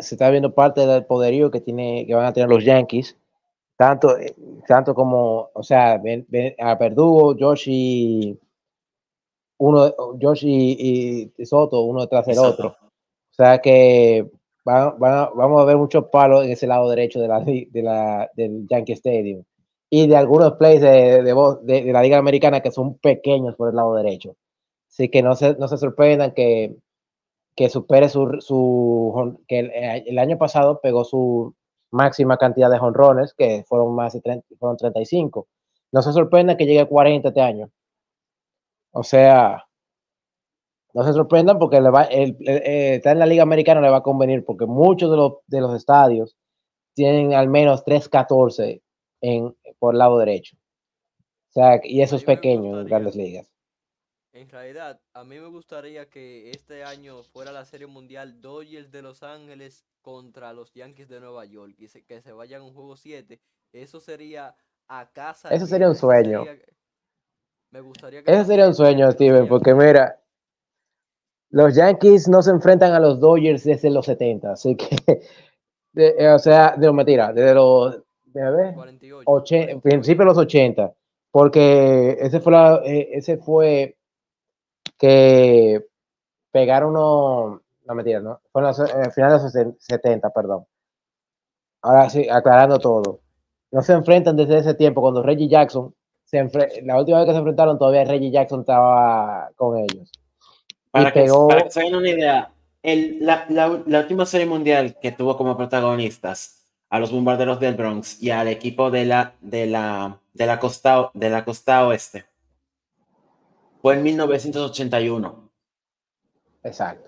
se 0.02 0.16
está 0.16 0.30
viendo 0.30 0.54
parte 0.54 0.86
del 0.86 1.06
poderío 1.06 1.52
que, 1.52 1.60
tiene, 1.60 2.06
que 2.08 2.16
van 2.16 2.26
a 2.26 2.34
tener 2.34 2.48
los 2.48 2.64
Yankees. 2.64 3.18
Tanto, 3.78 4.18
eh, 4.18 4.36
tanto 4.68 4.96
como, 4.96 5.50
o 5.54 5.64
sea, 5.64 5.94
a 6.60 6.76
Verdugo, 6.76 7.36
Josh 7.38 7.68
y 7.68 8.40
uno, 9.58 9.94
Josh 10.22 10.46
y, 10.46 11.32
Soto, 11.46 11.82
uno 11.82 12.02
detrás 12.02 12.26
del 12.26 12.40
otro. 12.40 12.70
O 12.70 13.36
sea 13.36 13.60
que 13.60 14.30
vamos 14.64 15.62
a 15.62 15.66
ver 15.66 15.78
muchos 15.78 16.06
palos 16.06 16.46
en 16.46 16.52
ese 16.52 16.68
lado 16.68 16.90
derecho 16.90 17.20
de 17.20 17.28
la, 17.28 17.40
de 17.42 17.84
la, 17.84 18.32
del 18.36 18.66
Yankee 18.68 18.94
Stadium 18.94 19.44
y 19.90 20.08
de 20.08 20.16
algunos 20.16 20.54
plays 20.54 20.82
de, 20.82 21.24
de, 21.24 21.94
la 21.94 22.02
Liga 22.02 22.18
Americana 22.18 22.62
que 22.62 22.72
son 22.72 22.98
pequeños 22.98 23.56
por 23.56 23.70
el 23.70 23.76
lado 23.76 23.96
derecho. 23.96 24.36
Así 24.90 25.10
que 25.10 25.22
no 25.22 25.36
se, 25.36 25.56
no 25.56 25.68
se 25.68 25.78
sorprendan 25.78 26.34
que, 26.34 26.76
que 27.56 27.70
supere 27.70 28.10
su, 28.10 28.38
su 28.40 29.40
que 29.48 30.04
el, 30.06 30.20
año 30.20 30.38
pasado 30.38 30.80
pegó 30.82 31.04
su 31.04 31.54
máxima 31.96 32.38
cantidad 32.38 32.70
de 32.70 32.78
jonrones, 32.78 33.34
que 33.34 33.64
fueron 33.68 33.96
más 33.96 34.14
de 34.14 34.22
30, 34.22 34.48
fueron 34.60 34.78
35. 34.78 35.48
No 35.92 36.02
se 36.02 36.12
sorprendan 36.14 36.58
que 36.58 36.66
llegue 36.66 36.82
a 36.82 36.88
40 36.88 37.30
este 37.30 37.42
año. 37.42 37.72
O 38.92 39.04
sea, 39.04 39.66
no 40.94 41.04
se 41.04 41.14
sorprendan 41.14 41.60
porque 41.60 41.82
le 41.82 41.90
va, 41.90 42.04
el, 42.04 42.38
eh, 42.46 42.96
estar 42.96 43.14
en 43.14 43.20
la 43.20 43.26
Liga 43.26 43.44
Americana 43.44 43.82
le 43.82 43.90
va 43.90 43.98
a 43.98 44.04
convenir 44.04 44.46
porque 44.46 44.66
muchos 44.66 45.10
de 45.12 45.18
los, 45.18 45.34
de 45.48 45.62
los 45.62 45.74
estadios 45.76 46.36
tienen 46.94 47.34
al 47.34 47.50
menos 47.50 47.84
3-14 47.86 48.82
en, 49.22 49.56
por 49.80 49.94
el 49.94 50.00
lado 50.00 50.18
derecho. 50.18 50.58
O 51.50 51.54
sea, 51.54 51.80
y 51.84 52.02
eso 52.02 52.16
es 52.16 52.24
pequeño 52.24 52.80
en 52.80 52.88
grandes 52.88 53.16
ligas. 53.16 53.55
En 54.36 54.50
realidad, 54.50 55.00
a 55.14 55.24
mí 55.24 55.40
me 55.40 55.48
gustaría 55.48 56.10
que 56.10 56.52
este 56.52 56.84
año 56.84 57.24
fuera 57.24 57.54
la 57.54 57.64
Serie 57.64 57.88
Mundial 57.88 58.42
Dodgers 58.42 58.92
de 58.92 59.02
Los 59.02 59.24
Ángeles 59.24 59.86
contra 60.02 60.52
los 60.52 60.74
Yankees 60.74 61.08
de 61.08 61.22
Nueva 61.22 61.46
York 61.46 61.74
y 61.78 61.88
que 62.02 62.22
se 62.22 62.34
vayan 62.34 62.60
a 62.60 62.66
un 62.66 62.74
juego 62.74 62.98
7. 62.98 63.40
Eso 63.72 64.02
sería 64.02 64.54
a 64.90 65.10
casa. 65.14 65.48
Eso 65.52 65.66
sería 65.66 65.88
un 65.88 65.96
sueño. 65.96 66.44
me 67.72 67.80
gustaría 67.80 68.24
que 68.24 68.32
Eso 68.34 68.44
sería 68.44 68.68
un 68.68 68.76
sueño, 68.76 69.10
Steven, 69.10 69.48
porque 69.48 69.74
mira, 69.74 70.22
los 71.52 71.74
Yankees 71.74 72.28
no 72.28 72.42
se 72.42 72.52
enfrentan 72.52 72.92
a 72.92 73.00
los 73.00 73.22
Dodgers 73.22 73.64
desde 73.64 73.90
los 73.90 74.06
70, 74.06 74.52
así 74.52 74.76
que, 74.76 74.98
eh, 75.96 76.28
o 76.28 76.40
sea, 76.40 76.76
de 76.76 76.92
mentira, 76.92 77.32
desde 77.32 77.54
los, 77.54 78.04
de 78.26 78.76
en 79.52 79.80
principio 79.80 80.26
de 80.26 80.26
los 80.26 80.38
80, 80.38 80.94
porque 81.32 82.18
ese 82.20 82.42
fue, 82.42 82.52
la, 82.52 82.82
eh, 82.84 83.12
ese 83.14 83.38
fue 83.38 83.95
que 84.98 85.86
pegaron 86.52 86.92
unos, 86.92 87.62
no 87.86 87.96
mentira, 87.96 88.20
¿no? 88.20 88.40
Fue 88.52 88.62
en 88.62 88.68
los, 88.68 88.78
finales 89.14 89.54
de 89.54 89.66
los 89.66 89.76
70, 89.80 90.30
perdón. 90.32 90.66
Ahora 91.82 92.10
sí, 92.10 92.28
aclarando 92.30 92.80
todo. 92.80 93.20
No 93.72 93.82
se 93.82 93.94
enfrentan 93.94 94.36
desde 94.36 94.60
ese 94.60 94.74
tiempo, 94.74 95.02
cuando 95.02 95.22
Reggie 95.22 95.50
Jackson, 95.50 95.94
se 96.24 96.38
la 96.84 96.98
última 96.98 97.20
vez 97.20 97.28
que 97.28 97.34
se 97.34 97.38
enfrentaron, 97.38 97.78
todavía 97.78 98.06
Reggie 98.06 98.32
Jackson 98.32 98.62
estaba 98.62 99.52
con 99.56 99.78
ellos. 99.78 100.12
Para, 100.92 101.12
que, 101.12 101.28
se 101.70 101.82
hagan 101.82 101.96
una 101.96 102.10
idea, 102.10 102.54
el, 102.82 103.18
la, 103.20 103.46
la, 103.50 104.00
última 104.00 104.26
serie 104.26 104.48
mundial 104.48 104.98
que 105.02 105.12
tuvo 105.12 105.36
como 105.36 105.58
protagonistas 105.58 106.64
a 106.90 107.00
los 107.00 107.12
bombarderos 107.12 107.60
del 107.60 107.76
Bronx 107.76 108.24
y 108.24 108.32
al 108.32 108.48
equipo 108.48 108.92
de 108.92 109.04
la, 109.04 109.34
de 109.42 109.66
la, 109.66 110.20
de 110.34 110.46
la, 110.46 110.60
costa, 110.60 111.12
de 111.14 111.30
la 111.30 111.44
costa 111.44 111.86
oeste 111.86 112.26
fue 113.86 113.94
en 113.94 114.02
1981. 114.02 115.52
Exacto. 116.64 117.08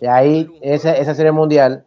Y 0.00 0.06
ahí, 0.06 0.48
esa, 0.62 0.94
esa 0.94 1.14
serie 1.14 1.30
mundial 1.30 1.86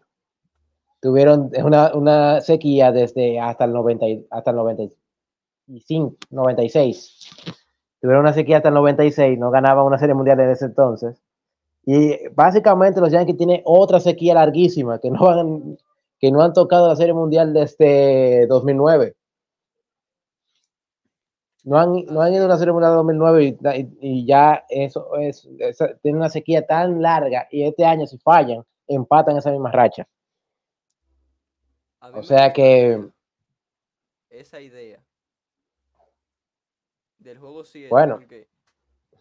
tuvieron 1.02 1.50
una, 1.64 1.96
una, 1.96 2.42
sequía 2.42 2.92
desde 2.92 3.40
hasta 3.40 3.66
el 3.66 3.74
90, 3.74 4.06
hasta 4.30 4.52
el 4.52 4.58
95, 4.58 6.16
96 6.30 7.32
tuvieron 8.00 8.22
una 8.22 8.34
sequía 8.34 8.58
hasta 8.58 8.70
el 8.70 8.76
96, 8.76 9.40
no 9.40 9.50
ganaban 9.50 9.88
una 9.88 9.98
serie 9.98 10.14
mundial 10.14 10.40
en 10.40 10.52
ese 10.52 10.66
entonces. 10.66 11.20
Y 11.88 12.28
básicamente 12.36 13.02
los 13.02 13.12
Yankees 13.12 13.38
tienen 13.38 13.64
otra 13.66 14.00
sequía 14.00 14.36
larguísima 14.36 15.00
que 15.00 15.10
no 15.10 15.28
han, 15.28 15.78
que 16.20 16.32
no 16.32 16.44
han 16.44 16.54
tocado 16.54 16.88
la 16.88 16.96
serie 16.96 17.16
mundial 17.16 17.52
desde 17.52 18.46
2009. 18.46 19.16
No 21.68 21.78
han, 21.78 22.06
no 22.06 22.22
han 22.22 22.34
ido 22.34 22.44
a 22.44 22.46
una 22.46 22.58
serie 22.58 22.72
mundial 22.72 22.94
de 22.94 22.98
2009 22.98 23.58
y, 24.00 24.26
ya 24.26 24.64
eso 24.70 25.18
es, 25.18 25.50
tiene 26.02 26.18
una 26.18 26.30
sequía 26.30 26.66
tan 26.66 27.02
larga 27.02 27.46
y 27.52 27.64
este 27.64 27.84
año 27.84 28.08
si 28.08 28.18
fallan, 28.20 28.64
empatan 28.88 29.36
esa 29.36 29.52
misma 29.52 29.70
racha. 29.70 30.08
O 32.14 32.24
sea 32.24 32.54
que... 32.54 33.06
Esa 34.30 34.62
idea 34.62 35.04
del 37.18 37.38
juego 37.38 37.66
7. 37.66 37.90
Bueno. 37.90 38.16
Porque 38.16 38.48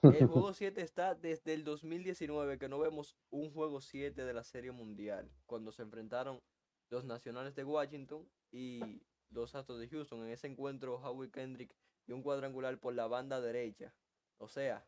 el 0.02 0.26
juego 0.28 0.52
7 0.52 0.80
está 0.82 1.16
desde 1.16 1.52
el 1.52 1.64
2019 1.64 2.58
que 2.58 2.68
no 2.68 2.78
vemos 2.78 3.16
un 3.30 3.52
juego 3.52 3.80
7 3.80 4.24
de 4.24 4.32
la 4.32 4.44
Serie 4.44 4.70
Mundial. 4.70 5.28
Cuando 5.46 5.72
se 5.72 5.82
enfrentaron 5.82 6.40
los 6.90 7.04
Nacionales 7.04 7.56
de 7.56 7.64
Washington 7.64 8.24
y 8.52 9.02
los 9.30 9.56
Astros 9.56 9.80
de 9.80 9.88
Houston. 9.88 10.22
En 10.22 10.30
ese 10.30 10.46
encuentro, 10.46 11.00
Howie 11.02 11.32
Kendrick 11.32 11.74
y 12.06 12.12
un 12.12 12.22
cuadrangular 12.22 12.78
por 12.78 12.94
la 12.94 13.06
banda 13.06 13.40
derecha. 13.40 13.92
O 14.38 14.48
sea, 14.48 14.84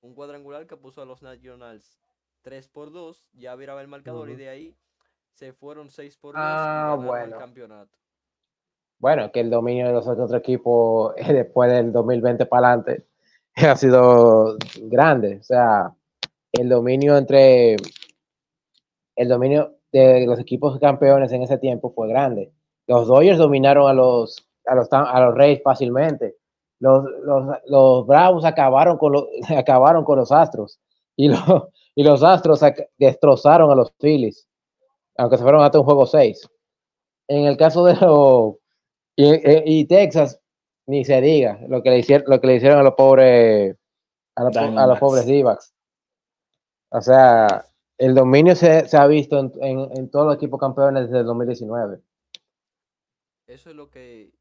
un 0.00 0.14
cuadrangular 0.14 0.66
que 0.66 0.76
puso 0.76 1.02
a 1.02 1.06
los 1.06 1.22
Nationals 1.22 1.98
3 2.42 2.68
por 2.68 2.92
2. 2.92 3.26
Ya 3.34 3.54
viraba 3.56 3.80
el 3.80 3.88
marcador 3.88 4.30
y 4.30 4.36
de 4.36 4.48
ahí 4.48 4.76
se 5.32 5.52
fueron 5.52 5.90
6 5.90 6.16
por 6.18 6.34
2 6.34 6.42
ah, 6.44 6.96
bueno. 6.96 7.36
el 7.36 7.40
campeonato. 7.40 7.98
bueno, 8.98 9.32
que 9.32 9.40
el 9.40 9.50
dominio 9.50 9.86
de 9.86 9.92
los 9.92 10.06
otros 10.06 10.32
equipos 10.34 11.14
después 11.28 11.72
del 11.72 11.92
2020 11.92 12.46
para 12.46 12.68
adelante 12.68 13.06
ha 13.56 13.76
sido 13.76 14.56
grande. 14.82 15.38
O 15.40 15.42
sea, 15.42 15.94
el 16.52 16.68
dominio 16.68 17.16
entre 17.16 17.76
el 19.16 19.28
dominio 19.28 19.78
de 19.92 20.26
los 20.26 20.38
equipos 20.38 20.78
campeones 20.78 21.32
en 21.32 21.42
ese 21.42 21.58
tiempo 21.58 21.92
fue 21.92 22.08
grande. 22.08 22.52
Los 22.86 23.08
Dodgers 23.08 23.38
dominaron 23.38 23.88
a 23.88 23.94
los 23.94 24.48
a 24.66 24.74
los, 24.74 24.88
a 24.90 25.20
los 25.20 25.34
Reyes 25.34 25.62
fácilmente. 25.62 26.36
Los, 26.84 27.02
los, 27.22 27.56
los 27.64 28.06
Bravos 28.06 28.44
acabaron 28.44 28.98
con 28.98 29.12
los, 29.12 29.24
acabaron 29.56 30.04
con 30.04 30.18
los 30.18 30.30
Astros 30.30 30.78
y 31.16 31.28
los, 31.28 31.40
y 31.94 32.04
los 32.04 32.22
Astros 32.22 32.60
destrozaron 32.98 33.70
a 33.70 33.74
los 33.74 33.90
Phillies, 33.92 34.46
aunque 35.16 35.38
se 35.38 35.42
fueron 35.42 35.62
hasta 35.62 35.78
un 35.78 35.86
juego 35.86 36.04
6. 36.04 36.46
En 37.28 37.46
el 37.46 37.56
caso 37.56 37.86
de 37.86 37.94
los 37.94 38.56
y, 39.16 39.80
y, 39.80 39.86
Texas, 39.86 40.38
ni 40.86 41.06
se 41.06 41.22
diga 41.22 41.58
lo 41.68 41.82
que 41.82 41.88
le 41.88 42.00
hicieron, 42.00 42.26
lo 42.28 42.38
que 42.38 42.48
le 42.48 42.56
hicieron 42.56 42.80
a 42.80 42.82
los 42.82 42.94
pobres 42.94 43.76
a 44.36 44.44
los, 44.44 44.54
a 44.54 44.86
los 44.86 44.98
pobres 44.98 45.24
d 45.24 45.42
O 46.90 47.00
sea, 47.00 47.64
el 47.96 48.14
dominio 48.14 48.54
se, 48.56 48.86
se 48.88 48.96
ha 48.98 49.06
visto 49.06 49.38
en, 49.38 49.52
en, 49.62 49.88
en, 49.96 50.10
todos 50.10 50.26
los 50.26 50.34
equipos 50.34 50.60
campeones 50.60 51.04
desde 51.04 51.20
el 51.20 51.26
2019. 51.26 52.00
Eso 53.46 53.70
es 53.70 53.76
lo 53.76 53.88
que 53.88 54.34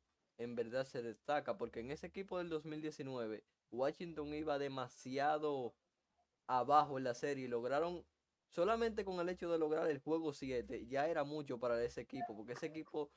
en 0.43 0.55
verdad 0.55 0.85
se 0.85 1.01
destaca, 1.01 1.57
porque 1.57 1.79
en 1.79 1.91
ese 1.91 2.07
equipo 2.07 2.37
del 2.37 2.49
2019, 2.49 3.43
Washington 3.71 4.33
iba 4.33 4.59
demasiado 4.59 5.73
abajo 6.47 6.97
en 6.97 7.05
la 7.05 7.13
serie 7.13 7.45
y 7.45 7.47
lograron, 7.47 8.05
solamente 8.49 9.03
con 9.03 9.19
el 9.19 9.29
hecho 9.29 9.51
de 9.51 9.57
lograr 9.57 9.89
el 9.89 9.99
juego 9.99 10.33
7, 10.33 10.85
ya 10.87 11.07
era 11.07 11.23
mucho 11.23 11.59
para 11.59 11.81
ese 11.83 12.01
equipo, 12.01 12.35
porque 12.35 12.53
ese 12.53 12.67
equipo 12.67 13.09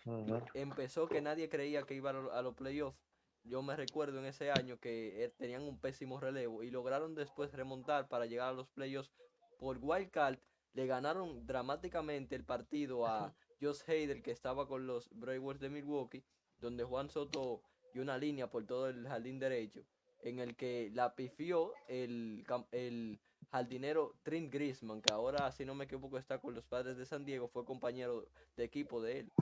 empezó 0.55 1.09
que 1.09 1.21
nadie 1.21 1.49
creía 1.49 1.83
que 1.83 1.95
iba 1.95 2.11
a 2.11 2.43
los 2.43 2.55
playoffs. 2.55 2.99
Yo 3.45 3.63
me 3.63 3.77
recuerdo 3.77 4.19
en 4.19 4.27
ese 4.27 4.51
año 4.51 4.79
que 4.79 5.23
eh, 5.23 5.29
tenían 5.37 5.63
un 5.63 5.79
pésimo 5.79 6.19
relevo 6.19 6.65
y 6.65 6.71
lograron 6.71 7.15
después 7.15 7.53
remontar 7.53 8.09
para 8.09 8.27
llegar 8.27 8.49
a 8.49 8.53
los 8.53 8.69
playoffs 8.71 9.13
por 9.59 9.79
wild 9.81 10.11
card. 10.11 10.39
Le 10.73 10.87
ganaron 10.87 11.47
dramáticamente 11.47 12.35
el 12.35 12.45
partido 12.45 13.07
a 13.07 13.35
Josh 13.61 13.83
Hader, 13.87 14.23
que 14.23 14.33
estaba 14.33 14.67
con 14.67 14.87
los 14.87 15.09
Brewers 15.11 15.61
de 15.61 15.71
Milwaukee, 15.71 16.25
donde 16.61 16.85
Juan 16.85 17.11
Soto 17.11 17.61
dio 17.93 18.03
una 18.03 18.19
línea 18.19 18.49
por 18.49 18.65
todo 18.67 18.89
el 18.89 19.07
jardín 19.07 19.39
derecho, 19.39 19.81
en 20.23 20.39
el 20.39 20.57
que 20.57 20.91
la 20.95 21.15
pifió 21.15 21.73
el, 21.89 22.45
el 22.73 23.19
jardinero 23.51 24.15
Trent 24.23 24.53
Grisman, 24.53 25.01
que 25.01 25.13
ahora, 25.13 25.51
si 25.53 25.65
no 25.65 25.75
me 25.75 25.85
equivoco, 25.85 26.19
está 26.19 26.39
con 26.39 26.55
los 26.55 26.65
padres 26.65 26.97
de 26.97 27.07
San 27.07 27.25
Diego, 27.25 27.49
fue 27.49 27.65
compañero 27.65 28.25
de 28.57 28.65
equipo 28.65 29.01
de 29.01 29.21
él. 29.21 29.33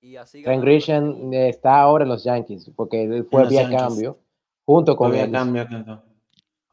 Y 0.00 0.16
así 0.16 0.42
Trent 0.44 0.62
Grisham 0.62 1.32
está 1.32 1.80
ahora 1.80 2.04
en 2.04 2.10
los 2.10 2.22
Yankees, 2.24 2.70
porque 2.76 3.02
él 3.02 3.26
fue 3.28 3.48
vía 3.48 3.68
cambio, 3.68 4.18
junto 4.64 4.96
con 4.96 5.14
él. 5.14 5.30
Cambio, 5.30 5.66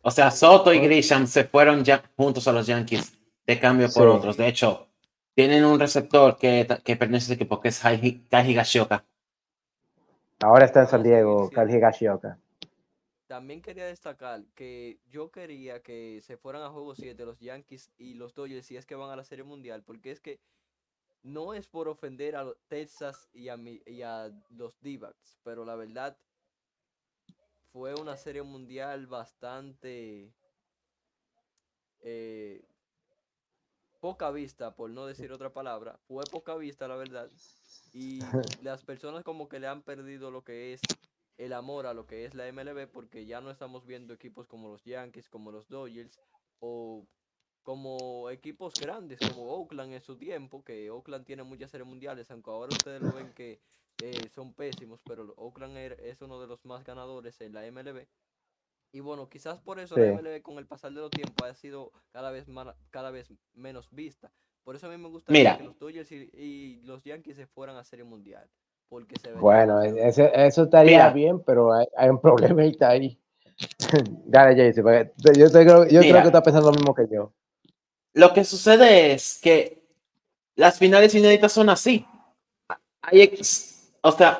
o 0.02 0.12
sea, 0.12 0.30
Soto 0.30 0.72
y 0.72 0.80
Grisham 0.80 1.26
se 1.26 1.46
fueron 1.46 1.84
ya 1.84 2.04
juntos 2.16 2.48
a 2.48 2.52
los 2.52 2.68
Yankees 2.68 3.12
de 3.48 3.60
cambio 3.60 3.90
por 3.92 4.08
otros. 4.08 4.38
De 4.38 4.48
hecho, 4.48 4.88
tienen 5.34 5.66
un 5.66 5.80
receptor 5.80 6.38
que, 6.38 6.68
que 6.84 6.96
pertenece 6.96 7.24
a 7.24 7.26
ese 7.26 7.34
equipo, 7.34 7.60
que 7.60 7.70
es 7.70 7.80
Kai 7.80 8.52
Higashioka. 8.52 9.04
Ahora 10.42 10.66
está 10.66 10.82
en 10.82 10.88
San 10.88 11.04
Diego, 11.04 11.50
Kai 11.50 11.74
Higashioka. 11.74 12.38
También 13.28 13.62
quería 13.62 13.86
destacar 13.86 14.44
que 14.54 15.00
yo 15.10 15.32
quería 15.32 15.82
que 15.82 16.22
se 16.22 16.38
fueran 16.38 16.62
a 16.62 16.70
juego 16.70 16.94
7 16.94 17.26
los 17.26 17.40
Yankees 17.40 17.92
y 17.98 18.14
los 18.14 18.36
Dodgers 18.36 18.66
si 18.66 18.78
es 18.78 18.86
que 18.86 18.96
van 18.96 19.10
a 19.10 19.16
la 19.16 19.24
Serie 19.24 19.44
Mundial, 19.44 19.84
porque 19.84 20.12
es 20.12 20.20
que 20.20 20.40
no 21.24 21.56
es 21.56 21.68
por 21.68 21.88
ofender 21.88 22.36
a 22.36 22.46
Texas 22.68 23.30
y 23.34 23.50
a, 23.50 23.58
y 23.58 24.02
a 24.04 24.32
los 24.50 24.80
d 24.82 25.00
pero 25.44 25.66
la 25.66 25.76
verdad 25.76 26.16
fue 27.72 27.96
una 27.96 28.16
Serie 28.16 28.44
Mundial 28.44 29.08
bastante 29.08 30.32
eh, 32.02 32.62
poca 34.06 34.30
vista, 34.30 34.76
por 34.76 34.92
no 34.92 35.08
decir 35.08 35.32
otra 35.32 35.52
palabra, 35.52 35.98
fue 36.08 36.24
poca 36.32 36.54
vista 36.54 36.88
la 36.88 36.96
verdad. 36.96 37.28
Y 37.92 38.20
las 38.62 38.84
personas 38.84 39.24
como 39.24 39.50
que 39.50 39.60
le 39.60 39.66
han 39.66 39.82
perdido 39.82 40.30
lo 40.30 40.44
que 40.44 40.74
es 40.74 40.82
el 41.38 41.54
amor 41.54 41.88
a 41.88 41.96
lo 41.96 42.06
que 42.06 42.24
es 42.24 42.36
la 42.36 42.46
MLB 42.54 42.88
porque 42.88 43.26
ya 43.26 43.42
no 43.42 43.50
estamos 43.50 43.88
viendo 43.88 44.14
equipos 44.14 44.46
como 44.46 44.70
los 44.70 44.84
Yankees, 44.84 45.28
como 45.28 45.52
los 45.52 45.68
Dodgers 45.70 46.20
o 46.60 47.08
como 47.64 48.30
equipos 48.30 48.76
grandes 48.76 49.18
como 49.28 49.52
Oakland 49.52 49.94
en 49.94 50.02
su 50.04 50.16
tiempo, 50.18 50.64
que 50.64 50.92
Oakland 50.92 51.26
tiene 51.26 51.42
muchas 51.42 51.72
series 51.72 51.88
mundiales, 51.88 52.30
aunque 52.30 52.52
ahora 52.52 52.76
ustedes 52.76 53.02
lo 53.02 53.12
ven 53.12 53.34
que 53.34 53.60
eh, 54.04 54.30
son 54.36 54.54
pésimos, 54.54 55.02
pero 55.04 55.34
Oakland 55.36 55.78
es 55.78 56.22
uno 56.22 56.40
de 56.40 56.46
los 56.46 56.64
más 56.64 56.84
ganadores 56.84 57.42
en 57.42 57.54
la 57.54 57.66
MLB. 57.72 58.06
Y 58.96 59.02
bueno, 59.02 59.28
quizás 59.28 59.60
por 59.60 59.78
eso 59.78 59.98
la 59.98 60.14
MLB 60.14 60.42
con 60.42 60.58
el 60.58 60.68
pasar 60.68 60.90
de 60.94 61.02
los 61.02 61.12
tiempos 61.12 61.46
ha 61.46 61.54
sido 61.54 61.92
cada 62.14 62.32
vez, 62.32 62.46
cada 62.92 63.12
vez 63.12 63.28
menos 63.54 63.90
vista. 63.92 64.32
Por 64.64 64.78
eso 64.78 64.88
a 64.88 64.90
mí 64.90 64.98
me 64.98 65.10
gusta 65.10 65.34
que 65.34 65.64
los 65.66 65.78
Dodgers 65.78 66.10
y, 66.14 66.80
los 66.86 67.04
Yankees 67.04 67.36
se 67.36 67.46
fueran 67.46 67.76
a 67.76 67.84
Serie 67.84 68.06
Mundial. 68.06 68.48
Porque 68.88 69.16
se 69.20 69.34
bueno, 69.34 69.82
ese, 69.82 70.32
eso 70.34 70.64
estaría 70.64 71.10
bien, 71.10 71.42
pero 71.42 71.74
hay, 71.74 72.10
un 72.10 72.22
problema 72.22 72.62
ahí. 72.62 73.20
Dale, 74.28 74.56
Jason, 74.56 75.12
yo, 75.18 75.52
creo, 75.52 75.88
yo 75.90 76.00
creo 76.00 76.22
que 76.22 76.28
está 76.28 76.42
pensando 76.42 76.72
lo 76.72 76.78
mismo 76.78 76.96
que 76.96 77.10
yo. 77.12 77.34
Lo 78.14 78.32
que 78.32 78.46
sucede 78.46 79.12
es 79.12 79.42
que 79.44 79.90
las 80.56 80.80
finales 80.80 81.14
inéditas 81.14 81.52
son 81.52 81.70
así. 81.70 82.06
Hay, 83.02 83.38
o 84.00 84.12
sea, 84.14 84.40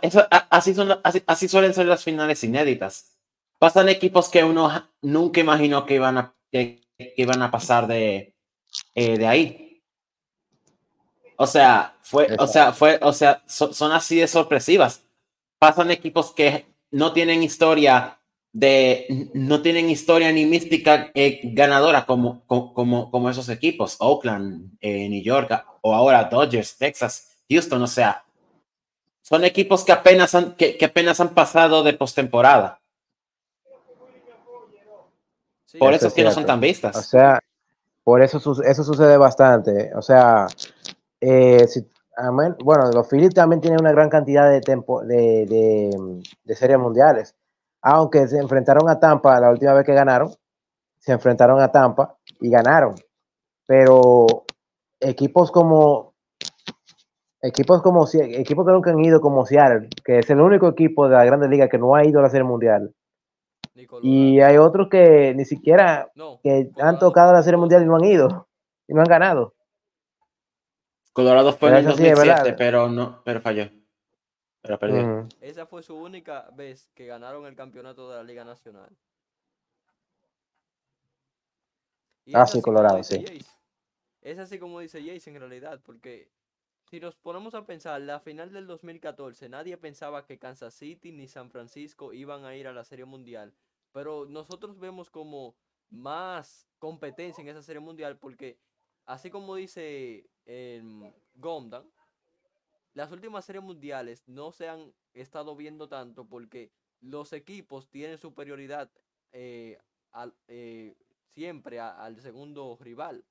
así, 0.50 0.74
son, 0.74 0.98
así 1.04 1.48
suelen 1.50 1.74
ser 1.74 1.88
las 1.88 2.06
finales 2.06 2.42
inéditas 2.42 3.15
pasan 3.66 3.90
equipos 3.90 4.30
que 4.30 4.44
uno 4.44 4.70
nunca 5.02 5.40
imaginó 5.40 5.88
que 5.88 5.96
iban 5.96 6.20
a, 6.20 6.36
que, 6.52 6.84
iban 7.18 7.42
a 7.42 7.50
pasar 7.50 7.88
de, 7.88 8.36
eh, 8.94 9.18
de 9.18 9.26
ahí. 9.26 9.82
O 11.36 11.48
sea, 11.48 11.96
fue, 12.00 12.28
o 12.38 12.46
sea, 12.46 12.74
fue, 12.74 13.00
o 13.02 13.12
sea, 13.12 13.42
son 13.48 13.92
así 13.92 14.18
de 14.18 14.28
sorpresivas. 14.28 15.02
Pasan 15.58 15.90
equipos 15.90 16.32
que 16.32 16.68
no 16.92 17.12
tienen 17.12 17.42
historia 17.42 18.20
de, 18.54 19.32
no 19.34 19.64
tienen 19.64 19.90
historia 19.90 20.32
ni 20.32 20.46
mística 20.46 21.10
eh, 21.16 21.42
ganadora 21.46 22.06
como, 22.06 22.46
como, 22.46 23.10
como 23.10 23.30
esos 23.32 23.50
equipos, 23.50 23.96
Oakland, 23.98 24.78
eh, 24.80 25.10
New 25.10 25.24
York, 25.24 25.66
o 25.82 25.96
ahora 25.96 26.26
Dodgers, 26.26 26.78
Texas, 26.78 27.36
Houston, 27.50 27.82
o 27.82 27.88
sea, 27.88 28.26
son 29.24 29.44
equipos 29.44 29.84
que 29.84 29.92
apenas 29.92 30.36
han, 30.36 30.54
que, 30.54 30.78
que 30.78 30.86
apenas 30.86 31.20
han 31.20 31.34
pasado 31.34 31.82
de 31.82 31.94
postemporada 31.94 32.80
por 35.80 35.94
eso 35.94 36.08
es 36.08 36.14
que 36.14 36.24
no 36.24 36.32
son 36.32 36.46
tan 36.46 36.60
vistas. 36.60 36.96
O 36.96 37.02
sea, 37.02 37.40
por 38.04 38.22
eso 38.22 38.38
eso 38.64 38.84
sucede 38.84 39.18
bastante. 39.18 39.92
O 39.96 40.02
sea, 40.02 40.48
eh, 41.22 41.66
bueno, 42.64 42.92
los 42.94 43.08
Phillies 43.10 43.34
también 43.34 43.62
tienen 43.62 43.82
una 43.82 43.92
gran 43.92 44.10
cantidad 44.10 44.50
de, 44.50 44.62
tempo, 44.62 45.04
de, 45.04 45.46
de, 46.44 46.56
series 46.56 46.80
mundiales. 46.80 47.36
Aunque 47.82 48.28
se 48.28 48.38
enfrentaron 48.38 48.90
a 48.90 49.00
Tampa 49.00 49.40
la 49.40 49.52
última 49.52 49.74
vez 49.74 49.86
que 49.86 49.94
ganaron, 49.94 50.32
se 51.00 51.12
enfrentaron 51.12 51.62
a 51.62 51.72
Tampa 51.72 52.16
y 52.40 52.50
ganaron. 52.50 52.96
Pero 53.68 54.46
equipos 55.00 55.52
como 55.52 56.14
equipos 57.42 57.82
como 57.82 58.08
equipos 58.12 58.66
que 58.66 58.72
nunca 58.72 58.92
han 58.92 59.04
ido 59.04 59.22
como 59.22 59.46
Seattle, 59.46 59.90
que 60.04 60.20
es 60.20 60.30
el 60.30 60.42
único 60.42 60.68
equipo 60.68 61.08
de 61.08 61.16
la 61.16 61.26
Grande 61.26 61.48
Liga 61.48 61.70
que 61.70 61.78
no 61.78 61.96
ha 61.96 62.06
ido 62.06 62.20
a 62.20 62.24
la 62.24 62.30
Serie 62.30 62.44
Mundial, 62.44 62.94
y 64.02 64.40
hay 64.40 64.58
otros 64.58 64.88
que 64.90 65.34
ni 65.36 65.46
siquiera 65.46 66.10
que 66.42 66.72
han 66.78 66.98
tocado 66.98 67.34
la 67.34 67.44
Serie 67.44 67.58
Mundial 67.58 67.84
y 67.84 67.86
no 67.86 67.96
han 67.98 68.06
ido 68.06 68.48
y 68.88 68.94
no 68.94 69.02
han 69.02 69.08
ganado. 69.08 69.54
Colorado 71.12 71.54
fue 71.54 71.70
en 71.70 71.76
el 71.76 71.86
2007, 71.86 72.54
pero 72.58 72.90
no, 72.90 73.22
pero 73.24 73.42
falló. 73.42 73.70
Pero 74.62 74.80
perdió. 74.80 75.28
Esa 75.42 75.66
fue 75.66 75.84
su 75.84 75.96
única 75.96 76.50
vez 76.54 76.90
que 76.94 77.06
ganaron 77.06 77.46
el 77.46 77.56
campeonato 77.56 78.10
de 78.10 78.18
la 78.18 78.24
Liga 78.24 78.44
Nacional. 78.44 78.90
ah, 82.34 82.48
sí, 82.48 82.62
Colorado, 82.62 83.04
sí. 83.04 83.24
es 84.22 84.40
así 84.40 84.58
como 84.58 84.80
dice 84.80 85.00
Jace 85.00 85.30
en 85.30 85.40
realidad, 85.40 85.80
porque 85.86 86.30
si 86.90 87.00
nos 87.00 87.16
ponemos 87.16 87.54
a 87.56 87.66
pensar, 87.66 88.02
la 88.02 88.20
final 88.20 88.52
del 88.52 88.68
2014, 88.68 89.50
nadie 89.50 89.78
pensaba 89.78 90.26
que 90.26 90.38
Kansas 90.38 90.74
City 90.74 91.12
ni 91.12 91.28
San 91.28 91.50
Francisco 91.50 92.14
iban 92.14 92.46
a 92.46 92.56
ir 92.56 92.68
a 92.68 92.74
la 92.74 92.84
Serie 92.84 93.06
Mundial. 93.06 93.54
Pero 93.96 94.26
nosotros 94.26 94.78
vemos 94.78 95.10
como 95.10 95.56
más 95.90 96.68
competencia 96.80 97.42
en 97.42 97.48
esa 97.48 97.64
Serie 97.64 97.80
Mundial 97.80 98.20
porque, 98.20 98.60
así 99.06 99.30
como 99.30 99.56
dice 99.56 100.30
eh, 100.46 100.84
Gondan, 101.36 101.90
las 102.94 103.10
últimas 103.14 103.46
series 103.46 103.64
mundiales 103.64 104.28
no 104.28 104.52
se 104.52 104.68
han 104.68 104.94
estado 105.14 105.56
viendo 105.56 105.88
tanto 105.88 106.28
porque 106.28 106.74
los 107.00 107.32
equipos 107.32 107.90
tienen 107.90 108.18
superioridad 108.18 108.92
eh, 109.32 109.80
eh, 110.50 110.98
siempre 111.34 111.80
al 111.80 112.20
segundo 112.20 112.78
rival. 112.82 113.24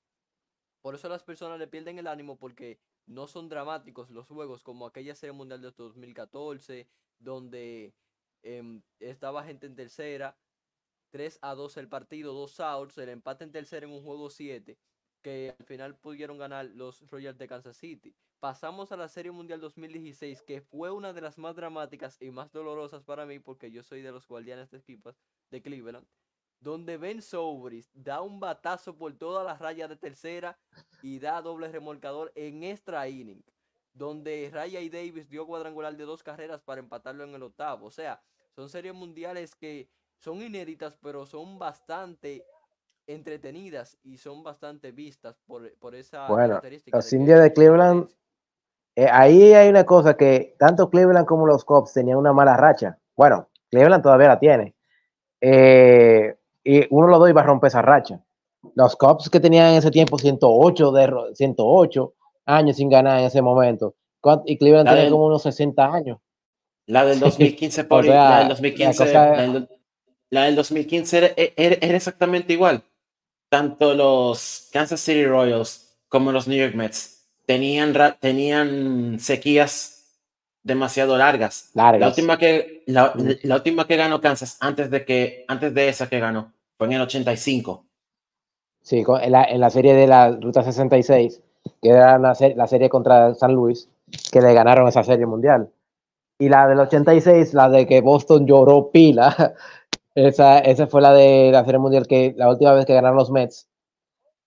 Por 0.80 0.94
eso 0.94 1.10
las 1.10 1.24
personas 1.24 1.58
le 1.58 1.68
pierden 1.68 1.98
el 1.98 2.06
ánimo 2.06 2.38
porque 2.38 2.80
no 3.04 3.26
son 3.26 3.50
dramáticos 3.50 4.08
los 4.08 4.28
juegos 4.28 4.62
como 4.62 4.86
aquella 4.86 5.14
serie 5.14 5.34
mundial 5.34 5.60
de 5.60 5.72
2014, 5.72 6.88
donde 7.18 7.92
em, 8.42 8.80
estaba 8.98 9.44
gente 9.44 9.66
en 9.66 9.76
tercera, 9.76 10.38
3 11.14 11.38
a 11.42 11.54
2 11.54 11.76
el 11.76 11.88
partido, 11.88 12.32
2 12.32 12.58
outs, 12.58 12.98
el 12.98 13.08
empate 13.08 13.44
en 13.44 13.52
tercera 13.52 13.86
en 13.86 13.92
un 13.92 14.02
juego 14.02 14.30
7, 14.30 14.76
que 15.22 15.54
al 15.56 15.64
final 15.64 15.96
pudieron 15.96 16.38
ganar 16.38 16.66
los 16.66 17.08
Royals 17.08 17.38
de 17.38 17.46
Kansas 17.46 17.76
City. 17.76 18.16
Pasamos 18.40 18.90
a 18.90 18.96
la 18.96 19.06
Serie 19.06 19.30
Mundial 19.30 19.60
2016, 19.60 20.42
que 20.42 20.60
fue 20.60 20.90
una 20.90 21.12
de 21.12 21.20
las 21.20 21.38
más 21.38 21.54
dramáticas 21.54 22.20
y 22.20 22.32
más 22.32 22.50
dolorosas 22.50 23.04
para 23.04 23.26
mí, 23.26 23.38
porque 23.38 23.70
yo 23.70 23.84
soy 23.84 24.02
de 24.02 24.10
los 24.10 24.26
guardianes 24.26 24.72
de 24.72 24.78
equipas 24.78 25.22
de 25.52 25.62
Cleveland 25.62 26.04
donde 26.58 26.96
Ben 26.96 27.22
Sobris 27.22 27.92
da 27.94 28.22
un 28.22 28.40
batazo 28.40 28.96
por 28.96 29.16
todas 29.16 29.46
las 29.46 29.60
rayas 29.60 29.88
de 29.88 29.96
tercera 29.96 30.58
y 31.02 31.18
da 31.20 31.42
doble 31.42 31.68
remolcador 31.68 32.32
en 32.34 32.64
extra 32.64 33.06
inning, 33.06 33.44
donde 33.92 34.50
Raya 34.50 34.80
y 34.80 34.88
Davis 34.88 35.28
dio 35.28 35.46
cuadrangular 35.46 35.94
de 35.94 36.04
dos 36.04 36.22
carreras 36.22 36.62
para 36.62 36.80
empatarlo 36.80 37.22
en 37.22 37.34
el 37.34 37.42
octavo. 37.42 37.86
O 37.86 37.90
sea, 37.90 38.20
son 38.56 38.70
series 38.70 38.94
mundiales 38.94 39.54
que 39.54 39.90
son 40.24 40.40
inéditas, 40.40 40.96
pero 41.02 41.26
son 41.26 41.58
bastante 41.58 42.46
entretenidas 43.06 43.98
y 44.02 44.16
son 44.16 44.42
bastante 44.42 44.90
vistas 44.90 45.38
por, 45.46 45.70
por 45.74 45.94
esa 45.94 46.26
bueno, 46.28 46.62
Los 46.86 47.12
indios 47.12 47.42
de 47.42 47.52
Cleveland, 47.52 48.08
eh, 48.96 49.06
ahí 49.12 49.52
hay 49.52 49.68
una 49.68 49.84
cosa 49.84 50.16
que 50.16 50.56
tanto 50.58 50.88
Cleveland 50.88 51.26
como 51.26 51.46
los 51.46 51.62
Cubs 51.66 51.92
tenían 51.92 52.16
una 52.16 52.32
mala 52.32 52.56
racha. 52.56 52.96
Bueno, 53.14 53.48
Cleveland 53.70 54.02
todavía 54.02 54.28
la 54.28 54.38
tiene. 54.38 54.74
Eh, 55.42 56.34
y 56.64 56.86
uno 56.88 57.08
los 57.08 57.18
dos 57.18 57.28
iba 57.28 57.42
a 57.42 57.44
romper 57.44 57.68
esa 57.68 57.82
racha. 57.82 58.18
Los 58.74 58.96
Cubs 58.96 59.28
que 59.28 59.40
tenían 59.40 59.72
en 59.72 59.76
ese 59.76 59.90
tiempo 59.90 60.16
108, 60.18 60.92
de, 60.92 61.34
108 61.34 62.14
años 62.46 62.76
sin 62.76 62.88
ganar 62.88 63.18
en 63.18 63.26
ese 63.26 63.42
momento. 63.42 63.94
Y 64.46 64.56
Cleveland 64.56 64.88
tenía 64.88 65.10
como 65.10 65.26
unos 65.26 65.42
60 65.42 65.84
años. 65.84 66.18
La 66.86 67.04
del 67.04 67.20
2015, 67.20 67.84
por 67.84 68.06
la 68.06 68.38
del 68.38 68.48
2015, 68.48 69.12
la, 69.12 69.42
del 69.42 69.68
2015 70.54 71.18
era, 71.18 71.30
era, 71.56 71.96
exactamente 71.96 72.52
igual. 72.52 72.82
Tanto 73.48 73.94
los 73.94 74.68
Kansas 74.72 75.00
City 75.00 75.24
Royals 75.26 75.96
como 76.08 76.32
los 76.32 76.48
New 76.48 76.58
York 76.58 76.74
Mets 76.74 77.28
tenían, 77.46 77.94
tenían 78.20 79.18
sequías 79.20 79.94
demasiado 80.62 81.16
largas. 81.16 81.70
largas. 81.74 82.00
La 82.00 82.08
última 82.08 82.38
que 82.38 82.82
la, 82.86 83.12
la, 83.42 83.56
última 83.56 83.86
que 83.86 83.96
ganó 83.96 84.20
Kansas 84.20 84.56
antes 84.60 84.90
de 84.90 85.04
que 85.04 85.44
antes 85.46 85.74
de 85.74 85.88
esa 85.88 86.08
que 86.08 86.18
ganó 86.18 86.52
fue 86.76 86.86
en 86.86 86.94
el 86.94 87.02
85. 87.02 87.84
Sí, 88.82 89.04
en 89.22 89.32
la, 89.32 89.44
en 89.44 89.60
la 89.60 89.70
serie 89.70 89.94
de 89.94 90.06
la 90.06 90.30
Ruta 90.30 90.62
66, 90.62 91.40
que 91.80 91.88
era 91.88 92.18
la, 92.18 92.36
la 92.56 92.66
serie 92.66 92.88
contra 92.88 93.34
San 93.34 93.54
Luis, 93.54 93.88
que 94.30 94.40
le 94.40 94.52
ganaron 94.52 94.88
esa 94.88 95.04
serie 95.04 95.26
mundial. 95.26 95.70
Y 96.38 96.48
la 96.48 96.66
del 96.66 96.80
86, 96.80 97.54
la 97.54 97.68
de 97.68 97.86
que 97.86 98.00
Boston 98.00 98.46
lloró 98.46 98.90
pila, 98.90 99.54
esa, 100.14 100.58
esa 100.60 100.86
fue 100.86 101.00
la 101.00 101.12
de 101.12 101.50
la 101.50 101.64
serie 101.64 101.78
mundial 101.78 102.06
que 102.06 102.34
la 102.36 102.48
última 102.48 102.72
vez 102.72 102.86
que 102.86 102.94
ganaron 102.94 103.16
los 103.16 103.30
Mets, 103.30 103.68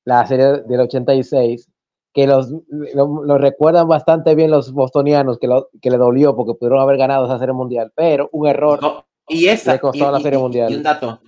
la 0.06 0.26
serie 0.26 0.64
del 0.64 0.80
86, 0.80 1.70
que 2.14 2.26
los 2.26 2.52
lo, 2.70 3.38
recuerdan 3.38 3.88
bastante 3.88 4.34
bien 4.34 4.50
los 4.50 4.72
bostonianos, 4.72 5.38
que, 5.38 5.48
lo, 5.48 5.70
que 5.82 5.92
le 5.92 5.98
dolió 5.98 6.36
porque 6.36 6.54
pudieron 6.54 6.80
haber 6.80 6.98
ganado 6.98 7.26
esa 7.26 7.38
serie 7.38 7.54
mundial, 7.54 7.92
pero 7.94 8.30
un 8.32 8.48
error 8.48 9.06
y 9.28 9.48
esa, 9.48 9.74
le 9.74 9.80
costó 9.80 10.10
la 10.10 10.20
serie 10.20 10.40
mundial. 10.40 10.72
Y 10.72 10.76
un 10.76 10.84
dato, 10.84 11.20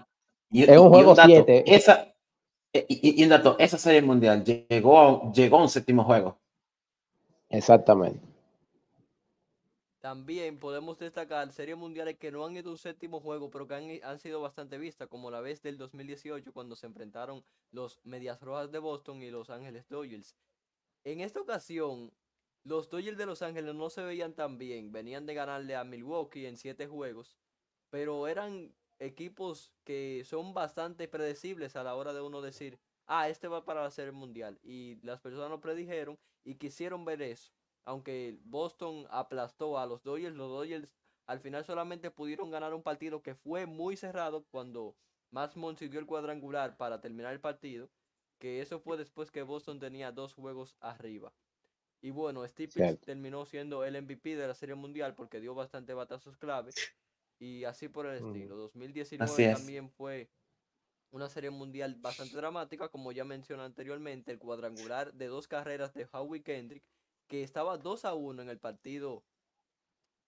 y, 0.49 0.63
es 0.63 0.77
un 0.77 0.89
juego 0.89 1.15
7. 1.15 1.63
Esa, 1.67 2.15
y, 2.71 3.21
un 3.23 3.29
dato, 3.29 3.55
esa 3.59 3.77
serie 3.77 4.01
mundial 4.01 4.43
llegó, 4.43 5.31
llegó 5.33 5.57
a 5.57 5.61
un 5.63 5.69
séptimo 5.69 6.03
juego. 6.05 6.39
Exactamente. 7.49 8.28
También 9.99 10.59
podemos 10.59 10.97
destacar 10.97 11.51
series 11.51 11.77
mundiales 11.77 12.17
que 12.17 12.31
no 12.31 12.45
han 12.45 12.55
ido 12.55 12.69
a 12.69 12.71
un 12.71 12.77
séptimo 12.77 13.19
juego, 13.19 13.51
pero 13.51 13.67
que 13.67 13.75
han, 13.75 13.89
han, 14.03 14.19
sido 14.19 14.39
bastante 14.39 14.77
vistas, 14.77 15.09
como 15.09 15.29
la 15.29 15.41
vez 15.41 15.61
del 15.61 15.77
2018, 15.77 16.53
cuando 16.53 16.77
se 16.77 16.87
enfrentaron 16.87 17.43
los 17.71 17.99
Medias 18.05 18.39
Rojas 18.41 18.71
de 18.71 18.79
Boston 18.79 19.21
y 19.21 19.29
Los 19.29 19.49
Ángeles 19.49 19.89
Dodgers. 19.89 20.37
En 21.03 21.19
esta 21.19 21.41
ocasión, 21.41 22.13
los 22.63 22.89
Dodgers 22.89 23.17
de 23.17 23.25
Los 23.25 23.41
Ángeles 23.41 23.75
no 23.75 23.89
se 23.89 24.03
veían 24.03 24.33
tan 24.33 24.57
bien, 24.57 24.91
venían 24.91 25.25
de 25.25 25.33
ganarle 25.33 25.75
a 25.75 25.83
Milwaukee 25.83 26.45
en 26.45 26.55
siete 26.55 26.87
juegos, 26.87 27.37
pero 27.89 28.27
eran 28.27 28.73
equipos 28.99 29.73
que 29.83 30.23
son 30.25 30.53
bastante 30.53 31.07
predecibles 31.07 31.75
a 31.75 31.83
la 31.83 31.95
hora 31.95 32.13
de 32.13 32.21
uno 32.21 32.41
decir, 32.41 32.79
ah, 33.05 33.27
este 33.27 33.47
va 33.47 33.65
para 33.65 33.83
la 33.83 33.91
Serie 33.91 34.11
Mundial. 34.11 34.59
Y 34.63 34.95
las 35.03 35.19
personas 35.19 35.49
lo 35.49 35.59
predijeron 35.59 36.17
y 36.43 36.55
quisieron 36.55 37.05
ver 37.05 37.21
eso. 37.21 37.51
Aunque 37.85 38.37
Boston 38.43 39.07
aplastó 39.09 39.79
a 39.79 39.85
los 39.85 40.03
Dodgers, 40.03 40.35
los 40.35 40.49
Dodgers 40.49 40.95
al 41.25 41.39
final 41.39 41.63
solamente 41.65 42.11
pudieron 42.11 42.51
ganar 42.51 42.73
un 42.73 42.83
partido 42.83 43.21
que 43.21 43.35
fue 43.35 43.65
muy 43.65 43.95
cerrado 43.95 44.45
cuando 44.51 44.95
Max 45.31 45.53
consiguió 45.53 45.99
el 45.99 46.05
cuadrangular 46.05 46.77
para 46.77 47.01
terminar 47.01 47.33
el 47.33 47.39
partido. 47.39 47.89
Que 48.39 48.61
eso 48.61 48.79
fue 48.79 48.97
después 48.97 49.31
que 49.31 49.43
Boston 49.43 49.79
tenía 49.79 50.11
dos 50.11 50.33
juegos 50.33 50.75
arriba. 50.79 51.33
Y 52.01 52.11
bueno, 52.11 52.47
Steve 52.47 52.97
terminó 52.97 53.45
siendo 53.45 53.83
el 53.83 54.01
MVP 54.01 54.37
de 54.37 54.47
la 54.47 54.53
Serie 54.53 54.75
Mundial 54.75 55.15
porque 55.15 55.41
dio 55.41 55.53
bastante 55.53 55.93
batazos 55.93 56.37
claves 56.37 56.75
y 57.39 57.65
así 57.65 57.89
por 57.89 58.05
el 58.05 58.25
estilo. 58.25 58.55
2019 58.55 59.53
también 59.53 59.89
fue 59.89 60.29
una 61.11 61.27
serie 61.27 61.49
mundial 61.49 61.95
bastante 61.95 62.35
dramática, 62.35 62.89
como 62.89 63.11
ya 63.11 63.25
mencioné 63.25 63.63
anteriormente, 63.63 64.31
el 64.31 64.39
cuadrangular 64.39 65.13
de 65.13 65.27
dos 65.27 65.47
carreras 65.47 65.93
de 65.93 66.07
Howie 66.11 66.43
Kendrick, 66.43 66.83
que 67.29 67.43
estaba 67.43 67.77
2 67.77 68.03
a 68.03 68.13
1 68.15 68.41
en 68.41 68.49
el 68.49 68.59
partido 68.59 69.23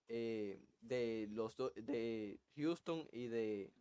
eh, 0.07 0.63
de 0.79 1.27
los 1.31 1.57
de 1.75 2.39
Houston 2.55 3.09
y 3.11 3.27
de 3.27 3.73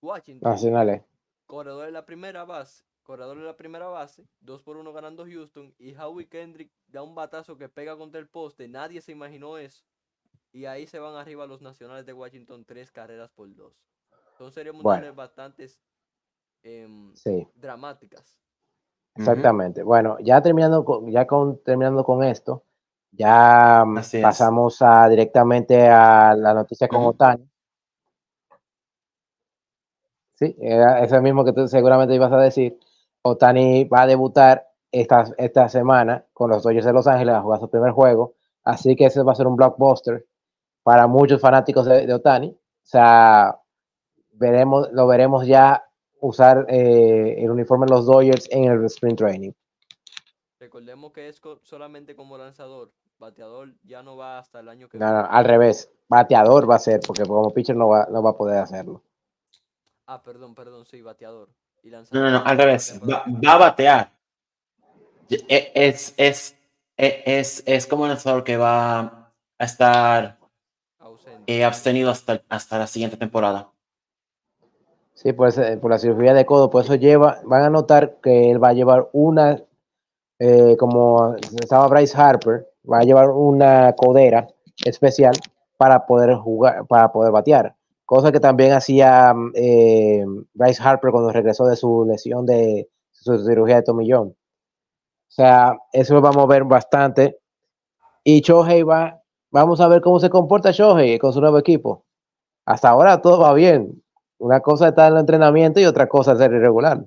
Washington. 0.00 0.50
Nacionales. 0.50 1.02
Corredor 1.44 1.84
de 1.84 1.92
la 1.92 2.06
primera 2.06 2.44
base, 2.44 2.84
corredor 3.02 3.36
de 3.36 3.44
la 3.44 3.56
primera 3.56 3.88
base, 3.88 4.26
2 4.40 4.62
por 4.62 4.78
1 4.78 4.90
ganando 4.94 5.26
Houston, 5.26 5.74
y 5.78 5.94
Howie 5.94 6.28
Kendrick 6.28 6.72
da 6.86 7.02
un 7.02 7.14
batazo 7.14 7.58
que 7.58 7.68
pega 7.68 7.98
contra 7.98 8.18
el 8.18 8.28
poste, 8.28 8.68
nadie 8.68 9.02
se 9.02 9.12
imaginó 9.12 9.58
eso 9.58 9.84
y 10.52 10.66
ahí 10.66 10.86
se 10.86 10.98
van 10.98 11.16
arriba 11.16 11.46
los 11.46 11.62
nacionales 11.62 12.06
de 12.06 12.12
Washington 12.12 12.64
tres 12.64 12.92
carreras 12.92 13.30
por 13.30 13.52
dos. 13.54 13.74
Son 14.36 14.52
series 14.52 14.74
mundiales 14.74 15.14
bastante 15.14 15.66
em, 16.62 17.12
dramáticas. 17.54 18.41
Exactamente. 19.14 19.82
Bueno, 19.82 20.16
ya 20.20 20.40
terminando 20.40 20.84
con, 20.84 21.10
ya 21.10 21.26
con, 21.26 21.62
terminando 21.62 22.04
con 22.04 22.24
esto, 22.24 22.64
ya 23.10 23.84
pasamos 24.22 24.80
a, 24.80 25.08
directamente 25.08 25.88
a 25.88 26.34
la 26.34 26.54
noticia 26.54 26.88
con 26.88 27.04
Otani. 27.04 27.46
Sí, 30.34 30.56
era 30.58 31.04
eso 31.04 31.20
mismo 31.20 31.44
que 31.44 31.52
tú 31.52 31.68
seguramente 31.68 32.14
ibas 32.14 32.32
a 32.32 32.38
decir. 32.38 32.78
Otani 33.22 33.84
va 33.84 34.02
a 34.02 34.06
debutar 34.06 34.66
esta, 34.90 35.26
esta 35.38 35.68
semana 35.68 36.24
con 36.32 36.50
los 36.50 36.62
Dodgers 36.62 36.86
de 36.86 36.92
Los 36.92 37.06
Ángeles 37.06 37.34
a 37.34 37.42
jugar 37.42 37.60
su 37.60 37.70
primer 37.70 37.92
juego. 37.92 38.34
Así 38.64 38.96
que 38.96 39.06
ese 39.06 39.22
va 39.22 39.32
a 39.32 39.36
ser 39.36 39.46
un 39.46 39.56
blockbuster 39.56 40.26
para 40.82 41.06
muchos 41.06 41.40
fanáticos 41.40 41.86
de, 41.86 42.12
Otani. 42.12 42.48
O 42.48 42.58
sea, 42.82 43.60
veremos, 44.32 44.90
lo 44.92 45.06
veremos 45.06 45.46
ya 45.46 45.84
usar 46.22 46.66
eh, 46.68 47.36
el 47.38 47.50
uniforme 47.50 47.86
de 47.86 47.92
los 47.92 48.06
Dodgers 48.06 48.48
en 48.50 48.64
el 48.64 48.84
sprint 48.86 49.18
training. 49.18 49.52
Recordemos 50.58 51.12
que 51.12 51.28
es 51.28 51.40
solamente 51.62 52.14
como 52.14 52.38
lanzador. 52.38 52.92
Bateador 53.18 53.74
ya 53.84 54.02
no 54.02 54.16
va 54.16 54.38
hasta 54.38 54.60
el 54.60 54.68
año 54.68 54.88
que 54.88 54.98
viene. 54.98 55.12
No, 55.12 55.18
al 55.20 55.44
revés. 55.44 55.90
Bateador 56.08 56.68
va 56.68 56.76
a 56.76 56.78
ser, 56.78 57.00
porque 57.06 57.24
como 57.24 57.52
pitcher 57.52 57.76
no 57.76 57.88
va, 57.88 58.06
no 58.10 58.22
va 58.22 58.30
a 58.30 58.36
poder 58.36 58.58
hacerlo. 58.58 59.02
Ah, 60.06 60.22
perdón, 60.22 60.54
perdón, 60.54 60.84
sí, 60.86 61.02
bateador. 61.02 61.48
no, 61.84 62.20
no, 62.20 62.30
no, 62.30 62.42
al 62.44 62.56
revés. 62.56 63.00
Va, 63.08 63.24
a 63.52 63.58
batear. 63.58 64.12
E, 65.30 65.72
es, 65.74 66.14
es, 66.16 66.56
e, 66.96 67.22
es, 67.26 67.62
es 67.66 67.86
como 67.86 68.06
lanzador 68.06 68.44
que 68.44 68.56
va 68.56 69.32
a 69.58 69.64
estar 69.64 70.38
He 71.46 71.64
abstenido 71.64 72.10
hasta, 72.10 72.42
hasta 72.48 72.78
la 72.78 72.86
siguiente 72.86 73.16
temporada. 73.16 73.71
Sí, 75.22 75.32
pues, 75.32 75.60
por 75.80 75.90
la 75.90 75.98
cirugía 75.98 76.34
de 76.34 76.44
codo, 76.44 76.68
por 76.68 76.82
eso 76.82 76.96
lleva, 76.96 77.40
van 77.44 77.62
a 77.62 77.70
notar 77.70 78.16
que 78.20 78.50
él 78.50 78.62
va 78.62 78.70
a 78.70 78.72
llevar 78.72 79.08
una, 79.12 79.62
eh, 80.40 80.76
como 80.76 81.36
estaba 81.60 81.86
Bryce 81.86 82.20
Harper, 82.20 82.68
va 82.90 82.98
a 82.98 83.04
llevar 83.04 83.30
una 83.30 83.92
codera 83.94 84.48
especial 84.84 85.34
para 85.76 86.06
poder 86.06 86.34
jugar, 86.34 86.86
para 86.88 87.12
poder 87.12 87.30
batear. 87.30 87.76
Cosa 88.04 88.32
que 88.32 88.40
también 88.40 88.72
hacía 88.72 89.32
eh, 89.54 90.24
Bryce 90.54 90.82
Harper 90.82 91.12
cuando 91.12 91.30
regresó 91.30 91.66
de 91.66 91.76
su 91.76 92.04
lesión 92.04 92.44
de 92.44 92.88
su 93.12 93.38
cirugía 93.44 93.76
de 93.76 93.82
tomillón. 93.82 94.28
O 94.28 94.34
sea, 95.28 95.78
eso 95.92 96.14
lo 96.14 96.20
vamos 96.20 96.42
a 96.44 96.46
ver 96.46 96.64
bastante. 96.64 97.38
Y 98.24 98.42
Chohei 98.42 98.82
va 98.82 99.22
Vamos 99.52 99.82
a 99.82 99.88
ver 99.88 100.00
cómo 100.00 100.18
se 100.18 100.30
comporta 100.30 100.70
Shohei 100.70 101.18
con 101.18 101.32
su 101.34 101.40
nuevo 101.42 101.58
equipo. 101.58 102.06
Hasta 102.64 102.88
ahora 102.88 103.20
todo 103.20 103.40
va 103.40 103.52
bien. 103.52 104.01
Una 104.42 104.60
cosa 104.60 104.88
está 104.88 105.06
en 105.06 105.14
el 105.14 105.20
entrenamiento 105.20 105.78
y 105.78 105.84
otra 105.84 106.08
cosa 106.08 106.32
es 106.32 106.38
ser 106.38 106.52
irregular. 106.52 107.04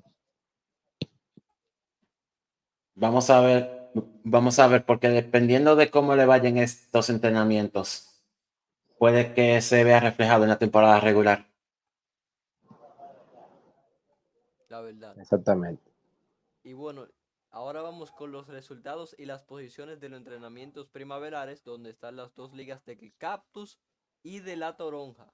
Vamos 2.95 3.29
a 3.29 3.41
ver 3.41 3.75
vamos 4.23 4.59
a 4.59 4.67
ver, 4.67 4.85
porque 4.85 5.09
dependiendo 5.09 5.75
de 5.75 5.89
cómo 5.89 6.15
le 6.15 6.25
vayan 6.25 6.57
estos 6.57 7.09
entrenamientos, 7.09 8.23
puede 8.97 9.33
que 9.33 9.61
se 9.61 9.83
vea 9.83 9.99
reflejado 9.99 10.43
en 10.43 10.49
la 10.49 10.57
temporada 10.57 10.99
regular. 10.99 11.45
La 14.69 14.81
verdad. 14.81 15.17
Exactamente. 15.19 15.91
Y 16.63 16.73
bueno, 16.73 17.05
ahora 17.51 17.81
vamos 17.81 18.11
con 18.11 18.31
los 18.31 18.47
resultados 18.47 19.15
y 19.17 19.25
las 19.25 19.43
posiciones 19.43 19.99
de 19.99 20.09
los 20.09 20.17
entrenamientos 20.17 20.87
primaverales, 20.87 21.63
donde 21.63 21.89
están 21.89 22.15
las 22.15 22.33
dos 22.33 22.53
ligas 22.53 22.83
de 22.85 23.13
Cactus 23.17 23.79
y 24.23 24.39
de 24.39 24.55
la 24.55 24.75
Toronja. 24.75 25.31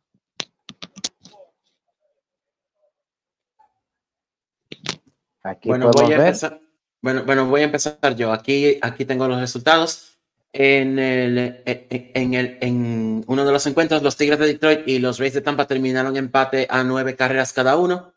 Bueno, 5.65 5.91
voy 5.91 6.13
a 6.13 6.15
empezar, 6.15 6.61
bueno, 7.01 7.23
bueno, 7.23 7.45
voy 7.47 7.61
a 7.61 7.65
empezar 7.65 8.15
yo. 8.15 8.31
Aquí, 8.31 8.77
aquí 8.81 9.05
tengo 9.05 9.27
los 9.27 9.39
resultados. 9.39 10.07
En, 10.53 10.99
el, 10.99 11.37
e, 11.37 11.63
e, 11.65 12.11
en, 12.13 12.33
el, 12.33 12.57
en 12.59 13.23
uno 13.25 13.45
de 13.45 13.51
los 13.51 13.65
encuentros, 13.67 14.03
los 14.03 14.17
Tigres 14.17 14.37
de 14.37 14.47
Detroit 14.47 14.85
y 14.85 14.99
los 14.99 15.17
Rays 15.17 15.33
de 15.33 15.41
Tampa 15.41 15.65
terminaron 15.65 16.17
empate 16.17 16.67
a 16.69 16.83
nueve 16.83 17.15
carreras 17.15 17.53
cada 17.53 17.77
uno. 17.77 18.13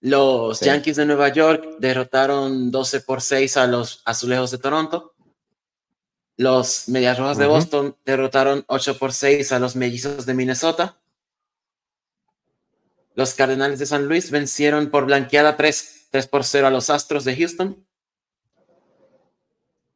Los 0.00 0.60
Yankees 0.60 0.96
de 0.96 1.06
Nueva 1.06 1.30
York 1.30 1.76
derrotaron 1.78 2.70
12 2.70 3.00
por 3.00 3.22
6 3.22 3.56
a 3.56 3.66
los 3.66 4.02
Azulejos 4.04 4.50
de 4.50 4.58
Toronto. 4.58 5.14
Los 6.36 6.88
Medias 6.88 7.18
Rojas 7.18 7.38
de 7.38 7.46
Boston 7.46 7.96
derrotaron 8.04 8.64
8 8.66 8.98
por 8.98 9.12
6 9.12 9.52
a 9.52 9.58
los 9.58 9.76
Mellizos 9.76 10.26
de 10.26 10.34
Minnesota. 10.34 10.98
Los 13.14 13.34
Cardenales 13.34 13.78
de 13.78 13.86
San 13.86 14.06
Luis 14.06 14.30
vencieron 14.30 14.90
por 14.90 15.06
blanqueada 15.06 15.56
3, 15.56 16.03
3 16.14 16.28
por 16.28 16.44
0 16.44 16.68
a 16.68 16.70
los 16.70 16.90
Astros 16.90 17.24
de 17.24 17.34
Houston. 17.34 17.84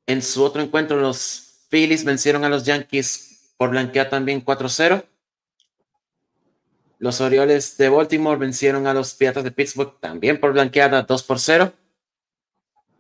En 0.05 0.21
su 0.21 0.43
otro 0.43 0.61
encuentro, 0.61 0.97
los 0.97 1.63
Phillies 1.71 2.05
vencieron 2.05 2.43
a 2.43 2.49
los 2.49 2.65
Yankees 2.65 3.53
por 3.57 3.71
blanqueada 3.71 4.11
también 4.11 4.45
4-0. 4.45 5.05
Los 6.99 7.21
Orioles 7.21 7.77
de 7.77 7.89
Baltimore 7.89 8.37
vencieron 8.37 8.89
a 8.89 8.95
los 8.95 9.15
Piratas 9.15 9.45
de 9.45 9.53
Pittsburgh 9.53 10.01
también 10.01 10.41
por 10.41 10.53
blanqueada 10.53 11.03
2 11.03 11.23
por 11.23 11.39
0. 11.39 11.73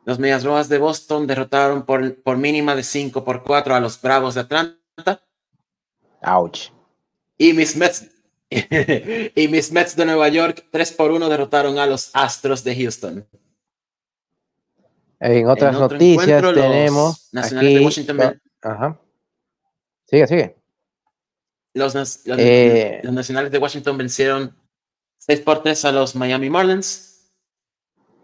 Los 0.04 0.20
Medias 0.20 0.44
Rojas 0.44 0.68
de 0.68 0.78
Boston 0.78 1.26
derrotaron 1.26 1.84
por, 1.84 2.22
por 2.22 2.36
mínima 2.36 2.76
de 2.76 2.84
5 2.84 3.24
por 3.24 3.42
4 3.42 3.74
a 3.74 3.80
los 3.80 4.00
Bravos 4.00 4.36
de 4.36 4.42
Atlanta. 4.42 5.24
Ouch. 6.22 6.70
Y 7.36 7.52
mis 7.52 7.74
Mets 7.74 8.12
y 9.34 9.48
mis 9.48 9.70
Mets 9.72 9.94
de 9.94 10.06
Nueva 10.06 10.28
York 10.28 10.64
3 10.70 10.92
por 10.92 11.10
1 11.10 11.28
derrotaron 11.28 11.78
a 11.78 11.86
los 11.86 12.10
Astros 12.14 12.64
de 12.64 12.76
Houston. 12.76 13.26
En 15.20 15.48
otras 15.48 15.78
noticias 15.78 16.42
tenemos 16.54 17.28
Nacionales 17.32 17.74
de 17.74 17.84
Washington. 17.84 18.40
Ajá. 18.62 19.00
Sigue, 20.06 20.26
sigue. 20.26 20.56
Los, 21.74 21.94
eh, 22.26 23.00
los, 23.02 23.12
Nacionales 23.12 23.52
de 23.52 23.58
Washington 23.58 23.98
vencieron 23.98 24.56
6 25.18 25.40
por 25.40 25.62
3 25.62 25.84
a 25.84 25.92
los 25.92 26.14
Miami 26.14 26.48
Marlins. 26.48 27.30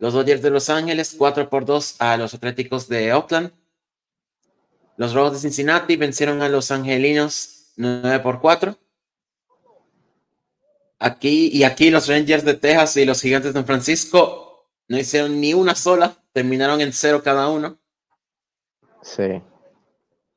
Los 0.01 0.15
Dodgers 0.15 0.43
de 0.43 0.51
Los 0.51 0.71
Ángeles 0.71 1.15
4 1.17 1.51
por 1.51 1.65
2 1.65 1.97
a 1.99 2.17
los 2.17 2.33
Atléticos 2.35 2.89
de 2.89 3.13
Oakland. 3.13 3.53
Los 4.97 5.13
Rojos 5.13 5.35
de 5.35 5.39
Cincinnati 5.41 5.97
vencieron 5.97 6.41
a 6.43 6.49
los 6.49 6.71
Angelinos 6.71 7.73
9 7.77 8.21
por 8.21 8.41
4. 8.41 8.77
Aquí 11.05 11.51
y 11.53 11.65
aquí 11.65 11.91
los 11.91 12.09
Rangers 12.09 12.47
de 12.47 12.55
Texas 12.55 12.97
y 12.97 13.05
los 13.05 13.21
Gigantes 13.21 13.53
de 13.53 13.59
San 13.59 13.67
Francisco 13.67 14.71
no 14.89 14.99
hicieron 14.99 15.39
ni 15.39 15.53
una 15.53 15.75
sola, 15.75 16.17
terminaron 16.33 16.81
en 16.81 16.95
cero 16.95 17.21
cada 17.23 17.51
uno. 17.51 17.79
Sí. 19.03 19.43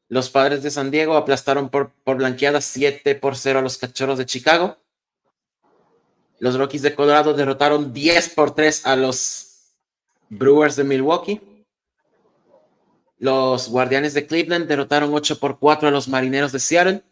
Los 0.10 0.30
padres 0.30 0.64
de 0.64 0.70
San 0.70 0.92
Diego 0.92 1.16
aplastaron 1.16 1.70
por, 1.70 1.94
por 2.04 2.18
blanqueada 2.18 2.60
7 2.60 3.16
por 3.16 3.38
0 3.38 3.60
a 3.60 3.62
los 3.62 3.78
cachorros 3.78 4.18
de 4.18 4.26
Chicago. 4.26 4.76
Los 6.40 6.58
Rockies 6.58 6.82
de 6.82 6.94
Colorado 6.94 7.34
derrotaron 7.34 7.94
10 7.94 8.34
por 8.36 8.54
3 8.54 8.88
a 8.88 8.98
los 8.98 9.74
Brewers 10.28 10.76
de 10.76 10.84
Milwaukee. 10.84 11.66
Los 13.20 13.70
Guardianes 13.70 14.14
de 14.14 14.28
Cleveland 14.28 14.68
derrotaron 14.68 15.14
8 15.14 15.40
por 15.40 15.60
4 15.60 15.88
a 15.88 15.92
los 15.92 16.10
Marineros 16.10 16.52
de 16.52 16.60
Seattle. 16.60 17.04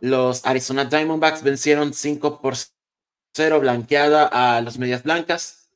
Los 0.00 0.44
Arizona 0.44 0.84
Diamondbacks 0.84 1.42
vencieron 1.42 1.92
5 1.92 2.40
por 2.40 2.54
0 3.34 3.60
blanqueada 3.60 4.26
a 4.26 4.60
los 4.60 4.78
Medias 4.78 5.02
Blancas 5.02 5.68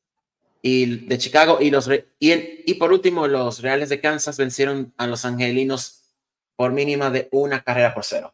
y 0.63 1.07
de 1.07 1.19
Chicago 1.19 1.59
y 1.61 1.71
los 1.71 1.91
y, 2.19 2.75
por 2.75 2.93
último 2.93 3.27
los 3.27 3.63
Reales 3.63 3.89
de 3.89 4.01
Kansas 4.01 4.37
vencieron 4.37 4.93
a 4.97 5.07
los 5.07 5.25
Angelinos 5.25 6.01
por 6.57 6.73
mínima 6.73 7.11
de 7.11 7.29
una 7.33 7.63
carrera 7.63 7.95
por 7.95 8.05
cero. 8.05 8.33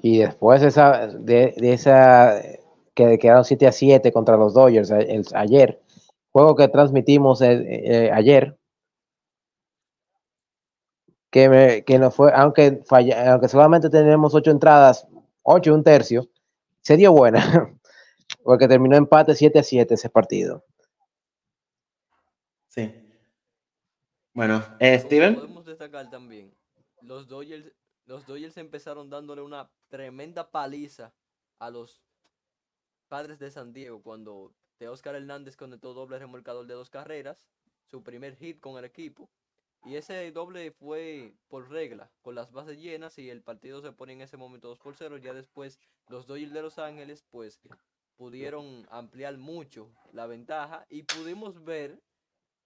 Y 0.00 0.18
después 0.18 0.62
esa, 0.62 1.06
de, 1.06 1.54
esa 1.58 2.40
que 2.94 3.18
quedaron 3.18 3.44
7 3.44 3.66
a 3.66 3.72
7 3.72 4.12
contra 4.12 4.36
los 4.36 4.54
Dodgers 4.54 4.90
ayer, 5.34 5.80
juego 6.32 6.56
que 6.56 6.68
transmitimos 6.68 7.42
eh, 7.42 7.60
eh, 7.60 8.10
ayer, 8.12 8.57
que, 11.30 11.48
me, 11.48 11.84
que 11.84 11.98
no 11.98 12.10
fue, 12.10 12.32
aunque, 12.34 12.82
falla, 12.86 13.32
aunque 13.32 13.48
solamente 13.48 13.90
tenemos 13.90 14.34
8 14.34 14.50
entradas, 14.50 15.06
8 15.42 15.70
y 15.70 15.72
un 15.72 15.84
tercio, 15.84 16.28
se 16.80 16.96
dio 16.96 17.12
buena, 17.12 17.40
porque 18.42 18.68
terminó 18.68 18.96
empate 18.96 19.34
7 19.34 19.58
a 19.58 19.62
7 19.62 19.94
ese 19.94 20.10
partido. 20.10 20.64
Sí. 22.68 22.92
Bueno, 24.34 24.64
eh, 24.78 24.98
Steven. 24.98 25.34
Podemos 25.34 25.64
destacar 25.64 26.08
también 26.10 26.58
los 27.02 27.28
Dodgers, 27.28 27.72
los 28.06 28.26
Dodgers 28.26 28.56
empezaron 28.56 29.10
dándole 29.10 29.42
una 29.42 29.70
tremenda 29.88 30.50
paliza 30.50 31.12
a 31.58 31.70
los 31.70 32.02
padres 33.08 33.38
de 33.38 33.50
San 33.50 33.72
Diego 33.72 34.02
cuando 34.02 34.52
Oscar 34.80 35.16
Hernández 35.16 35.56
conectó 35.56 35.94
doble 35.94 36.18
remolcador 36.18 36.66
de 36.66 36.74
dos 36.74 36.90
carreras, 36.90 37.46
su 37.86 38.02
primer 38.02 38.36
hit 38.36 38.60
con 38.60 38.78
el 38.78 38.84
equipo. 38.84 39.30
Y 39.84 39.96
ese 39.96 40.30
doble 40.32 40.70
fue 40.72 41.34
por 41.48 41.70
regla, 41.70 42.10
con 42.22 42.34
las 42.34 42.52
bases 42.52 42.78
llenas 42.78 43.18
y 43.18 43.30
el 43.30 43.42
partido 43.42 43.80
se 43.80 43.92
pone 43.92 44.12
en 44.12 44.20
ese 44.20 44.36
momento 44.36 44.68
2 44.68 44.78
por 44.80 44.96
0. 44.96 45.18
Ya 45.18 45.32
después 45.32 45.78
los 46.08 46.26
Dodgers 46.26 46.52
de 46.52 46.62
Los 46.62 46.78
Ángeles 46.78 47.24
pues 47.30 47.60
pudieron 48.16 48.86
ampliar 48.90 49.38
mucho 49.38 49.90
la 50.12 50.26
ventaja 50.26 50.84
y 50.88 51.04
pudimos 51.04 51.64
ver 51.64 52.00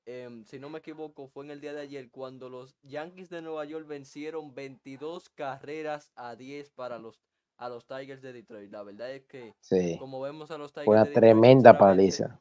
Em, 0.05 0.45
si 0.45 0.59
no 0.59 0.69
me 0.69 0.79
equivoco, 0.79 1.29
fue 1.29 1.45
en 1.45 1.53
el 1.53 1.61
día 1.61 1.73
de 1.73 1.81
ayer 1.81 2.11
cuando 2.11 2.49
los 2.49 2.77
Yankees 2.83 3.31
de 3.31 3.41
Nueva 3.41 3.65
York 3.65 3.87
vencieron 3.87 4.53
22 4.53 5.31
carreras 5.31 6.11
a 6.17 6.35
10 6.35 6.71
para 6.71 6.99
los 6.99 7.21
a 7.59 7.69
los 7.69 7.87
Tigers 7.87 8.21
de 8.23 8.33
Detroit. 8.33 8.73
La 8.73 8.83
verdad 8.83 9.13
es 9.13 9.25
que, 9.27 9.55
como 10.01 10.21
vemos 10.21 10.51
a 10.51 10.59
los 10.59 10.73
Tigers, 10.73 10.89
una 10.89 11.07
tremenda 11.07 11.79
paliza. 11.79 12.41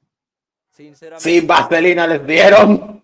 Sinceramente, 0.71 1.29
Sin 1.29 1.45
vaselina 1.45 2.07
les 2.07 2.25
dieron. 2.25 3.03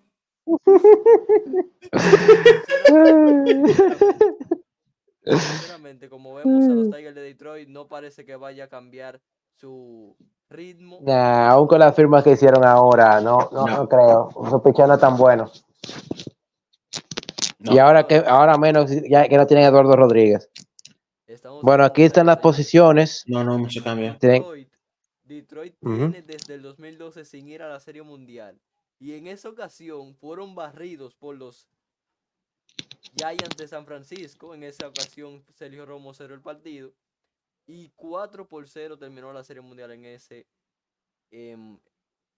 Sinceramente, 5.24 6.08
como 6.08 6.34
vemos 6.34 6.64
a 6.64 6.68
los 6.68 6.90
Tigers 6.90 7.14
de 7.14 7.22
Detroit, 7.22 7.68
no 7.68 7.86
parece 7.86 8.24
que 8.24 8.36
vaya 8.36 8.64
a 8.64 8.68
cambiar 8.68 9.20
su 9.54 10.16
ritmo. 10.48 11.00
aún 11.06 11.68
con 11.68 11.78
las 11.80 11.94
firmas 11.94 12.24
que 12.24 12.32
hicieron 12.32 12.64
ahora, 12.64 13.20
no, 13.20 13.50
no, 13.52 13.88
creo. 13.88 14.30
Esos 14.46 14.62
pichos 14.62 14.88
no 14.88 14.98
tan 14.98 15.16
buenos. 15.16 15.64
Y 17.60 17.78
ahora 17.78 18.06
que 18.06 18.16
ahora 18.26 18.56
menos 18.56 18.90
ya 19.08 19.28
que 19.28 19.36
no 19.36 19.46
tienen 19.46 19.66
Eduardo 19.66 19.96
Rodríguez. 19.96 20.48
bueno, 21.62 21.84
aquí 21.84 22.04
están 22.04 22.26
las 22.26 22.38
posiciones. 22.38 23.24
No, 23.26 23.44
no, 23.44 23.58
mucho 23.58 23.82
cambio. 23.82 24.16
Detroit, 25.28 25.74
tiene 25.80 26.22
desde 26.22 26.54
el 26.54 26.62
2012 26.62 27.24
sin 27.26 27.48
ir 27.48 27.62
a 27.62 27.68
la 27.68 27.80
Serie 27.80 28.02
Mundial. 28.02 28.58
Y 29.00 29.14
en 29.14 29.28
esa 29.28 29.48
ocasión 29.48 30.14
fueron 30.14 30.54
barridos 30.54 31.14
por 31.14 31.36
los 31.36 31.68
Giants 33.16 33.56
de 33.56 33.68
San 33.68 33.86
Francisco. 33.86 34.54
En 34.54 34.64
esa 34.64 34.88
ocasión 34.88 35.44
Sergio 35.54 35.86
Romo 35.86 36.14
cerró 36.14 36.34
el 36.34 36.40
partido. 36.40 36.92
Y 37.66 37.90
4 37.96 38.48
por 38.48 38.68
0 38.68 38.96
terminó 38.98 39.32
la 39.32 39.44
Serie 39.44 39.62
Mundial 39.62 39.92
en 39.92 40.06
ese, 40.06 40.46
em, 41.30 41.78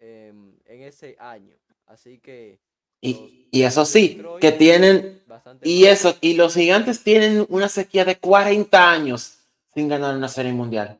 em, 0.01 0.59
en 0.65 0.83
ese 0.83 1.17
año. 1.19 1.57
Así 1.87 2.19
que... 2.19 2.59
Y, 3.01 3.49
y 3.51 3.63
eso 3.63 3.87
sí, 3.87 4.21
que 4.41 4.53
tienen... 4.53 5.23
Y 5.63 5.85
eso, 5.87 6.17
y 6.21 6.35
los 6.35 6.55
gigantes 6.55 7.03
tienen 7.03 7.47
una 7.49 7.69
sequía 7.69 8.05
de 8.05 8.19
40 8.19 8.91
años 8.91 9.39
sin 9.73 9.89
ganar 9.89 10.17
una 10.17 10.29
Serie 10.29 10.53
Mundial. 10.53 10.99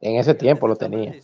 En 0.00 0.16
ese 0.16 0.34
tiempo 0.34 0.66
lo 0.66 0.76
tenían. 0.76 1.20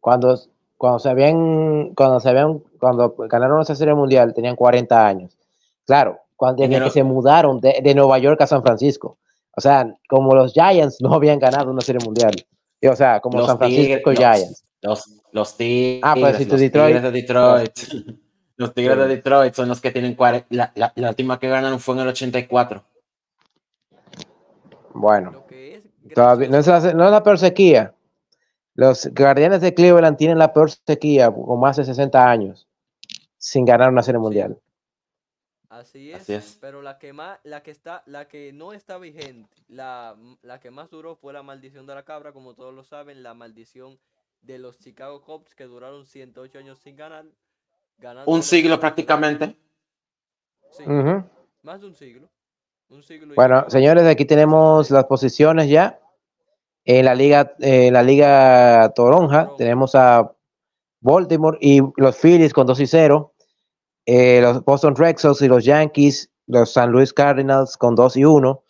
Cuando, 0.00 0.38
cuando 0.76 0.98
se 0.98 1.08
habían, 1.08 1.94
cuando 1.94 2.20
se 2.20 2.28
habían, 2.28 2.58
cuando 2.78 3.14
ganaron 3.16 3.62
esa 3.62 3.74
serie 3.74 3.94
mundial, 3.94 4.34
tenían 4.34 4.56
40 4.56 5.06
años. 5.06 5.36
Claro, 5.86 6.18
cuando 6.36 6.68
que 6.68 6.90
se 6.90 7.02
mudaron 7.02 7.60
de, 7.60 7.80
de, 7.82 7.94
Nueva 7.94 8.18
York 8.18 8.40
a 8.42 8.46
San 8.46 8.62
Francisco. 8.62 9.18
O 9.56 9.60
sea, 9.60 9.94
como 10.08 10.34
los 10.34 10.52
Giants 10.52 11.00
no 11.00 11.14
habían 11.14 11.38
ganado 11.38 11.70
una 11.70 11.80
serie 11.80 12.04
mundial. 12.04 12.34
o 12.88 12.96
sea, 12.96 13.20
como 13.20 13.38
los 13.38 13.46
San 13.46 13.58
Francisco 13.58 14.12
Giants. 14.12 14.64
Los, 14.82 15.04
los 15.32 15.56
Tigres, 15.56 16.02
ah, 16.04 16.14
pues, 16.18 16.36
si 16.36 16.44
Detroit, 16.44 16.96
de 16.96 17.10
Detroit. 17.10 17.78
Los 18.58 18.72
Tigres 18.72 18.96
de 18.96 19.08
Detroit 19.08 19.52
son 19.52 19.68
los 19.68 19.82
que 19.82 19.90
tienen 19.90 20.16
la, 20.18 20.72
la, 20.74 20.92
la, 20.96 21.08
última 21.10 21.38
que 21.38 21.46
ganaron 21.46 21.78
fue 21.78 21.94
en 21.94 22.00
el 22.00 22.08
84. 22.08 22.82
Bueno, 24.94 25.44
todavía, 26.14 26.48
no, 26.48 26.56
es 26.56 26.66
la, 26.66 26.80
no 26.94 27.04
es 27.04 27.10
la 27.10 27.22
peor 27.22 27.38
sequía. 27.38 27.92
Los 28.76 29.06
Guardianes 29.14 29.62
de 29.62 29.74
Cleveland 29.74 30.16
tienen 30.16 30.38
la 30.38 30.52
peor 30.52 30.70
sequía 30.70 31.32
con 31.32 31.58
más 31.58 31.76
de 31.78 31.84
60 31.84 32.30
años 32.30 32.68
sin 33.38 33.64
ganar 33.64 33.90
una 33.90 34.02
serie 34.02 34.18
mundial. 34.18 34.60
Así 35.68 36.12
es, 36.12 36.58
pero 36.60 36.80
la 36.80 36.98
que 36.98 37.12
más, 37.12 37.38
la 37.42 37.62
que 37.62 37.70
está, 37.70 38.02
la 38.06 38.28
que 38.28 38.52
no 38.52 38.72
está 38.72 38.98
vigente, 38.98 39.54
la, 39.68 40.16
la 40.42 40.58
que 40.60 40.70
más 40.70 40.90
duró 40.90 41.16
fue 41.16 41.32
la 41.32 41.42
maldición 41.42 41.86
de 41.86 41.94
la 41.94 42.04
cabra, 42.04 42.32
como 42.32 42.54
todos 42.54 42.74
lo 42.74 42.82
saben, 42.82 43.22
la 43.22 43.34
maldición 43.34 43.98
de 44.42 44.58
los 44.58 44.78
Chicago 44.78 45.22
Cubs 45.22 45.54
que 45.54 45.64
duraron 45.64 46.06
108 46.06 46.58
años 46.58 46.78
sin 46.78 46.96
ganar. 46.96 47.26
un 48.26 48.42
siglo 48.42 48.78
prácticamente. 48.78 49.56
Sí, 50.70 50.84
más 51.62 51.80
de 51.80 51.86
un 51.86 51.94
siglo. 51.94 52.28
Un 52.88 53.02
siglo 53.02 53.34
bueno, 53.34 53.68
señores, 53.68 54.04
aquí 54.04 54.24
tenemos 54.24 54.90
las 54.90 55.04
posiciones 55.04 55.68
ya. 55.68 56.00
En 56.86 57.04
la 57.04 57.16
liga, 57.16 57.52
en 57.58 57.92
la 57.94 58.02
liga 58.04 58.92
Toronja, 58.94 59.50
tenemos 59.58 59.96
a 59.96 60.32
Baltimore 61.00 61.58
y 61.60 61.80
los 61.96 62.16
Phillies 62.16 62.52
con 62.52 62.66
2 62.68 62.80
y 62.80 62.86
0. 62.86 63.34
Eh, 64.06 64.40
los 64.40 64.64
Boston 64.64 64.94
Red 64.94 65.16
Sox 65.18 65.42
y 65.42 65.48
los 65.48 65.64
Yankees, 65.64 66.30
los 66.46 66.72
San 66.72 66.92
Luis 66.92 67.12
Cardinals 67.12 67.76
con 67.76 67.96
2 67.96 68.16
y 68.18 68.24
1. 68.24 68.62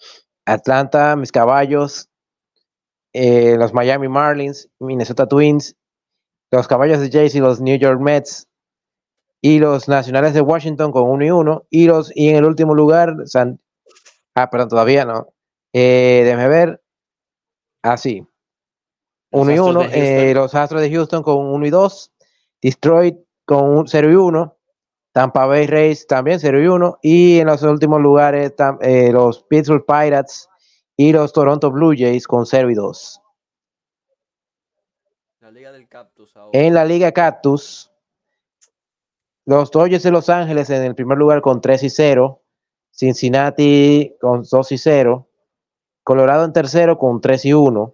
Atlanta, 0.47 1.15
mis 1.15 1.31
caballos, 1.31 2.09
eh, 3.13 3.57
los 3.59 3.75
Miami 3.75 4.09
Marlins, 4.09 4.71
Minnesota 4.79 5.29
Twins, 5.29 5.77
los 6.51 6.67
caballos 6.67 7.01
de 7.01 7.11
Jays 7.11 7.35
y 7.35 7.41
los 7.41 7.61
New 7.61 7.77
York 7.77 8.01
Mets, 8.01 8.49
y 9.43 9.59
los 9.59 9.89
Nacionales 9.89 10.33
de 10.33 10.41
Washington 10.41 10.91
con 10.91 11.03
1 11.11 11.25
y 11.25 11.31
1. 11.31 11.67
Y, 11.69 11.87
los, 11.87 12.13
y 12.17 12.31
en 12.31 12.37
el 12.37 12.45
último 12.47 12.75
lugar, 12.75 13.15
San, 13.27 13.61
ah, 14.35 14.49
perdón, 14.49 14.71
todavía 14.71 15.05
no. 15.05 15.35
Eh, 15.75 16.35
ver. 16.49 16.81
Así. 17.87 18.27
Ah, 19.33 19.39
1 19.39 19.53
y 19.53 19.59
1. 19.59 19.83
Eh, 19.93 20.33
los 20.35 20.55
Astros 20.55 20.83
de 20.83 20.91
Houston 20.91 21.23
con 21.23 21.39
1 21.39 21.67
y 21.67 21.71
2. 21.71 22.13
Detroit 22.61 23.17
con 23.45 23.87
0 23.87 24.11
y 24.11 24.15
1. 24.15 24.57
Tampa 25.13 25.47
Bay 25.47 25.67
Rays 25.67 26.07
también 26.07 26.41
0 26.41 26.63
y 26.63 26.67
1. 26.67 26.99
Y 27.03 27.39
en 27.39 27.47
los 27.47 27.63
últimos 27.63 28.01
lugares 28.01 28.53
eh, 28.81 29.11
los 29.13 29.43
Pittsburgh 29.45 29.85
Pirates 29.87 30.49
y 30.97 31.13
los 31.13 31.33
Toronto 31.33 31.71
Blue 31.71 31.95
Jays 31.97 32.27
con 32.27 32.45
0 32.45 32.71
y 32.71 32.75
2. 32.75 33.23
La 35.41 35.51
Liga 35.53 35.71
del 35.71 35.89
Cactus 35.89 36.35
En 36.53 36.75
la 36.75 36.85
Liga 36.85 37.13
Cactus, 37.13 37.93
los 39.45 39.71
Dodgers 39.71 40.03
de 40.03 40.11
Los 40.11 40.29
Ángeles 40.29 40.69
en 40.71 40.83
el 40.83 40.97
primer 40.97 41.19
lugar 41.19 41.41
con 41.41 41.61
3 41.61 41.85
y 41.85 41.91
0. 41.91 42.43
Cincinnati 42.91 44.17
con 44.21 44.43
2 44.43 44.73
y 44.73 44.79
0. 44.79 45.29
Colorado 46.07 46.45
en 46.45 46.53
tercero 46.53 46.99
con 46.99 47.21
3 47.21 47.47
y 47.47 47.53
1. 47.53 47.93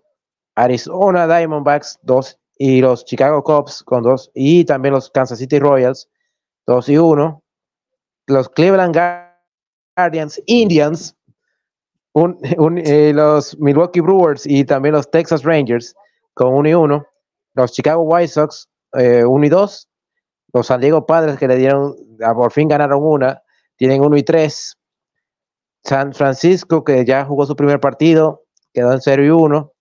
Arizona 0.55 1.27
Diamondbacks 1.27 1.99
2 2.03 2.39
y 2.59 2.83
los 2.83 3.07
Chicago 3.07 3.43
Cubs 3.43 3.83
con 3.83 4.03
2 4.03 4.33
y 4.35 4.67
también 4.67 4.93
los 4.93 5.09
Kansas 5.09 5.39
City 5.39 5.59
Royals 5.59 6.11
2 6.67 6.91
y 6.91 6.99
1. 6.99 7.43
Los 8.27 8.51
Cleveland 8.51 8.95
Guardians 9.97 10.43
Indians, 10.45 11.17
eh, 12.15 13.13
los 13.15 13.59
Milwaukee 13.59 14.01
Brewers 14.01 14.45
y 14.45 14.63
también 14.67 14.95
los 14.95 15.11
Texas 15.11 15.43
Rangers 15.43 15.95
con 16.35 16.53
1 16.53 16.69
y 16.69 16.75
1. 16.75 17.07
Los 17.55 17.73
Chicago 17.73 18.03
White 18.03 18.29
Sox 18.29 18.69
1 18.93 19.03
eh, 19.03 19.25
y 19.25 19.49
2. 19.49 19.89
Los 20.53 20.67
San 20.67 20.83
Diego 20.83 21.07
Padres 21.07 21.39
que 21.39 21.49
le 21.49 21.57
dieron, 21.57 21.97
por 22.35 22.53
fin 22.53 22.69
ganaron 22.69 23.03
una, 23.03 23.43
tienen 23.77 24.03
1 24.03 24.19
y 24.19 24.23
3. 24.23 24.77
San 25.85 26.15
Francisco 26.15 26.85
que 26.85 27.05
ya 27.05 27.25
jugó 27.25 27.47
su 27.47 27.57
primer 27.57 27.81
partido, 27.81 28.45
quedó 28.73 28.93
en 28.93 29.01
0 29.01 29.25
y 29.25 29.31
1. 29.31 29.73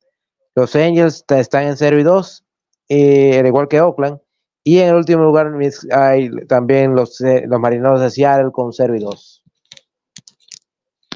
Los 0.55 0.75
Angels 0.75 1.23
están 1.29 1.63
en 1.65 1.77
0 1.77 1.99
y 1.99 2.03
2, 2.03 2.45
eh, 2.89 3.39
al 3.39 3.47
igual 3.47 3.67
que 3.67 3.81
Oakland. 3.81 4.19
Y 4.63 4.79
en 4.79 4.89
el 4.89 4.95
último 4.95 5.23
lugar 5.23 5.51
hay 5.91 6.29
también 6.47 6.93
los, 6.93 7.19
eh, 7.21 7.45
los 7.47 7.59
marineros 7.59 8.01
de 8.01 8.09
Seattle 8.09 8.51
con 8.51 8.73
0 8.73 8.95
y 8.95 8.99
2. 8.99 9.43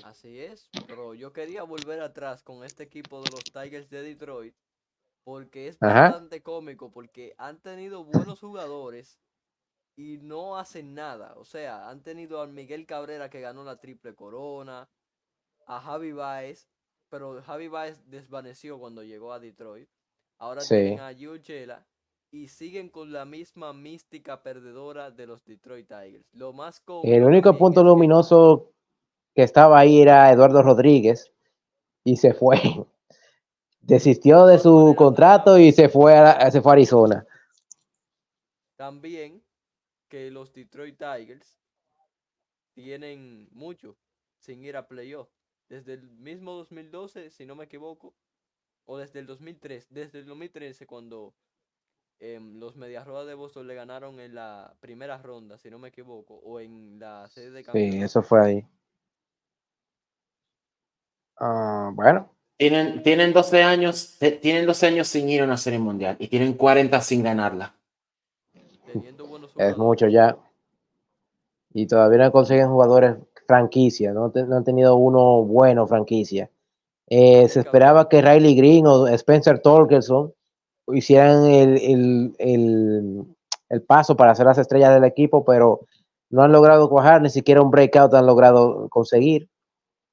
Así 0.04 0.40
es, 0.40 0.70
pero 0.88 1.14
yo 1.14 1.32
quería 1.34 1.64
volver 1.64 2.02
atrás 2.02 2.42
con 2.42 2.64
este 2.64 2.84
equipo 2.84 3.22
de 3.22 3.30
los 3.32 3.44
Tigers 3.44 3.90
de 3.90 4.02
Detroit 4.02 4.56
porque 5.26 5.68
es 5.68 5.80
bastante 5.80 6.42
cómico 6.42 6.92
porque 6.92 7.34
han 7.38 7.60
tenido 7.60 8.06
buenos 8.06 8.40
jugadores 8.40 9.18
y 9.96 10.18
no 10.18 10.58
hacen 10.58 10.94
nada. 10.94 11.34
O 11.38 11.46
sea, 11.46 11.90
han 11.90 12.04
tenido 12.04 12.42
a 12.42 12.48
Miguel 12.48 12.86
Cabrera 12.86 13.30
que 13.30 13.42
ganó 13.42 13.64
la 13.64 13.80
triple 13.80 14.14
corona, 14.14 14.90
a 15.68 15.80
Javi 15.80 16.12
Baez, 16.12 16.68
pero 17.10 17.42
Javi 17.42 17.68
Baez 17.68 18.02
desvaneció 18.10 18.80
cuando 18.80 19.04
llegó 19.04 19.34
a 19.34 19.40
Detroit. 19.40 19.90
Ahora 20.38 20.62
tienen 20.68 21.00
a 21.00 21.14
Chela 21.42 21.86
y 22.32 22.50
siguen 22.50 22.90
con 22.90 23.14
la 23.14 23.24
misma 23.24 23.72
mística 23.72 24.44
perdedora 24.44 25.12
de 25.12 25.26
los 25.26 25.46
Detroit 25.46 25.88
Tigers. 25.88 26.26
Lo 26.34 26.52
más 26.52 26.84
El 27.04 27.24
único 27.24 27.58
punto 27.58 27.84
luminoso 27.84 28.72
que 29.34 29.44
estaba 29.44 29.80
ahí 29.80 30.02
era 30.02 30.32
Eduardo 30.32 30.62
Rodríguez 30.62 31.32
y 32.04 32.18
se 32.18 32.34
fue. 32.34 32.58
Desistió 33.80 34.46
de 34.48 34.60
su 34.60 34.96
contrato 34.98 35.58
y 35.60 35.72
se 35.72 35.90
fue 35.90 36.18
a, 36.18 36.52
se 36.52 36.62
fue 36.62 36.72
a 36.72 36.74
Arizona. 36.74 37.26
También 38.76 39.45
que 40.08 40.32
los 40.32 40.54
Detroit 40.54 40.98
Tigers 40.98 41.60
tienen 42.74 43.48
mucho 43.52 43.98
sin 44.38 44.64
ir 44.64 44.78
a 44.78 44.88
playoff. 44.88 45.30
Desde 45.70 45.94
el 45.94 46.10
mismo 46.10 46.54
2012, 46.54 47.32
si 47.32 47.46
no 47.46 47.56
me 47.56 47.66
equivoco, 47.66 48.16
o 48.86 48.98
desde 48.98 49.20
el 49.20 49.26
2003, 49.26 49.88
desde 49.90 50.20
el 50.20 50.26
2013 50.26 50.86
cuando 50.86 51.34
Em, 52.20 52.60
los 52.60 52.76
Medias 52.78 53.06
Rojas 53.06 53.28
de 53.28 53.34
Boston 53.34 53.68
le 53.68 53.76
ganaron 53.76 54.20
en 54.20 54.36
la 54.36 54.74
primera 54.80 55.18
ronda, 55.18 55.58
si 55.58 55.70
no 55.70 55.80
me 55.80 55.90
equivoco, 55.90 56.36
o 56.36 56.60
en 56.60 56.98
la 56.98 57.28
sede 57.30 57.52
de 57.52 57.64
campeonato. 57.64 57.98
Sí, 57.98 58.04
eso 58.04 58.24
fue 58.24 58.46
ahí. 58.46 58.66
Ah, 61.38 61.92
bueno. 61.94 62.30
Tienen, 62.58 63.04
tienen 63.04 63.34
12 63.34 63.64
años, 63.64 64.18
tienen 64.42 64.66
12 64.66 64.88
años 64.88 65.10
sin 65.10 65.28
ir 65.30 65.42
a 65.42 65.44
una 65.44 65.58
serie 65.58 65.78
mundial 65.78 66.16
y 66.20 66.30
tienen 66.30 66.54
40 66.54 67.02
sin 67.02 67.22
ganarla. 67.22 67.76
Es 69.56 69.78
mucho 69.78 70.08
ya. 70.08 70.38
Y 71.74 71.88
todavía 71.88 72.26
no 72.26 72.32
consiguen 72.32 72.70
jugadores 72.70 73.18
franquicia, 73.48 74.12
no, 74.14 74.32
han 74.36 74.64
tenido 74.64 74.96
uno 74.96 75.44
bueno 75.44 75.88
franquicia. 75.88 76.50
Eh, 77.08 77.48
se 77.50 77.60
esperaba 77.60 78.10
que 78.10 78.22
Riley 78.22 78.56
Green 78.56 78.88
o 78.88 79.08
Spencer 79.08 79.60
Torkelson 79.60 80.34
hicieran 80.88 81.46
el, 81.46 82.34
el, 82.40 83.82
paso 83.88 84.16
para 84.16 84.34
ser 84.34 84.46
las 84.46 84.58
estrellas 84.58 84.94
del 84.94 85.04
equipo, 85.04 85.44
pero 85.44 85.82
no 86.30 86.42
han 86.42 86.52
logrado 86.52 86.90
cuajar, 86.90 87.22
ni 87.22 87.30
siquiera 87.30 87.62
un 87.62 87.70
breakout 87.70 88.14
han 88.14 88.26
logrado 88.26 88.88
conseguir. 88.90 89.50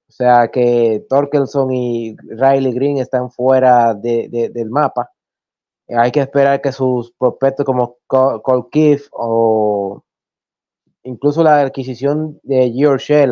O 0.09 0.12
sea 0.12 0.49
que 0.49 1.07
Torkelson 1.09 1.72
y 1.72 2.16
Riley 2.16 2.72
Green 2.72 2.99
están 2.99 3.30
fuera 3.30 3.95
del 3.95 4.70
mapa. 4.70 5.11
Hay 5.88 6.10
que 6.10 6.20
esperar 6.20 6.60
que 6.60 6.72
sus 6.72 7.12
prospectos 7.12 7.66
como 7.66 7.98
Cole 8.06 8.64
Keith 8.70 9.02
o 9.12 10.02
incluso 11.02 11.42
la 11.42 11.60
adquisición 11.60 12.38
de 12.42 12.72
George 12.72 13.28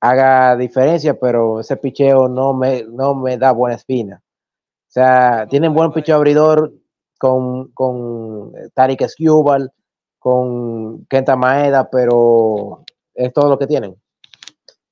haga 0.00 0.56
diferencia, 0.56 1.18
pero 1.18 1.60
ese 1.60 1.76
picheo 1.76 2.28
no 2.28 2.54
me, 2.54 2.84
no 2.84 3.14
me 3.14 3.36
da 3.36 3.52
buena 3.52 3.76
espina. 3.76 4.22
O 4.24 4.92
sea, 4.92 5.46
tienen 5.48 5.74
buen 5.74 5.92
picho 5.92 6.14
abridor 6.14 6.72
con, 7.18 7.68
con 7.72 8.52
Tarik 8.74 9.06
Skubal, 9.08 9.72
con 10.18 11.04
Kenta 11.06 11.36
Maeda, 11.36 11.88
pero 11.90 12.84
es 13.14 13.32
todo 13.32 13.48
lo 13.48 13.58
que 13.58 13.66
tienen. 13.66 13.96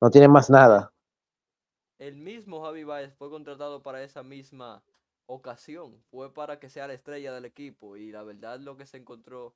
No 0.01 0.11
tienen 0.11 0.31
más 0.31 0.49
nada. 0.49 0.93
El 1.99 2.17
mismo 2.17 2.63
Javi 2.63 2.85
Baez 2.85 3.15
fue 3.15 3.29
contratado 3.31 3.83
para 3.83 4.03
esa 4.03 4.23
misma 4.23 4.83
ocasión. 5.31 5.95
Fue 6.11 6.33
para 6.33 6.59
que 6.59 6.69
sea 6.69 6.87
la 6.87 6.95
estrella 6.95 7.33
del 7.33 7.45
equipo. 7.45 7.97
Y 7.97 8.11
la 8.11 8.23
verdad 8.23 8.59
lo 8.61 8.77
que 8.77 8.87
se 8.87 8.99
encontró. 8.99 9.55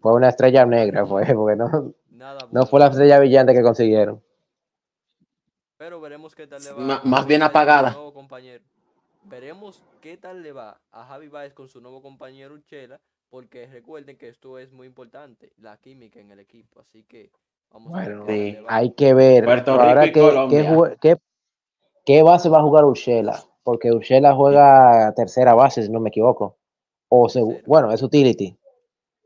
fue 0.00 0.12
una 0.14 0.28
estrella 0.28 0.64
negra, 0.64 1.06
fue, 1.06 1.24
porque 1.34 1.56
no, 1.56 1.94
no 2.50 2.66
fue 2.66 2.80
la 2.80 2.86
estrella 2.86 3.18
brillante 3.18 3.54
que 3.54 3.62
consiguieron. 3.62 4.22
Pero 5.76 6.00
veremos 6.00 6.34
qué 6.34 6.46
tal 6.46 6.62
le 6.62 6.72
va. 6.72 7.00
más 7.04 7.26
bien 7.26 7.42
apagada. 7.42 7.96
compañero. 8.12 8.64
Veremos 9.24 9.82
qué 10.00 10.16
tal 10.16 10.42
le 10.42 10.52
va 10.52 10.80
a 10.90 11.04
Javi 11.04 11.28
Baez 11.28 11.52
con 11.52 11.68
su 11.68 11.80
nuevo 11.80 12.02
compañero 12.02 12.54
Uchela, 12.54 13.00
porque 13.28 13.66
recuerden 13.66 14.16
que 14.16 14.28
esto 14.28 14.58
es 14.58 14.72
muy 14.72 14.86
importante, 14.86 15.52
la 15.58 15.76
química 15.76 16.18
en 16.18 16.30
el 16.30 16.40
equipo. 16.40 16.80
Así 16.80 17.04
que 17.04 17.30
vamos 17.70 17.94
a 17.94 18.08
ver. 18.08 18.64
hay 18.68 18.92
que 18.92 19.14
ver. 19.14 19.48
Ahora 19.68 20.10
qué, 20.10 20.96
qué, 21.00 21.16
base 22.22 22.48
va 22.48 22.58
a 22.58 22.62
jugar 22.62 22.84
Uchela, 22.84 23.44
porque 23.62 23.92
Uchela 23.92 24.34
juega 24.34 25.12
tercera 25.14 25.54
base, 25.54 25.82
si 25.82 25.90
no 25.90 26.00
me 26.00 26.08
equivoco. 26.08 26.58
O 27.08 27.28
bueno, 27.66 27.92
es 27.92 28.02
utility. 28.02 28.56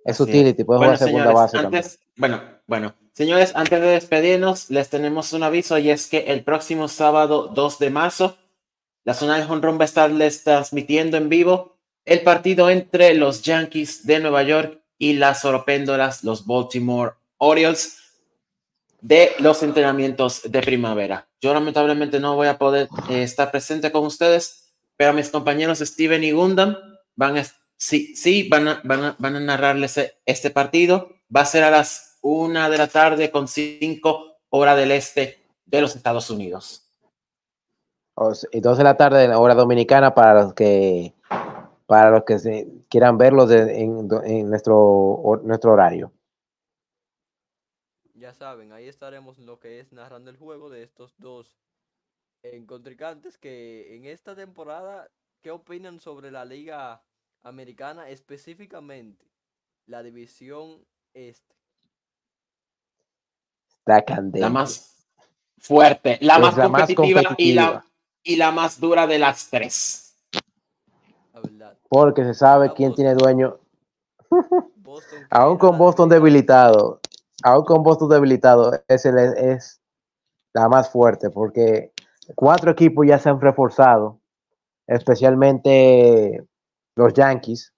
Es 0.04 0.20
utility, 0.20 0.64
puede 0.64 0.80
jugar 0.80 0.98
segunda 0.98 1.32
base 1.32 1.58
antes, 1.58 2.00
Bueno, 2.16 2.40
bueno, 2.66 2.94
señores, 3.12 3.52
antes 3.54 3.80
de 3.80 3.86
despedirnos, 3.86 4.70
les 4.70 4.90
tenemos 4.90 5.32
un 5.32 5.44
aviso 5.44 5.78
y 5.78 5.90
es 5.90 6.08
que 6.08 6.18
el 6.28 6.42
próximo 6.42 6.88
sábado 6.88 7.48
2 7.48 7.78
de 7.78 7.90
marzo, 7.90 8.36
la 9.04 9.14
zona 9.14 9.38
de 9.38 9.44
Honron 9.44 9.78
va 9.78 9.82
a 9.82 9.84
estarles 9.84 10.42
transmitiendo 10.42 11.16
en 11.16 11.28
vivo 11.28 11.76
el 12.04 12.22
partido 12.22 12.68
entre 12.68 13.14
los 13.14 13.42
Yankees 13.42 14.06
de 14.06 14.18
Nueva 14.18 14.42
York 14.42 14.80
y 14.98 15.14
las 15.14 15.44
Oropéndoras, 15.44 16.24
los 16.24 16.46
Baltimore 16.46 17.12
Orioles, 17.38 17.98
de 19.00 19.32
los 19.38 19.62
entrenamientos 19.62 20.42
de 20.44 20.60
primavera. 20.62 21.28
Yo 21.42 21.52
lamentablemente 21.52 22.20
no 22.20 22.36
voy 22.36 22.46
a 22.46 22.56
poder 22.56 22.88
eh, 23.10 23.24
estar 23.24 23.50
presente 23.50 23.90
con 23.90 24.06
ustedes, 24.06 24.72
pero 24.96 25.12
mis 25.12 25.28
compañeros 25.28 25.80
Steven 25.80 26.22
y 26.22 26.30
Gundam 26.30 26.76
van 27.16 27.36
a, 27.36 27.44
sí, 27.76 28.14
sí, 28.14 28.48
van 28.48 28.78
van 28.84 29.16
van 29.18 29.36
a 29.36 29.40
narrarles 29.40 30.00
este 30.24 30.50
partido. 30.50 31.08
Va 31.34 31.40
a 31.40 31.46
ser 31.46 31.64
a 31.64 31.70
las 31.70 32.18
una 32.22 32.70
de 32.70 32.78
la 32.78 32.86
tarde 32.86 33.32
con 33.32 33.48
cinco 33.48 34.36
hora 34.50 34.76
del 34.76 34.92
este 34.92 35.44
de 35.66 35.80
los 35.80 35.96
Estados 35.96 36.30
Unidos. 36.30 36.88
Y 38.52 38.60
dos 38.60 38.78
de 38.78 38.84
la 38.84 38.96
tarde 38.96 39.24
en 39.24 39.32
hora 39.32 39.54
dominicana 39.54 40.14
para 40.14 40.42
los 40.42 40.54
que 40.54 41.12
para 41.86 42.10
los 42.10 42.24
que 42.24 42.68
quieran 42.88 43.18
verlos 43.18 43.50
en, 43.50 44.08
en, 44.24 44.48
nuestro, 44.48 45.40
nuestro 45.42 45.72
horario. 45.72 46.12
Ya 48.32 48.38
saben, 48.38 48.72
ahí 48.72 48.88
estaremos 48.88 49.38
lo 49.38 49.60
que 49.60 49.78
es 49.78 49.92
narrando 49.92 50.30
el 50.30 50.38
juego 50.38 50.70
de 50.70 50.82
estos 50.82 51.12
dos 51.18 51.54
contrincantes 52.66 53.36
que 53.36 53.94
en 53.94 54.06
esta 54.06 54.34
temporada, 54.34 55.10
¿qué 55.42 55.50
opinan 55.50 56.00
sobre 56.00 56.30
la 56.30 56.46
liga 56.46 57.02
americana, 57.42 58.08
específicamente 58.08 59.26
la 59.84 60.02
división 60.02 60.82
este? 61.12 61.54
La 63.84 64.48
más 64.48 65.06
fuerte, 65.58 66.16
la, 66.22 66.38
más, 66.38 66.54
competitiva 66.54 67.34
y, 67.36 67.52
la, 67.52 67.84
y 68.22 68.36
la 68.36 68.50
más 68.50 68.80
dura 68.80 69.06
de 69.06 69.18
las 69.18 69.50
tres. 69.50 70.16
Porque 71.90 72.24
se 72.24 72.32
sabe 72.32 72.72
quién 72.72 72.94
tiene 72.94 73.14
dueño. 73.14 73.58
aún 75.30 75.58
con 75.58 75.78
Boston 75.78 76.08
debilitado, 76.08 77.00
aún 77.42 77.64
con 77.64 77.82
Boston 77.82 78.08
debilitado, 78.08 78.72
es, 78.88 79.04
es 79.06 79.80
la 80.54 80.68
más 80.68 80.90
fuerte 80.90 81.30
porque 81.30 81.92
cuatro 82.34 82.70
equipos 82.70 83.06
ya 83.06 83.18
se 83.18 83.28
han 83.28 83.40
reforzado, 83.40 84.20
especialmente 84.86 86.46
los 86.96 87.12
Yankees, 87.14 87.72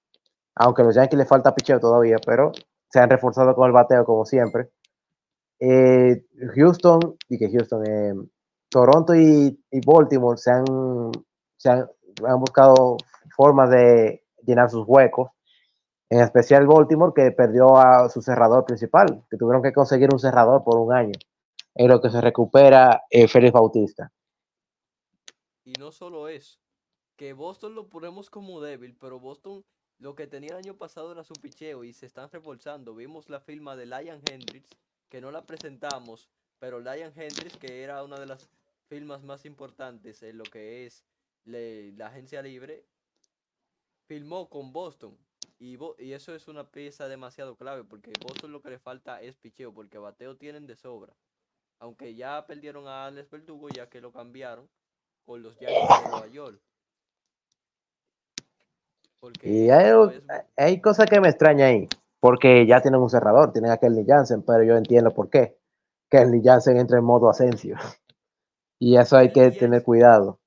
aunque 0.57 0.83
a 0.83 0.85
los 0.87 0.95
Yankees 0.95 1.19
les 1.19 1.29
falta 1.29 1.55
picheo 1.55 1.81
todavía, 1.81 2.17
pero 2.25 2.53
se 2.91 3.01
han 3.01 3.11
reforzado 3.11 3.55
con 3.55 3.67
el 3.67 3.73
bateo 3.73 4.05
como 4.05 4.25
siempre. 4.25 4.71
Eh, 5.61 6.25
Houston, 6.55 7.01
y 7.29 7.39
que 7.39 7.51
Houston, 7.51 7.87
eh, 7.87 8.15
Toronto 8.69 9.15
y, 9.15 9.59
Baltimore 9.87 10.37
se 10.37 10.51
han, 10.51 10.65
se 11.57 11.71
han, 11.71 11.87
buscado 12.39 12.97
formas 13.37 13.71
de 13.71 14.25
llenar 14.45 14.71
sus 14.71 14.85
huecos, 14.87 15.31
en 16.11 16.21
especial 16.21 16.67
Baltimore 16.67 17.13
que 17.15 17.31
perdió 17.33 17.77
a 17.77 18.09
su 18.09 18.23
cerrador 18.23 18.65
principal, 18.65 19.25
que 19.31 19.37
tuvieron 19.37 19.63
que 19.63 19.73
conseguir 19.73 20.09
un 20.13 20.19
cerrador 20.19 20.63
por 20.65 20.79
un 20.79 20.93
año, 20.93 21.13
en 21.75 21.89
lo 21.89 22.01
que 22.01 22.11
se 22.11 22.21
recupera 22.21 23.03
eh, 23.11 23.29
Félix 23.29 23.53
Bautista. 23.53 24.13
Y 25.65 25.73
no 25.79 25.93
solo 25.93 26.29
eso, 26.29 26.59
que 27.17 27.33
Boston 27.33 27.75
lo 27.75 27.89
ponemos 27.89 28.31
como 28.31 28.61
débil, 28.61 28.97
pero 29.01 29.19
Boston 29.19 29.65
lo 29.99 30.15
que 30.15 30.27
tenía 30.27 30.51
el 30.51 30.57
año 30.57 30.77
pasado 30.77 31.13
era 31.13 31.25
su 31.25 31.35
picheo 31.35 31.85
y 31.85 31.93
se 31.93 32.07
están 32.07 32.29
reforzando. 32.31 32.95
Vimos 32.95 33.31
la 33.31 33.41
firma 33.41 33.77
de 33.77 33.87
Lion 33.87 34.21
Hendricks, 34.31 34.71
que 35.09 35.21
no 35.21 35.31
la 35.31 35.47
presentamos, 35.47 36.29
pero 36.59 36.81
Lion 36.81 37.13
Hendricks, 37.17 37.57
que 37.57 37.83
era 37.83 38.03
una 38.03 38.19
de 38.19 38.27
las 38.27 38.49
firmas 38.89 39.23
más 39.23 39.45
importantes 39.47 40.23
en 40.23 40.39
lo 40.39 40.45
que 40.45 40.87
es 40.87 41.05
la 41.45 42.07
agencia 42.07 42.43
libre, 42.43 42.85
firmó 44.07 44.49
con 44.49 44.73
Boston. 44.73 45.17
Y, 45.59 45.79
y, 45.99 46.13
eso 46.13 46.35
es 46.35 46.49
una 46.49 46.71
pieza 46.71 47.09
demasiado 47.09 47.57
clave 47.57 47.85
porque 47.85 48.13
Boston 48.21 48.53
lo 48.53 48.61
que 48.61 48.71
le 48.71 48.79
falta 48.79 49.23
es 49.23 49.37
picheo 49.37 49.73
porque 49.73 49.99
bateo 49.99 50.37
tienen 50.37 50.67
de 50.67 50.77
sobra. 50.77 51.15
Aunque 51.79 52.15
ya 52.15 52.47
perdieron 52.47 52.87
a 52.87 53.07
Alex 53.07 53.31
Verdugo 53.31 53.69
ya 53.69 53.89
que 53.89 54.01
lo 54.01 54.13
cambiaron 54.13 54.69
con 55.25 55.43
los 55.43 55.59
Yankees 55.59 55.89
de 56.03 56.11
Nueva 56.11 56.27
York 56.29 56.61
y 59.43 59.71
hay, 59.71 60.81
cosas 60.81 61.09
que 61.09 61.21
me 61.21 61.29
extraña 61.29 61.67
ahí, 61.67 61.89
porque 62.21 62.67
ya 62.67 62.81
tienen 62.81 63.01
un 63.01 63.11
cerrador, 63.11 63.53
tienen 63.53 63.71
a 63.71 63.79
Kelly 63.79 64.05
Jansen, 64.07 64.43
pero 64.43 64.63
yo 64.65 64.77
entiendo 64.77 65.13
por 65.13 65.31
qué. 65.31 65.57
Kelly 66.11 66.43
Jansen 66.43 66.77
entra 66.77 66.99
en 66.99 67.05
modo 67.05 67.29
ascenso. 67.29 67.69
Y 68.81 68.97
eso 68.99 69.17
hay 69.17 69.33
que 69.33 69.51
tener 69.53 69.83
cuidado. 69.83 70.41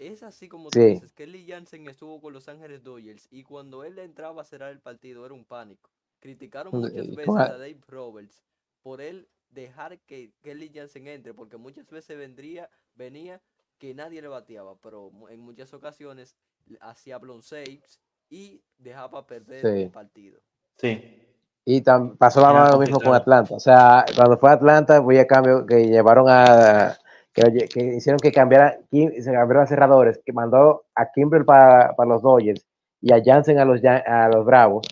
Es 0.00 0.22
así 0.22 0.48
como 0.48 0.70
tú 0.70 0.78
dices, 0.78 1.12
Kelly 1.12 1.44
Jansen 1.46 1.86
estuvo 1.86 2.22
con 2.22 2.32
Los 2.32 2.48
Ángeles 2.48 2.82
Dodgers 2.82 3.28
y 3.30 3.42
cuando 3.42 3.84
él 3.84 3.98
entraba 3.98 4.40
a 4.40 4.44
cerrar 4.46 4.72
el 4.72 4.80
partido 4.80 5.26
era 5.26 5.34
un 5.34 5.44
pánico. 5.44 5.90
Criticaron 6.20 6.72
muchas 6.72 7.14
veces 7.14 7.36
a 7.36 7.58
Dave 7.58 7.80
Roberts 7.86 8.42
por 8.82 9.02
él 9.02 9.28
dejar 9.50 9.98
que 10.00 10.32
Kelly 10.42 10.70
Jansen 10.74 11.06
entre, 11.06 11.34
porque 11.34 11.58
muchas 11.58 11.90
veces 11.90 12.16
vendría, 12.16 12.70
venía 12.94 13.42
que 13.78 13.92
nadie 13.92 14.22
le 14.22 14.28
bateaba, 14.28 14.74
pero 14.82 15.10
en 15.28 15.40
muchas 15.40 15.74
ocasiones 15.74 16.34
hacía 16.80 17.18
blown 17.18 17.42
saves 17.42 18.00
y 18.30 18.62
dejaba 18.78 19.26
perder 19.26 19.66
el 19.66 19.90
partido. 19.90 20.40
Sí. 20.76 21.26
Y 21.66 21.82
pasó 21.82 22.40
lo 22.40 22.78
mismo 22.78 23.00
con 23.00 23.14
Atlanta. 23.14 23.54
O 23.54 23.60
sea, 23.60 24.06
cuando 24.16 24.38
fue 24.38 24.50
Atlanta, 24.50 24.98
voy 25.00 25.18
a 25.18 25.26
cambio 25.26 25.66
que 25.66 25.88
llevaron 25.88 26.24
a. 26.28 26.96
Que, 27.32 27.94
hicieron 27.96 28.18
que 28.18 28.32
cambiara, 28.32 28.78
se 28.90 29.32
cambiaron 29.32 29.62
a 29.62 29.66
cerradores, 29.66 30.20
que 30.24 30.32
mandó 30.32 30.84
a 30.94 31.10
Kimbrel 31.12 31.44
para, 31.44 31.94
los 32.06 32.22
Dodgers 32.22 32.66
y 33.00 33.12
a 33.12 33.22
Jansen 33.24 33.58
a 33.58 33.64
los, 33.64 33.80
a 33.84 34.28
los 34.28 34.44
Bravos. 34.44 34.86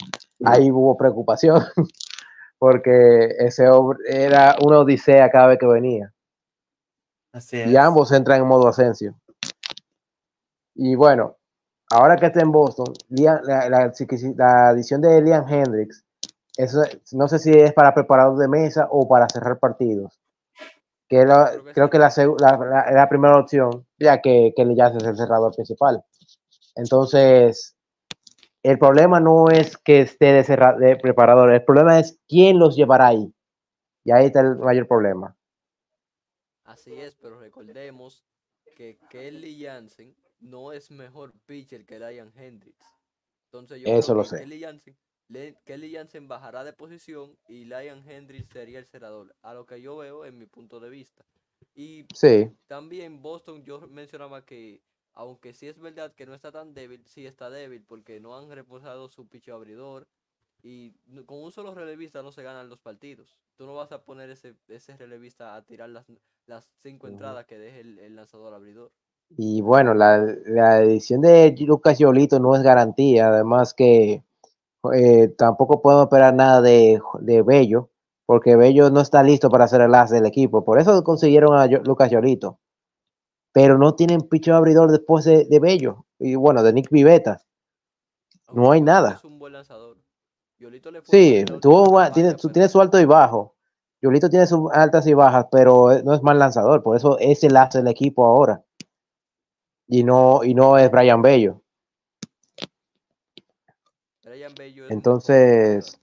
Ahí 0.45 0.70
hubo 0.70 0.97
preocupación, 0.97 1.62
porque 2.59 3.34
ese 3.39 3.64
era 4.09 4.57
una 4.64 4.78
odisea 4.78 5.30
cada 5.30 5.49
vez 5.49 5.59
que 5.59 5.66
venía. 5.66 6.12
Y 7.53 7.76
ambos 7.76 8.12
entran 8.12 8.41
en 8.41 8.47
modo 8.47 8.68
ascenso. 8.68 9.07
Y 10.74 10.95
bueno, 10.95 11.36
ahora 11.91 12.16
que 12.16 12.26
está 12.26 12.41
en 12.41 12.53
Boston, 12.53 12.86
la, 13.09 13.68
la, 13.68 14.68
adición 14.68 15.01
de 15.01 15.20
Liam 15.20 15.47
Hendricks, 15.49 16.05
eso, 16.57 16.82
no 17.12 17.28
sé 17.28 17.39
si 17.39 17.53
es 17.53 17.72
para 17.72 17.95
preparador 17.95 18.39
de 18.39 18.49
mesa 18.49 18.89
o 18.91 19.09
para 19.09 19.28
cerrar 19.28 19.59
partidos. 19.59 20.17
Que 21.09 21.24
creo 21.74 21.88
que 21.88 21.98
la, 21.98 22.11
la, 22.92 23.09
primera 23.09 23.38
opción, 23.38 23.86
ya 23.98 24.20
que, 24.20 24.52
que 24.54 24.74
ya 24.76 24.88
es 24.88 25.02
el 25.02 25.16
cerrador 25.16 25.54
principal. 25.54 26.04
Entonces, 26.76 27.76
el 28.62 28.78
problema 28.78 29.18
no 29.18 29.48
es 29.48 29.76
que 29.78 30.02
esté 30.02 30.32
de, 30.32 30.42
de 30.78 30.96
preparador, 30.96 31.52
el 31.52 31.64
problema 31.64 31.98
es 31.98 32.18
quién 32.28 32.59
los 32.59 32.76
llevará 32.76 33.09
ahí. 33.09 33.32
Y 34.04 34.12
ahí 34.12 34.26
está 34.26 34.40
el 34.40 34.56
mayor 34.56 34.86
problema. 34.86 35.36
Así 36.64 36.92
es, 36.92 37.14
pero 37.16 37.40
recordemos 37.40 38.24
que 38.76 38.98
Kelly 39.11 39.64
Jansen 39.64 40.14
no 40.40 40.72
es 40.72 40.90
mejor 40.90 41.32
pitcher 41.46 41.84
que 41.84 41.98
Ryan 41.98 42.32
Hendricks. 42.36 42.86
Entonces 43.46 43.80
yo 43.80 43.88
Eso 43.88 44.12
creo 44.12 44.24
que 44.24 44.44
Kelly 44.44 44.61
Jansen, 44.61 44.96
Kelly 45.64 45.93
Jansen 45.93 46.29
bajará 46.29 46.64
de 46.64 46.72
posición 46.72 47.37
y 47.49 47.64
Ryan 47.64 48.03
Hendricks 48.09 48.51
sería 48.53 48.79
el 48.79 48.87
cerrador, 48.87 49.35
a 49.43 49.55
lo 49.55 49.66
que 49.66 49.81
yo 49.81 49.97
veo 49.97 50.24
en 50.24 50.39
mi 50.39 50.47
punto 50.47 50.81
de 50.81 50.91
vista. 50.91 51.24
Y 51.74 52.07
sí. 52.14 52.51
también 52.66 53.22
Boston, 53.22 53.64
yo 53.64 53.81
mencionaba 53.89 54.45
que 54.45 54.81
aunque 55.14 55.53
sí 55.53 55.66
es 55.66 55.79
verdad 55.79 56.14
que 56.14 56.26
no 56.26 56.35
está 56.35 56.53
tan 56.53 56.74
débil, 56.74 57.03
sí 57.07 57.26
está 57.26 57.51
débil 57.51 57.83
porque 57.87 58.20
no 58.20 58.37
han 58.37 58.51
reposado 58.51 59.09
su 59.09 59.26
picho 59.26 59.55
abridor 59.55 60.07
y 60.62 60.93
con 61.26 61.43
un 61.43 61.53
solo 61.53 61.74
relevista 61.74 62.22
no 62.22 62.33
se 62.33 62.43
ganan 62.43 62.68
los 62.68 62.79
partidos. 62.79 63.41
Tú 63.57 63.66
no 63.66 63.74
vas 63.74 63.93
a 63.93 64.03
poner 64.03 64.31
ese, 64.31 64.55
ese 64.68 64.97
relevista 64.97 65.55
a 65.57 65.62
tirar 65.62 65.91
las, 65.91 66.07
las 66.47 66.68
cinco 66.83 67.09
entradas 67.09 67.47
que 67.47 67.59
deje 67.59 67.81
el 67.81 68.16
lanzador 68.16 68.55
abridor. 68.55 68.93
Y 69.37 69.61
bueno, 69.61 69.95
la, 69.95 70.18
la 70.47 70.81
edición 70.83 71.20
de 71.20 71.55
Lucas 71.61 71.99
Yolito 71.99 72.41
no 72.41 72.55
es 72.57 72.62
garantía, 72.62 73.29
además 73.29 73.74
que 73.74 74.22
eh, 74.95 75.29
tampoco 75.37 75.83
podemos 75.83 76.05
esperar 76.05 76.35
nada 76.35 76.61
de, 76.61 77.01
de, 77.20 77.43
Bello, 77.43 77.91
porque 78.26 78.57
Bello 78.57 78.91
no 78.91 79.01
está 79.01 79.22
listo 79.22 79.51
para 79.51 79.64
hacer 79.64 79.81
el 79.81 79.95
as 79.95 80.11
del 80.11 80.26
equipo. 80.26 80.64
Por 80.64 80.79
eso 80.79 81.03
consiguieron 81.05 81.57
a 81.57 81.66
Lucas 81.66 82.11
Yolito. 82.11 82.59
Pero 83.53 83.79
no 83.79 83.95
tienen 83.95 84.20
picho 84.20 84.55
abridor 84.55 84.91
después 84.91 85.24
de, 85.24 85.47
de, 85.47 85.59
Bello. 85.59 86.05
Y 86.18 86.35
bueno, 86.35 86.62
de 86.62 86.72
Nick 86.72 86.91
Viveta. 86.91 87.43
No 88.53 88.72
hay 88.72 88.81
nada. 88.81 89.14
Es 89.16 89.24
un 89.24 89.39
buen 89.39 89.53
lanzador. 89.53 89.97
sí, 91.05 91.45
tuvo, 91.61 92.11
tiene, 92.12 92.35
tiene 92.35 92.68
su 92.68 92.81
alto 92.81 93.01
y 93.01 93.05
bajo. 93.05 93.55
Yolito 94.01 94.31
tiene 94.31 94.47
sus 94.47 94.70
altas 94.72 95.07
y 95.07 95.14
bajas, 95.14 95.47
pero 95.51 96.01
no 96.05 96.14
es 96.14 96.22
mal 96.22 96.39
lanzador. 96.39 96.83
Por 96.83 96.97
eso 96.97 97.18
es 97.18 97.43
el 97.43 97.57
as 97.57 97.70
del 97.70 97.89
equipo 97.89 98.24
ahora 98.24 98.62
y 99.89 100.05
no, 100.05 100.45
y 100.45 100.55
no 100.55 100.79
es 100.79 100.91
Brian 100.91 101.22
Bello. 101.22 101.62
Entonces, 104.88 106.00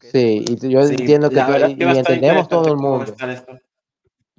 sí, 0.00 0.44
y 0.46 0.68
yo 0.68 0.80
entiendo 0.80 1.30
que, 1.30 1.36
y 1.36 1.82
entendemos 1.82 2.48
todo 2.48 2.68
el 2.68 2.76
mundo. 2.76 3.14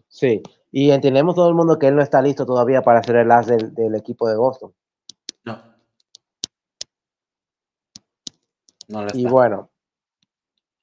Sí, 0.07 0.41
y 0.71 0.91
entendemos 0.91 1.35
todo 1.35 1.49
el 1.49 1.55
mundo 1.55 1.79
que 1.79 1.87
él 1.87 1.95
no 1.95 2.01
está 2.01 2.21
listo 2.21 2.45
todavía 2.45 2.81
para 2.81 3.03
ser 3.03 3.17
el 3.17 3.31
as 3.31 3.47
del, 3.47 3.73
del 3.73 3.95
equipo 3.95 4.27
de 4.27 4.35
Boston. 4.35 4.73
No. 5.43 5.61
No 8.87 9.07
y 9.13 9.25
bueno, 9.25 9.69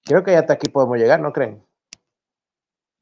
creo 0.05 0.23
que 0.23 0.33
ya 0.33 0.41
hasta 0.41 0.55
aquí 0.55 0.69
podemos 0.71 0.99
llegar, 0.99 1.21
¿no 1.21 1.33
creen? 1.33 1.63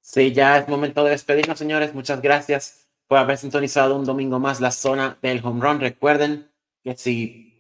Sí, 0.01 0.33
ya 0.33 0.59
es 0.59 0.69
momento 0.69 1.03
de 1.03 1.11
despedirnos, 1.11 1.59
señores. 1.59 1.95
Muchas 1.95 2.21
gracias 2.21 2.89
por 3.07 3.19
haber 3.19 3.39
sintonizado 3.39 3.97
un 3.97 4.05
domingo 4.05 4.39
más 4.39 4.61
la 4.61 4.71
zona 4.71 5.19
del 5.23 5.45
home 5.45 5.61
run. 5.63 5.81
Recuerden 5.81 6.51
que 6.83 6.95
si 6.97 7.54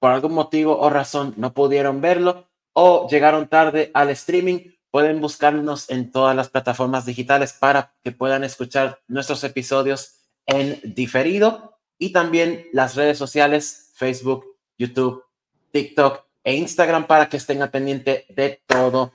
por 0.00 0.10
algún 0.10 0.32
motivo 0.34 0.80
o 0.80 0.90
razón 0.90 1.34
no 1.36 1.52
pudieron 1.54 2.00
verlo 2.00 2.48
o 2.72 3.06
llegaron 3.08 3.48
tarde 3.48 3.90
al 3.94 4.10
streaming, 4.10 4.72
pueden 4.90 5.20
buscarnos 5.20 5.88
en 5.90 6.10
todas 6.10 6.34
las 6.34 6.48
plataformas 6.48 7.06
digitales 7.06 7.52
para 7.52 7.92
que 8.02 8.10
puedan 8.10 8.42
escuchar 8.42 9.00
nuestros 9.06 9.44
episodios 9.44 10.16
en 10.46 10.80
diferido 10.82 11.78
y 11.98 12.12
también 12.12 12.66
las 12.72 12.96
redes 12.96 13.18
sociales, 13.18 13.92
Facebook, 13.94 14.46
YouTube, 14.78 15.22
TikTok 15.70 16.24
e 16.42 16.56
Instagram 16.56 17.06
para 17.06 17.28
que 17.28 17.36
estén 17.36 17.62
al 17.62 17.70
pendiente 17.70 18.24
de 18.30 18.62
todo 18.66 19.12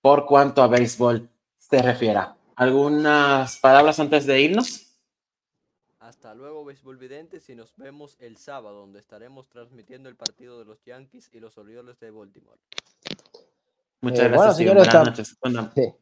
por 0.00 0.26
cuanto 0.26 0.62
a 0.62 0.68
béisbol 0.68 1.28
se 1.58 1.82
refiera. 1.82 2.36
¿Algunas 2.56 3.58
palabras 3.58 3.98
antes 3.98 4.26
de 4.26 4.40
irnos? 4.40 4.93
Hasta 6.04 6.34
luego, 6.34 6.66
béisbol 6.66 6.98
videntes, 6.98 7.48
y 7.48 7.54
nos 7.54 7.74
vemos 7.78 8.18
el 8.20 8.36
sábado, 8.36 8.80
donde 8.80 8.98
estaremos 8.98 9.48
transmitiendo 9.48 10.10
el 10.10 10.16
partido 10.16 10.58
de 10.58 10.66
los 10.66 10.84
Yankees 10.84 11.30
y 11.32 11.40
los 11.40 11.56
Orioles 11.56 11.98
de 11.98 12.10
Baltimore. 12.10 12.58
Muchas 14.02 14.26
eh, 14.26 14.28
gracias, 14.28 14.56
señores. 14.58 14.86
Buenas 15.40 15.64
noches. 15.64 15.94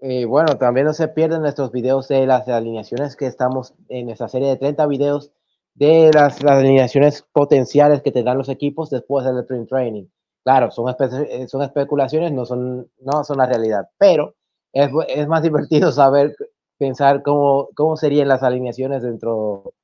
Eh, 0.00 0.24
bueno, 0.24 0.58
también 0.58 0.86
no 0.86 0.92
se 0.92 1.06
pierden 1.06 1.42
nuestros 1.42 1.70
videos 1.70 2.08
de 2.08 2.26
las 2.26 2.48
alineaciones 2.48 3.14
que 3.14 3.26
estamos 3.26 3.74
en 3.88 4.06
nuestra 4.06 4.26
serie 4.26 4.48
de 4.48 4.56
30 4.56 4.86
videos 4.86 5.30
de 5.74 6.10
las, 6.12 6.44
alineaciones 6.44 7.22
potenciales 7.30 8.02
que 8.02 8.10
tendrán 8.10 8.38
los 8.38 8.48
equipos 8.48 8.90
después 8.90 9.24
del 9.24 9.38
sprint 9.38 9.68
training. 9.68 10.06
Claro, 10.42 10.72
son, 10.72 10.92
eh, 10.98 11.46
son 11.46 11.62
especulaciones, 11.62 12.32
no 12.32 12.44
son, 12.44 12.90
no 12.98 13.22
son 13.22 13.38
la 13.38 13.46
realidad, 13.46 13.88
pero 13.98 14.34
es, 14.72 14.90
es 15.06 15.28
más 15.28 15.42
divertido 15.44 15.92
saber 15.92 16.34
pensar 16.78 17.22
cómo, 17.22 17.68
cómo 17.74 17.96
serían 17.96 18.28
las 18.28 18.42
alineaciones 18.42 19.02
dentro 19.02 19.74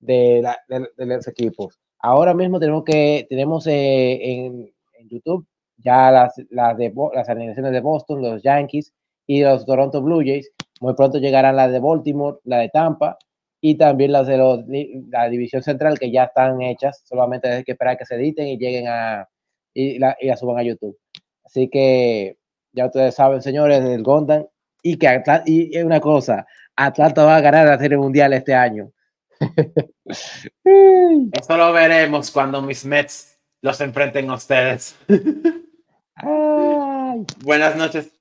de, 0.00 0.40
la, 0.42 0.58
de, 0.68 1.06
los 1.06 1.28
equipos. 1.28 1.80
Ahora 2.00 2.34
mismo 2.34 2.60
tenemos 2.60 2.84
que 2.84 3.26
tenemos 3.28 3.66
eh, 3.66 4.18
en, 4.22 4.72
en, 4.98 5.08
YouTube 5.08 5.46
ya 5.78 6.10
las, 6.10 6.34
las, 6.50 6.76
de, 6.76 6.92
las 7.14 7.28
alineaciones 7.28 7.72
de 7.72 7.80
Boston, 7.80 8.22
los 8.22 8.42
Yankees 8.42 8.92
y 9.26 9.42
los 9.42 9.66
Toronto 9.66 10.00
Blue 10.02 10.20
Jays. 10.20 10.50
Muy 10.80 10.94
pronto 10.94 11.18
llegarán 11.18 11.56
las 11.56 11.72
de 11.72 11.80
Baltimore, 11.80 12.38
la 12.44 12.58
de 12.58 12.68
Tampa 12.68 13.18
y 13.60 13.76
también 13.76 14.12
las 14.12 14.26
de 14.26 14.36
los, 14.36 14.60
la 15.08 15.28
división 15.28 15.62
central 15.62 15.98
que 15.98 16.10
ya 16.10 16.24
están 16.24 16.60
hechas. 16.62 17.02
Solamente 17.04 17.48
hay 17.48 17.64
que 17.64 17.72
esperar 17.72 17.96
que 17.96 18.06
se 18.06 18.16
editen 18.16 18.46
y 18.48 18.58
lleguen 18.58 18.88
a 18.88 19.28
y 19.74 19.98
la, 19.98 20.16
y 20.20 20.28
la 20.28 20.36
suban 20.36 20.58
a 20.58 20.62
YouTube. 20.62 20.98
Así 21.44 21.68
que 21.68 22.38
ya 22.72 22.86
ustedes 22.86 23.14
saben, 23.14 23.42
señores, 23.42 23.82
del 23.84 24.02
Gondan 24.02 24.46
y 24.84 24.98
que 24.98 25.22
y 25.46 25.78
una 25.82 25.98
cosa, 25.98 26.46
Atlanta 26.76 27.24
va 27.24 27.36
a 27.36 27.40
ganar 27.40 27.66
la 27.66 27.78
Serie 27.78 27.96
Mundial 27.96 28.34
este 28.34 28.54
año. 28.54 28.92
Eso 30.04 31.56
lo 31.56 31.72
veremos 31.72 32.30
cuando 32.30 32.60
mis 32.60 32.84
Mets 32.84 33.40
los 33.62 33.80
enfrenten 33.80 34.28
a 34.28 34.34
ustedes. 34.34 34.94
Buenas 37.42 37.76
noches. 37.76 38.12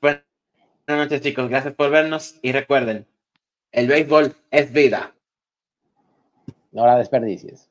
Buenas 0.00 0.22
noches, 0.86 1.22
chicos. 1.22 1.48
Gracias 1.48 1.74
por 1.74 1.90
vernos 1.90 2.38
y 2.42 2.52
recuerden, 2.52 3.06
el 3.72 3.88
béisbol 3.88 4.36
es 4.50 4.70
vida. 4.70 5.14
No 6.72 6.86
la 6.86 6.98
desperdicies. 6.98 7.70